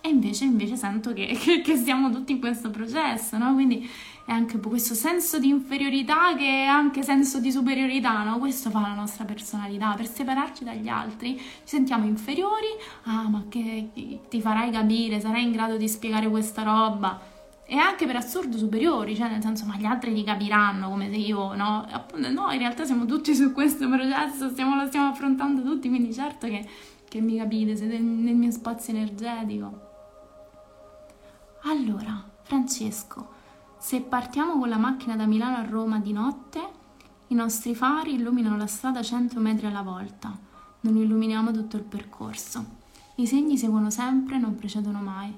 [0.00, 3.52] E invece, invece sento che, che, che siamo tutti in questo processo, no?
[3.52, 3.88] Quindi
[4.28, 8.38] è anche questo senso di inferiorità che è anche senso di superiorità, no?
[8.38, 12.66] Questo fa la nostra personalità, per separarci dagli altri ci sentiamo inferiori,
[13.04, 13.88] ah ma che
[14.28, 17.18] ti farai capire, sarai in grado di spiegare questa roba
[17.64, 21.16] e anche per assurdo superiori, cioè nel senso ma gli altri ti capiranno come se
[21.16, 21.86] io, no?
[22.16, 26.46] No, in realtà siamo tutti su questo processo, stiamo, lo stiamo affrontando tutti, quindi certo
[26.48, 26.68] che,
[27.08, 29.86] che mi capite, siete nel mio spazio energetico.
[31.62, 33.36] Allora, Francesco,
[33.78, 36.60] se partiamo con la macchina da Milano a Roma di notte,
[37.28, 40.36] i nostri fari illuminano la strada 100 metri alla volta.
[40.80, 42.76] Non illuminiamo tutto il percorso.
[43.16, 45.32] I segni seguono sempre, non precedono mai.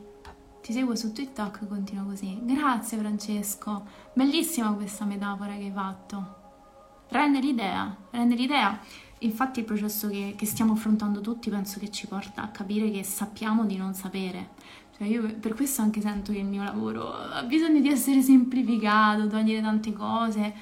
[0.62, 2.38] Ti seguo su TikTok, continua così.
[2.42, 6.38] Grazie Francesco, bellissima questa metafora che hai fatto.
[7.08, 8.78] Rende l'idea, rende l'idea.
[9.18, 13.02] Infatti il processo che, che stiamo affrontando tutti penso che ci porta a capire che
[13.02, 14.50] sappiamo di non sapere
[15.00, 19.28] cioè io per questo anche sento che il mio lavoro ha bisogno di essere semplificato,
[19.28, 20.52] togliere tante cose,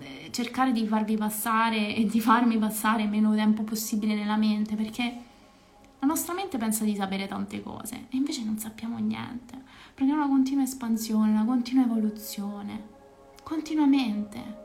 [0.00, 5.16] eh, cercare di farvi passare e di farmi passare meno tempo possibile nella mente, perché
[6.00, 9.62] la nostra mente pensa di sapere tante cose e invece non sappiamo niente,
[9.94, 12.82] perché è una continua espansione, una continua evoluzione,
[13.44, 14.63] continuamente.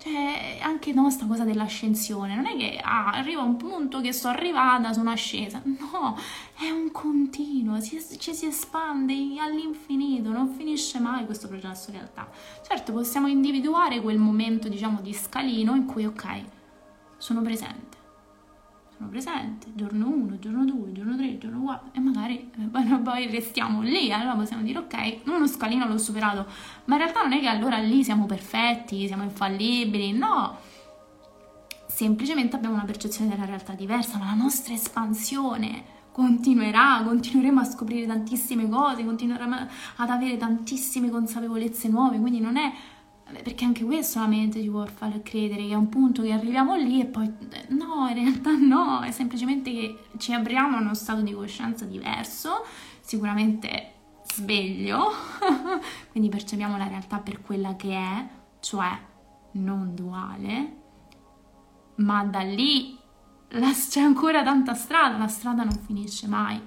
[0.00, 4.28] Cioè, anche no, sta cosa dell'ascensione, non è che ah, arriva un punto che sto
[4.28, 6.16] arrivata, sono ascesa, no,
[6.56, 12.28] è un continuo, ci, ci si espande all'infinito, non finisce mai questo processo in realtà.
[12.66, 16.42] Certo, possiamo individuare quel momento, diciamo, di scalino in cui, ok,
[17.16, 17.97] sono presente,
[18.98, 23.80] sono presente, giorno 1, giorno 2, giorno 3, giorno 4 e magari eh, poi restiamo
[23.80, 26.46] lì, allora possiamo dire ok, uno scalino l'ho superato,
[26.86, 30.58] ma in realtà non è che allora lì siamo perfetti, siamo infallibili, no,
[31.86, 38.04] semplicemente abbiamo una percezione della realtà diversa, ma la nostra espansione continuerà, continueremo a scoprire
[38.04, 39.56] tantissime cose, continueremo
[39.96, 42.72] ad avere tantissime consapevolezze nuove, quindi non è
[43.42, 46.76] perché anche questo la mente ci può far credere che è un punto che arriviamo
[46.76, 47.30] lì e poi
[47.68, 52.64] no, in realtà no, è semplicemente che ci apriamo a uno stato di coscienza diverso,
[53.00, 53.92] sicuramente
[54.32, 55.10] sveglio,
[56.10, 58.28] quindi percepiamo la realtà per quella che è,
[58.60, 58.98] cioè
[59.52, 60.76] non duale,
[61.96, 62.96] ma da lì
[63.50, 66.60] la, c'è ancora tanta strada, la strada non finisce mai.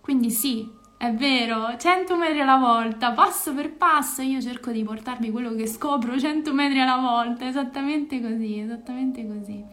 [0.00, 0.68] Quindi sì,
[1.02, 5.66] è vero, 100 metri alla volta, passo per passo, io cerco di portarvi quello che
[5.66, 9.64] scopro 100 metri alla volta, esattamente così, esattamente così.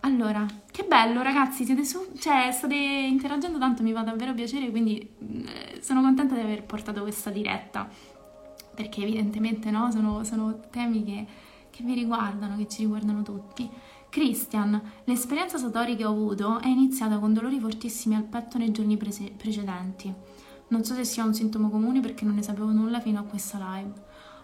[0.00, 4.98] Allora, che bello ragazzi, siete su, cioè state interagendo tanto, mi fa davvero piacere, quindi
[4.98, 7.88] eh, sono contenta di aver portato questa diretta,
[8.74, 11.26] perché evidentemente no, sono, sono temi che,
[11.70, 13.66] che vi riguardano, che ci riguardano tutti.
[14.10, 18.96] Christian, l'esperienza Satori che ho avuto è iniziata con dolori fortissimi al petto nei giorni
[18.96, 20.12] prese- precedenti.
[20.68, 23.58] Non so se sia un sintomo comune perché non ne sapevo nulla fino a questa
[23.76, 23.92] live.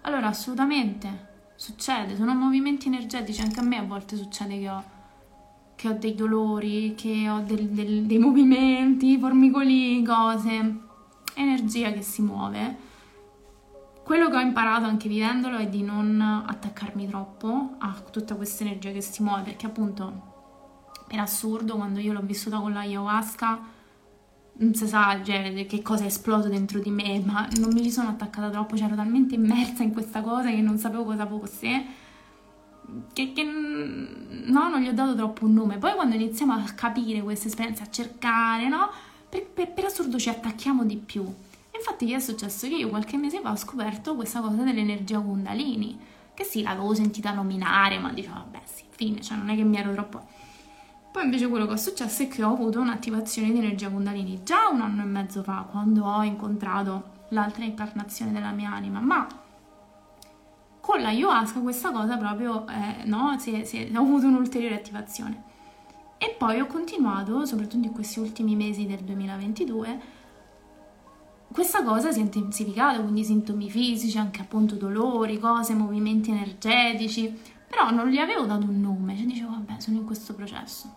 [0.02, 1.08] Allora, assolutamente,
[1.56, 4.84] succede, sono movimenti energetici, anche a me a volte succede che ho,
[5.74, 10.78] che ho dei dolori, che ho del, del, dei movimenti, formicoli, cose.
[11.34, 12.94] energia che si muove.
[14.06, 18.92] Quello che ho imparato anche vivendolo è di non attaccarmi troppo a tutta questa energia
[18.92, 23.58] che si muove, perché appunto per assurdo quando io l'ho vissuta con l'ayahuasca
[24.58, 27.90] non si sa cioè, che cosa è esploso dentro di me, ma non mi ci
[27.90, 31.84] sono attaccata troppo, cioè ero talmente immersa in questa cosa che non sapevo cosa fosse,
[33.12, 35.78] che, che no, non gli ho dato troppo un nome.
[35.78, 38.88] Poi quando iniziamo a capire queste esperienze, a cercare, no,
[39.28, 41.24] per, per, per assurdo ci attacchiamo di più.
[41.76, 42.66] Infatti che è successo?
[42.68, 45.98] Che io qualche mese fa ho scoperto questa cosa dell'energia Kundalini,
[46.34, 49.76] che sì, l'avevo sentita nominare, ma dicevo, vabbè sì, fine, cioè non è che mi
[49.76, 50.44] ero troppo
[51.16, 54.68] poi invece quello che è successo è che ho avuto un'attivazione di energia Kundalini già
[54.68, 59.26] un anno e mezzo fa, quando ho incontrato l'altra incarnazione della mia anima, ma
[60.78, 64.74] con la ayahuasca questa cosa proprio, eh, no, si è, si è, ho avuto un'ulteriore
[64.74, 65.42] attivazione.
[66.18, 70.00] E poi ho continuato, soprattutto in questi ultimi mesi del 2022,
[71.52, 77.34] questa cosa si è intensificata, quindi sintomi fisici, anche appunto dolori, cose, movimenti energetici,
[77.68, 80.94] però non gli avevo dato un nome, cioè dicevo vabbè sono in questo processo.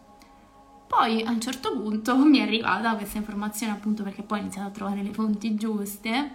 [0.88, 4.68] Poi a un certo punto mi è arrivata questa informazione, appunto perché poi ho iniziato
[4.68, 6.32] a trovare le fonti giuste,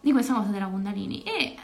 [0.00, 1.22] di questa cosa della Kundalini.
[1.22, 1.56] E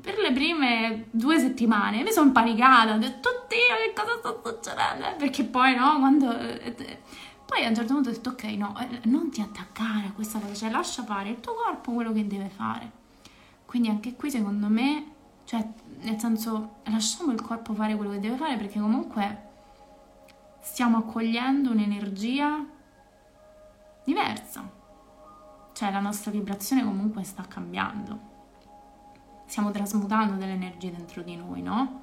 [0.00, 5.16] per le prime due settimane mi sono panicata, ho detto, oddio, che cosa sta succedendo?
[5.18, 6.32] Perché poi, no, quando...
[7.48, 10.38] Poi a un certo punto ho detto, ok, no, eh, non ti attaccare a questa
[10.38, 12.92] cosa, cioè lascia fare il tuo corpo quello che deve fare.
[13.64, 15.12] Quindi anche qui, secondo me,
[15.44, 15.66] cioè,
[16.00, 19.46] nel senso, lasciamo il corpo fare quello che deve fare perché comunque
[20.60, 22.66] stiamo accogliendo un'energia
[24.04, 24.70] diversa.
[25.72, 28.20] Cioè la nostra vibrazione comunque sta cambiando.
[29.46, 32.02] Stiamo trasmutando delle energie dentro di noi, no?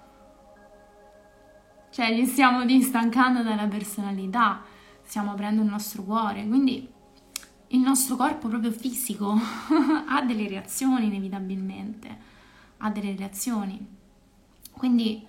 [1.92, 4.62] Cioè gli stiamo distancando dalla personalità,
[5.06, 6.92] stiamo aprendo il nostro cuore, quindi
[7.70, 9.34] il nostro corpo proprio fisico
[10.08, 12.18] ha delle reazioni inevitabilmente,
[12.78, 13.94] ha delle reazioni.
[14.72, 15.26] Quindi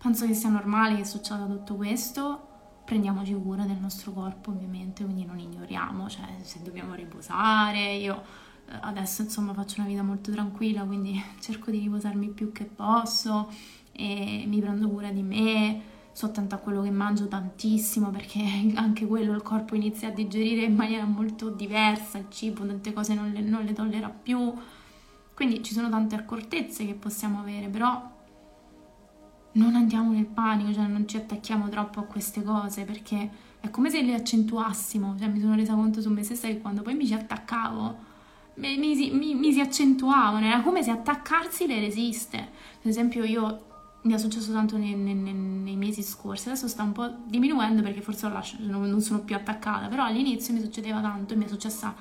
[0.00, 2.50] penso che sia normale che succeda tutto questo
[2.84, 8.22] prendiamoci cura del nostro corpo ovviamente, quindi non ignoriamo, cioè se dobbiamo riposare, io
[8.68, 13.50] eh, adesso insomma faccio una vita molto tranquilla, quindi cerco di riposarmi più che posso
[13.92, 15.80] e mi prendo cura di me,
[16.12, 18.40] sto attenta a quello che mangio tantissimo perché
[18.76, 23.14] anche quello il corpo inizia a digerire in maniera molto diversa il cibo, tante cose
[23.14, 24.52] non le, non le tollera più,
[25.34, 28.10] quindi ci sono tante accortezze che possiamo avere, però
[29.52, 33.90] non andiamo nel panico, cioè non ci attacchiamo troppo a queste cose perché è come
[33.90, 37.06] se le accentuassimo, cioè mi sono resa conto su me stessa che quando poi mi
[37.06, 38.10] ci attaccavo
[38.54, 42.36] mi, mi, mi, mi si accentuavano, era come se attaccarsi le resiste.
[42.38, 43.71] Ad esempio io
[44.02, 48.00] mi è successo tanto nei, nei, nei, mesi scorsi, adesso sta un po' diminuendo perché
[48.00, 51.94] forse lascio, non, sono più attaccata, però all'inizio mi succedeva tanto e mi è successa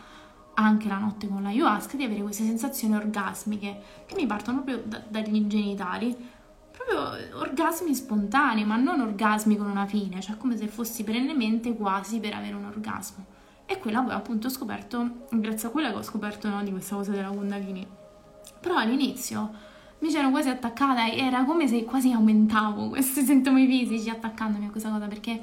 [0.54, 4.84] anche la notte con la ayahuasca di avere queste sensazioni orgasmiche che mi partono proprio
[4.86, 6.16] da, dagli genitali
[6.72, 12.20] proprio orgasmi spontanei, ma non orgasmi con una fine, cioè come se fossi perennemente quasi
[12.20, 13.26] per avere un orgasmo.
[13.66, 16.96] E quella poi appunto ho scoperto, grazie a quella che ho scoperto no, di questa
[16.96, 17.88] cosa della Kundalini.
[18.60, 19.70] Però all'inizio
[20.02, 24.70] mi c'ero quasi attaccata e era come se quasi aumentavo questi sintomi fisici attaccandomi a
[24.70, 25.42] questa cosa perché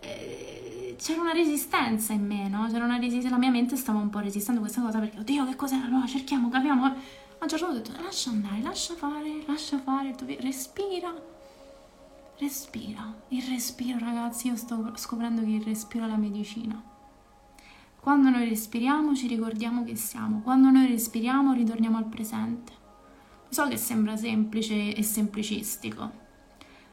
[0.00, 2.66] eh, c'era una resistenza in me, no?
[2.70, 5.46] C'era una resistenza, la mia mente stava un po' resistendo a questa cosa perché, oddio,
[5.46, 5.76] che cos'è?
[5.76, 10.14] Allora cerchiamo, capiamo a un certo punto ho detto lascia andare, lascia fare, lascia fare,
[10.40, 11.14] respira,
[12.38, 13.14] respira.
[13.28, 16.82] Il respiro ragazzi, io sto scoprendo che il respiro è la medicina.
[17.98, 22.79] Quando noi respiriamo ci ricordiamo che siamo, quando noi respiriamo ritorniamo al presente.
[23.50, 26.10] So che sembra semplice e semplicistico,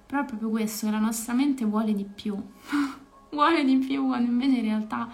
[0.07, 2.35] però è proprio questo, che la nostra mente vuole di più,
[3.29, 5.07] vuole di più quando invece in realtà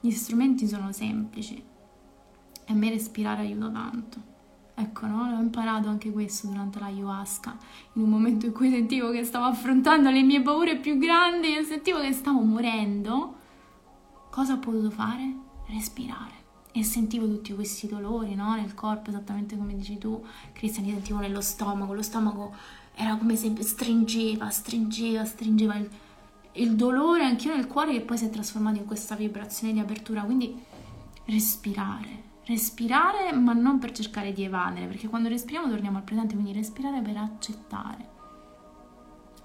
[0.00, 4.34] gli strumenti sono semplici e a me respirare aiuta tanto.
[4.74, 5.36] Ecco, no?
[5.36, 7.56] Ho imparato anche questo durante la ayahuasca,
[7.94, 11.62] in un momento in cui sentivo che stavo affrontando le mie paure più grandi e
[11.62, 13.36] sentivo che stavo morendo.
[14.30, 15.34] Cosa ho potuto fare?
[15.68, 16.35] Respirare.
[16.78, 18.54] E sentivo tutti questi dolori, no?
[18.54, 20.22] Nel corpo, esattamente come dici tu,
[20.52, 21.94] Cristian, li sentivo nello stomaco.
[21.94, 22.54] Lo stomaco
[22.94, 25.88] era come se stringeva, stringeva, stringeva il,
[26.52, 30.22] il dolore anche nel cuore che poi si è trasformato in questa vibrazione di apertura.
[30.22, 30.54] Quindi
[31.24, 36.52] respirare respirare ma non per cercare di evadere, perché quando respiriamo torniamo al presente, quindi
[36.52, 38.14] respirare per accettare.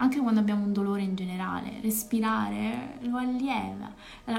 [0.02, 3.94] Anche quando abbiamo un dolore in generale, respirare lo allieva,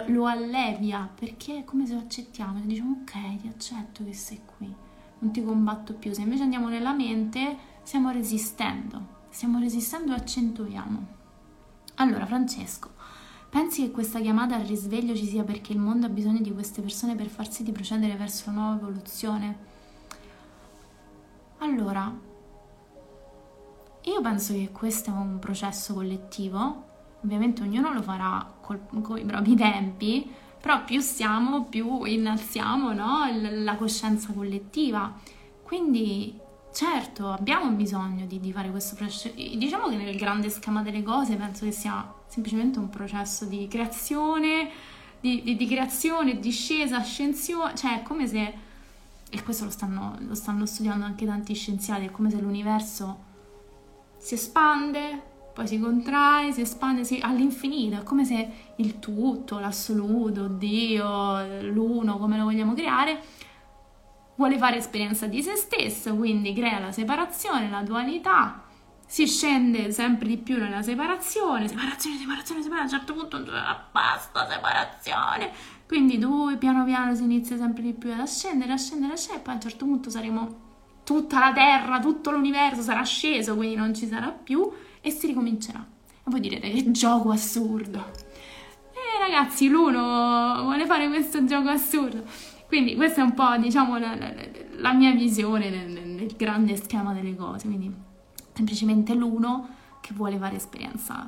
[0.07, 4.41] lo allevia, perché è come se lo accettiamo, se diciamo ok, ti accetto che sei
[4.45, 4.75] qui,
[5.21, 6.13] non ti combatto più.
[6.13, 11.07] Se invece andiamo nella mente, stiamo resistendo, stiamo resistendo e accentuiamo.
[11.97, 12.91] Allora, Francesco,
[13.53, 16.81] Pensi che questa chiamata al risveglio ci sia perché il mondo ha bisogno di queste
[16.81, 19.57] persone per far sì di procedere verso una nuova evoluzione?
[21.59, 22.11] Allora,
[24.05, 26.91] io penso che questo è un processo collettivo,
[27.23, 30.29] ovviamente ognuno lo farà col, con i propri tempi,
[30.61, 33.27] però più siamo, più innalziamo no?
[33.41, 35.13] la coscienza collettiva.
[35.63, 36.39] Quindi
[36.73, 39.33] certo abbiamo bisogno di, di, fare questo processo.
[39.35, 44.71] Diciamo che nel grande schema delle cose penso che sia semplicemente un processo di creazione,
[45.21, 48.55] di, di, di creazione, discesa, ascensione, cioè è come se,
[49.31, 53.31] e questo lo stanno, lo stanno studiando anche tanti scienziati, è come se l'universo
[54.23, 55.21] si espande,
[55.53, 62.19] poi si contrae, si espande si, all'infinito, è come se il tutto, l'assoluto, Dio, l'uno,
[62.19, 63.21] come lo vogliamo creare,
[64.37, 68.63] vuole fare esperienza di se stesso, quindi crea la separazione, la dualità,
[69.05, 73.45] si scende sempre di più nella separazione, separazione, separazione, separazione, a un certo punto
[73.91, 75.51] basta separazione,
[75.89, 79.57] quindi due piano piano si inizia sempre di più ad ascendere, ascendere, ascendere, poi a
[79.57, 80.62] un certo punto saremo
[81.05, 84.71] tutta la Terra, tutto l'universo sarà sceso, quindi non ci sarà più
[85.01, 85.85] e si ricomincerà.
[86.25, 87.99] E voi direte che gioco assurdo.
[88.93, 92.23] Eh ragazzi, l'uno vuole fare questo gioco assurdo.
[92.67, 94.33] Quindi questa è un po', diciamo, la, la,
[94.77, 97.67] la mia visione nel, nel grande schema delle cose.
[97.67, 97.93] Quindi
[98.55, 99.69] semplicemente l'uno
[100.01, 101.27] che vuole fare esperienza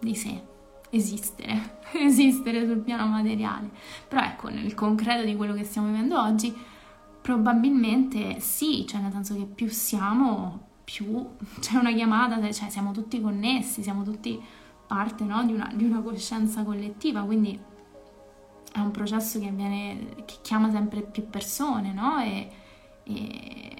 [0.00, 0.42] di sé,
[0.90, 3.70] esistere, esistere sul piano materiale.
[4.08, 6.54] Però ecco, nel concreto di quello che stiamo vivendo oggi,
[7.20, 11.26] probabilmente sì, cioè nel senso che più siamo, più
[11.60, 14.40] c'è una chiamata, cioè siamo tutti connessi, siamo tutti
[14.86, 17.58] parte no, di, una, di, una, coscienza collettiva, quindi
[18.72, 22.18] è un processo che, avviene, che chiama sempre più persone, no?
[22.20, 22.48] E,
[23.04, 23.70] e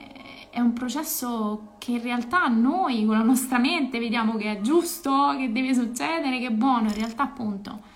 [0.51, 5.35] è un processo che in realtà noi con la nostra mente vediamo che è giusto,
[5.37, 7.90] che deve succedere, che è buono, in realtà appunto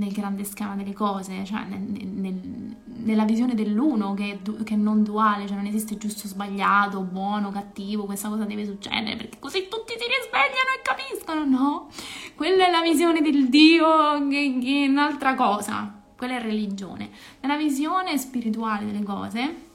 [0.00, 4.74] nel grande schema delle cose, cioè nel, nel, nella visione dell'uno che è, du- che
[4.74, 9.38] è, non duale, cioè non esiste giusto, sbagliato, buono, cattivo, questa cosa deve succedere perché
[9.38, 11.88] così tutti si risvegliano e capiscono, no?
[12.34, 17.10] Quella è la visione del Dio che, che è un'altra cosa, quella è religione.
[17.40, 19.68] Nella visione spirituale delle cose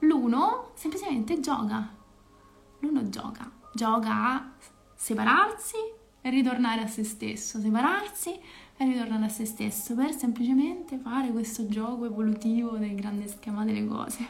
[0.00, 1.88] L'uno semplicemente gioca.
[2.80, 3.50] L'uno gioca.
[3.74, 4.52] Gioca a
[4.94, 5.76] separarsi
[6.22, 8.38] e ritornare a se stesso, separarsi
[8.80, 13.86] e ritornare a se stesso per semplicemente fare questo gioco evolutivo del grande schema delle
[13.86, 14.26] cose.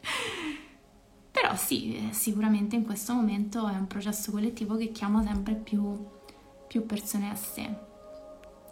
[1.32, 5.92] Però sì, sicuramente in questo momento è un processo collettivo che chiama sempre più,
[6.68, 7.68] più persone a sé.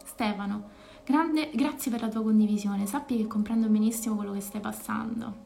[0.05, 0.71] Stefano,
[1.05, 5.45] grande, grazie per la tua condivisione, sappi che comprendo benissimo quello che stai passando.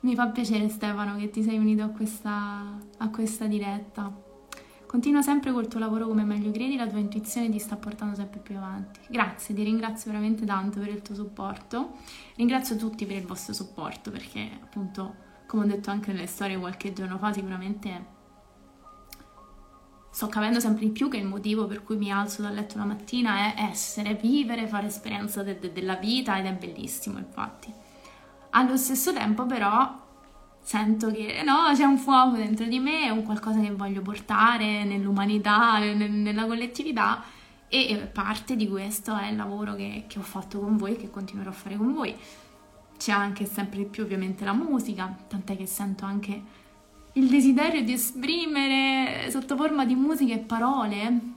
[0.00, 4.23] Mi fa piacere Stefano che ti sei unito a questa, a questa diretta.
[4.94, 8.38] Continua sempre col tuo lavoro come meglio credi, la tua intuizione ti sta portando sempre
[8.38, 9.00] più avanti.
[9.08, 11.94] Grazie, ti ringrazio veramente tanto per il tuo supporto.
[12.36, 15.16] Ringrazio tutti per il vostro supporto perché appunto,
[15.48, 18.06] come ho detto anche nelle storie qualche giorno fa, sicuramente
[20.10, 22.84] sto capendo sempre di più che il motivo per cui mi alzo dal letto la
[22.84, 27.74] mattina è essere, vivere, fare esperienza de- de- della vita ed è bellissimo infatti.
[28.50, 30.02] Allo stesso tempo però
[30.64, 34.84] sento che no, c'è un fuoco dentro di me, è un qualcosa che voglio portare
[34.84, 37.22] nell'umanità, nel, nella collettività
[37.68, 41.10] e parte di questo è il lavoro che, che ho fatto con voi e che
[41.10, 42.16] continuerò a fare con voi.
[42.96, 46.42] C'è anche sempre di più ovviamente la musica, tant'è che sento anche
[47.12, 51.33] il desiderio di esprimere sotto forma di musica e parole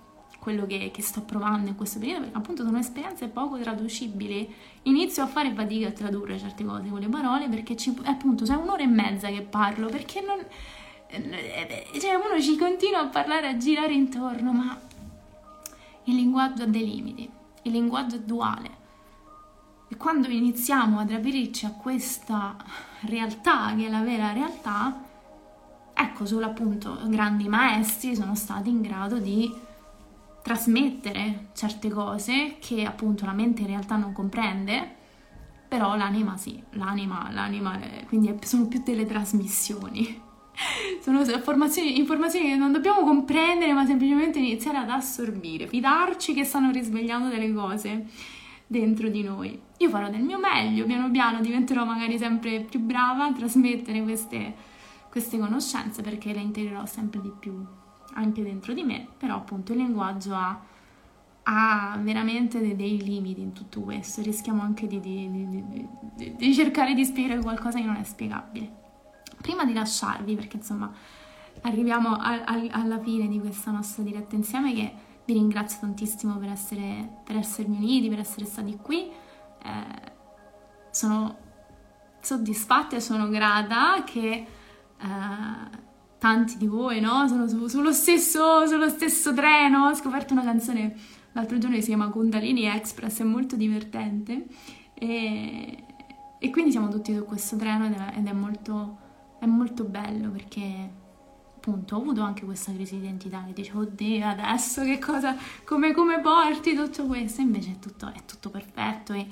[0.47, 4.49] quello che, che, sto provando in questo periodo, perché appunto sono esperienze poco traducibili.
[4.83, 8.53] Inizio a fare fatica a tradurre certe cose con le parole perché ci, appunto c'è
[8.53, 10.39] un'ora e mezza che parlo, perché non...
[11.09, 14.79] Eh, cioè uno ci continua a parlare, a girare intorno, ma
[16.05, 17.29] il linguaggio ha dei limiti,
[17.63, 18.69] il linguaggio è duale.
[19.89, 22.55] E quando iniziamo ad aprirci a questa
[23.01, 25.03] realtà, che è la vera realtà,
[25.93, 29.65] ecco, solo appunto grandi maestri sono stati in grado di
[30.47, 34.95] trasmettere certe cose che appunto la mente in realtà non comprende,
[35.67, 40.23] però l'anima sì, l'anima, l'anima, quindi sono più delle trasmissioni.
[41.01, 46.71] Sono informazioni, informazioni che non dobbiamo comprendere, ma semplicemente iniziare ad assorbire, fidarci che stanno
[46.71, 48.07] risvegliando delle cose
[48.65, 49.59] dentro di noi.
[49.77, 54.55] Io farò del mio meglio, piano piano diventerò magari sempre più brava a trasmettere queste,
[55.11, 57.63] queste conoscenze perché le integrerò sempre di più
[58.17, 60.59] anche dentro di me, però appunto il linguaggio ha,
[61.43, 66.93] ha veramente dei, dei, limiti in tutto questo, rischiamo anche di, di, di, di, cercare
[66.93, 68.85] di spiegare qualcosa che non è spiegabile.
[69.39, 70.91] Prima di lasciarvi, perché insomma
[71.61, 74.93] arriviamo al, al, alla fine di questa nostra diretta insieme che
[75.25, 79.09] vi ringrazio tantissimo per, essere, per essermi uniti, per essere stati qui.
[79.63, 80.15] Eh,
[80.89, 81.37] sono
[82.19, 84.47] soddisfatta e sono grata che
[84.99, 85.85] eh,
[86.17, 87.27] tanti di voi no?
[87.27, 89.87] sono su, sullo, stesso, sullo stesso treno.
[89.87, 90.95] Ho scoperto una canzone
[91.33, 94.45] l'altro giorno che si chiama Kundalini Express, è molto divertente.
[94.93, 95.83] E,
[96.39, 98.97] e quindi siamo tutti su questo treno ed è, ed è, molto,
[99.39, 101.05] è molto bello perché
[101.55, 105.35] appunto ho avuto anche questa crisi di identità che dicevo oddio adesso che cosa
[105.65, 109.27] come, come porti tutto questo invece è tutto, è tutto perfetto e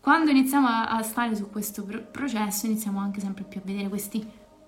[0.00, 3.88] quando iniziamo a, a stare su questo pro- processo iniziamo anche sempre più a vedere
[3.88, 4.26] questi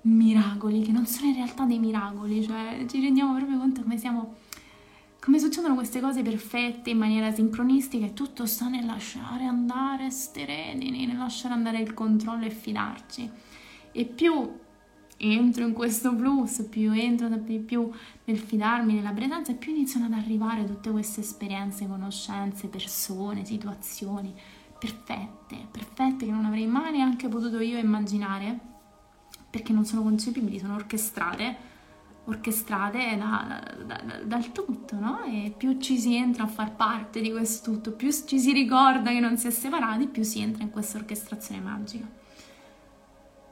[0.08, 4.36] miracoli che non sono in realtà dei miracoli cioè ci rendiamo proprio conto come siamo
[5.20, 11.06] come succedono queste cose perfette in maniera sincronistica e tutto sta nel lasciare andare sereni,
[11.06, 13.30] nel lasciare andare il controllo e fidarci.
[13.92, 14.50] E più
[15.18, 17.90] entro in questo flusso, più entro di più
[18.24, 24.32] nel fidarmi nella presenza, più iniziano ad arrivare tutte queste esperienze, conoscenze, persone, situazioni
[24.78, 28.58] perfette, perfette che non avrei mai neanche potuto io immaginare,
[29.50, 31.76] perché non sono concepibili, sono orchestrate
[32.28, 35.22] orchestrate da, da, da, dal tutto, no?
[35.24, 39.10] E più ci si entra a far parte di questo tutto, più ci si ricorda
[39.10, 42.06] che non si è separati, più si entra in questa orchestrazione magica.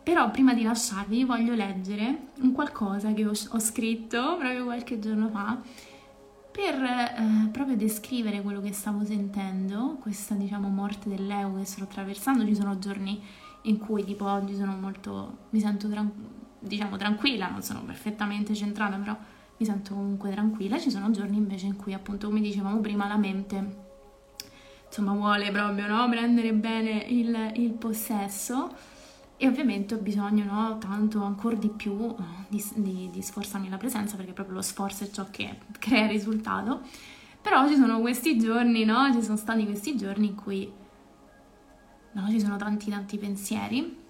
[0.03, 5.29] Però prima di lasciarvi voglio leggere un qualcosa che ho, ho scritto proprio qualche giorno
[5.31, 5.59] fa
[6.53, 12.47] per eh, proprio descrivere quello che stavo sentendo, questa diciamo morte dell'ego che sto attraversando.
[12.47, 13.21] Ci sono giorni
[13.67, 16.35] in cui tipo oggi sono molto, mi sento tranquilla
[16.67, 19.17] diciamo tranquilla, non sono perfettamente centrata, però
[19.57, 20.79] mi sento comunque tranquilla.
[20.79, 23.85] Ci sono giorni invece in cui, appunto, come dicevamo prima, la mente
[24.87, 26.09] insomma vuole proprio no?
[26.09, 28.73] prendere bene il, il, possesso
[29.37, 30.79] e ovviamente ho bisogno no?
[30.79, 32.15] tanto ancora di più
[32.47, 36.11] di, di, di sforzarmi la presenza perché proprio lo sforzo è ciò che crea il
[36.11, 36.83] risultato.
[37.43, 39.13] Però ci sono questi giorni, no?
[39.13, 40.69] Ci sono stati questi giorni in cui
[42.17, 44.05] no, ci sono tanti tanti pensieri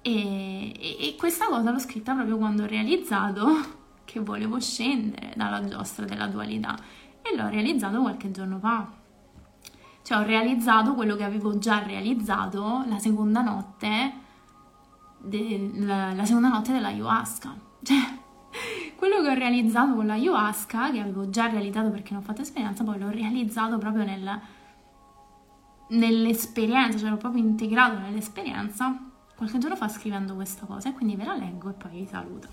[0.00, 6.06] e, e, questa cosa l'ho scritta proprio quando ho realizzato che volevo scendere dalla giostra
[6.06, 6.76] della dualità
[7.20, 8.90] e l'ho realizzato qualche giorno fa.
[10.02, 14.12] Cioè ho realizzato quello che avevo già realizzato la seconda notte,
[15.18, 17.66] de, la, la seconda notte dell'ayahuasca.
[17.88, 18.26] Cioè,
[18.96, 22.82] quello che ho realizzato con l'ayahuasca, che avevo già realizzato perché non ho fatto esperienza,
[22.82, 24.40] poi l'ho realizzato proprio nel,
[25.88, 31.36] nell'esperienza, cioè proprio integrato nell'esperienza qualche giorno fa scrivendo questa cosa e quindi ve la
[31.36, 32.48] leggo e poi vi saluto.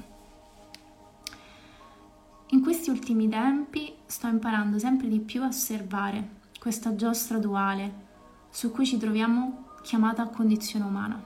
[2.50, 8.04] In questi ultimi tempi sto imparando sempre di più a osservare questa giostra duale
[8.50, 11.22] su cui ci troviamo chiamata a condizione umana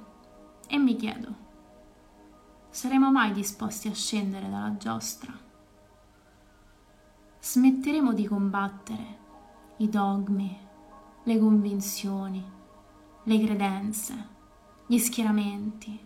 [0.65, 1.35] e mi chiedo,
[2.69, 5.33] saremo mai disposti a scendere dalla giostra?
[7.41, 9.17] Smetteremo di combattere
[9.77, 10.57] i dogmi,
[11.23, 12.43] le convinzioni,
[13.23, 14.37] le credenze
[14.91, 15.99] gli schieramenti,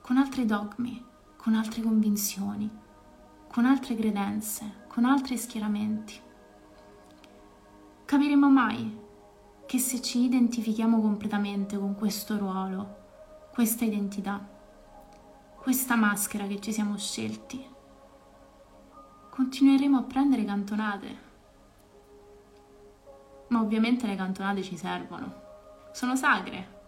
[0.00, 1.04] con altri dogmi,
[1.36, 2.70] con altre convinzioni,
[3.48, 6.14] con altre credenze, con altri schieramenti.
[8.04, 8.98] Capiremo mai
[9.66, 12.98] che se ci identifichiamo completamente con questo ruolo,
[13.52, 14.46] questa identità,
[15.56, 17.64] questa maschera che ci siamo scelti,
[19.28, 21.29] continueremo a prendere cantonate.
[23.50, 25.32] Ma ovviamente le cantonate ci servono,
[25.92, 26.78] sono sacre,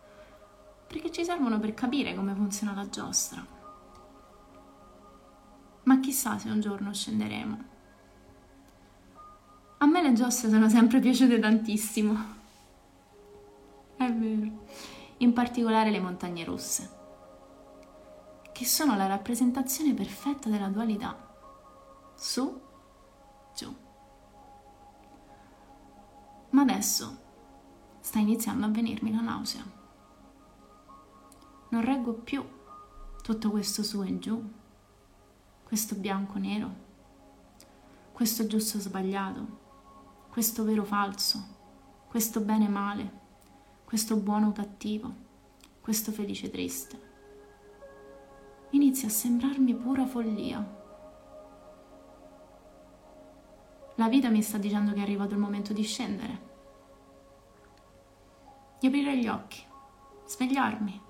[0.86, 3.44] perché ci servono per capire come funziona la giostra.
[5.84, 7.70] Ma chissà se un giorno scenderemo.
[9.78, 12.16] A me le giostre sono sempre piaciute tantissimo.
[13.96, 14.64] È vero.
[15.18, 16.90] In particolare le montagne russe,
[18.52, 21.16] che sono la rappresentazione perfetta della dualità.
[22.14, 22.60] Su,
[23.56, 23.81] giù.
[26.52, 27.18] Ma adesso
[28.00, 29.80] sta iniziando a venirmi la nausea
[31.72, 32.44] non reggo più
[33.22, 34.42] tutto questo su e giù,
[35.64, 36.70] questo bianco nero,
[38.12, 39.60] questo giusto sbagliato,
[40.28, 41.42] questo vero falso,
[42.08, 43.20] questo bene male,
[43.84, 45.14] questo buono cattivo,
[45.80, 47.10] questo felice triste.
[48.70, 50.80] Inizia a sembrarmi pura follia.
[54.02, 56.40] La vita mi sta dicendo che è arrivato il momento di scendere,
[58.80, 59.62] di aprire gli occhi,
[60.26, 61.00] svegliarmi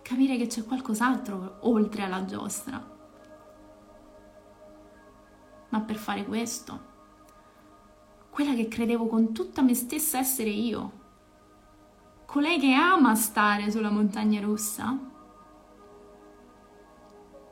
[0.00, 2.82] capire che c'è qualcos'altro oltre alla giostra.
[5.68, 6.80] Ma per fare questo,
[8.30, 10.92] quella che credevo con tutta me stessa essere io,
[12.24, 14.98] colei che ama stare sulla montagna russa,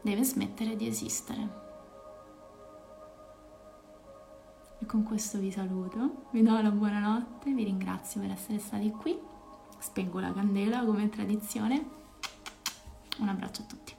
[0.00, 1.67] deve smettere di esistere.
[4.80, 9.18] E con questo vi saluto, vi do la buonanotte, vi ringrazio per essere stati qui,
[9.78, 11.96] spengo la candela come tradizione.
[13.18, 13.97] Un abbraccio a tutti.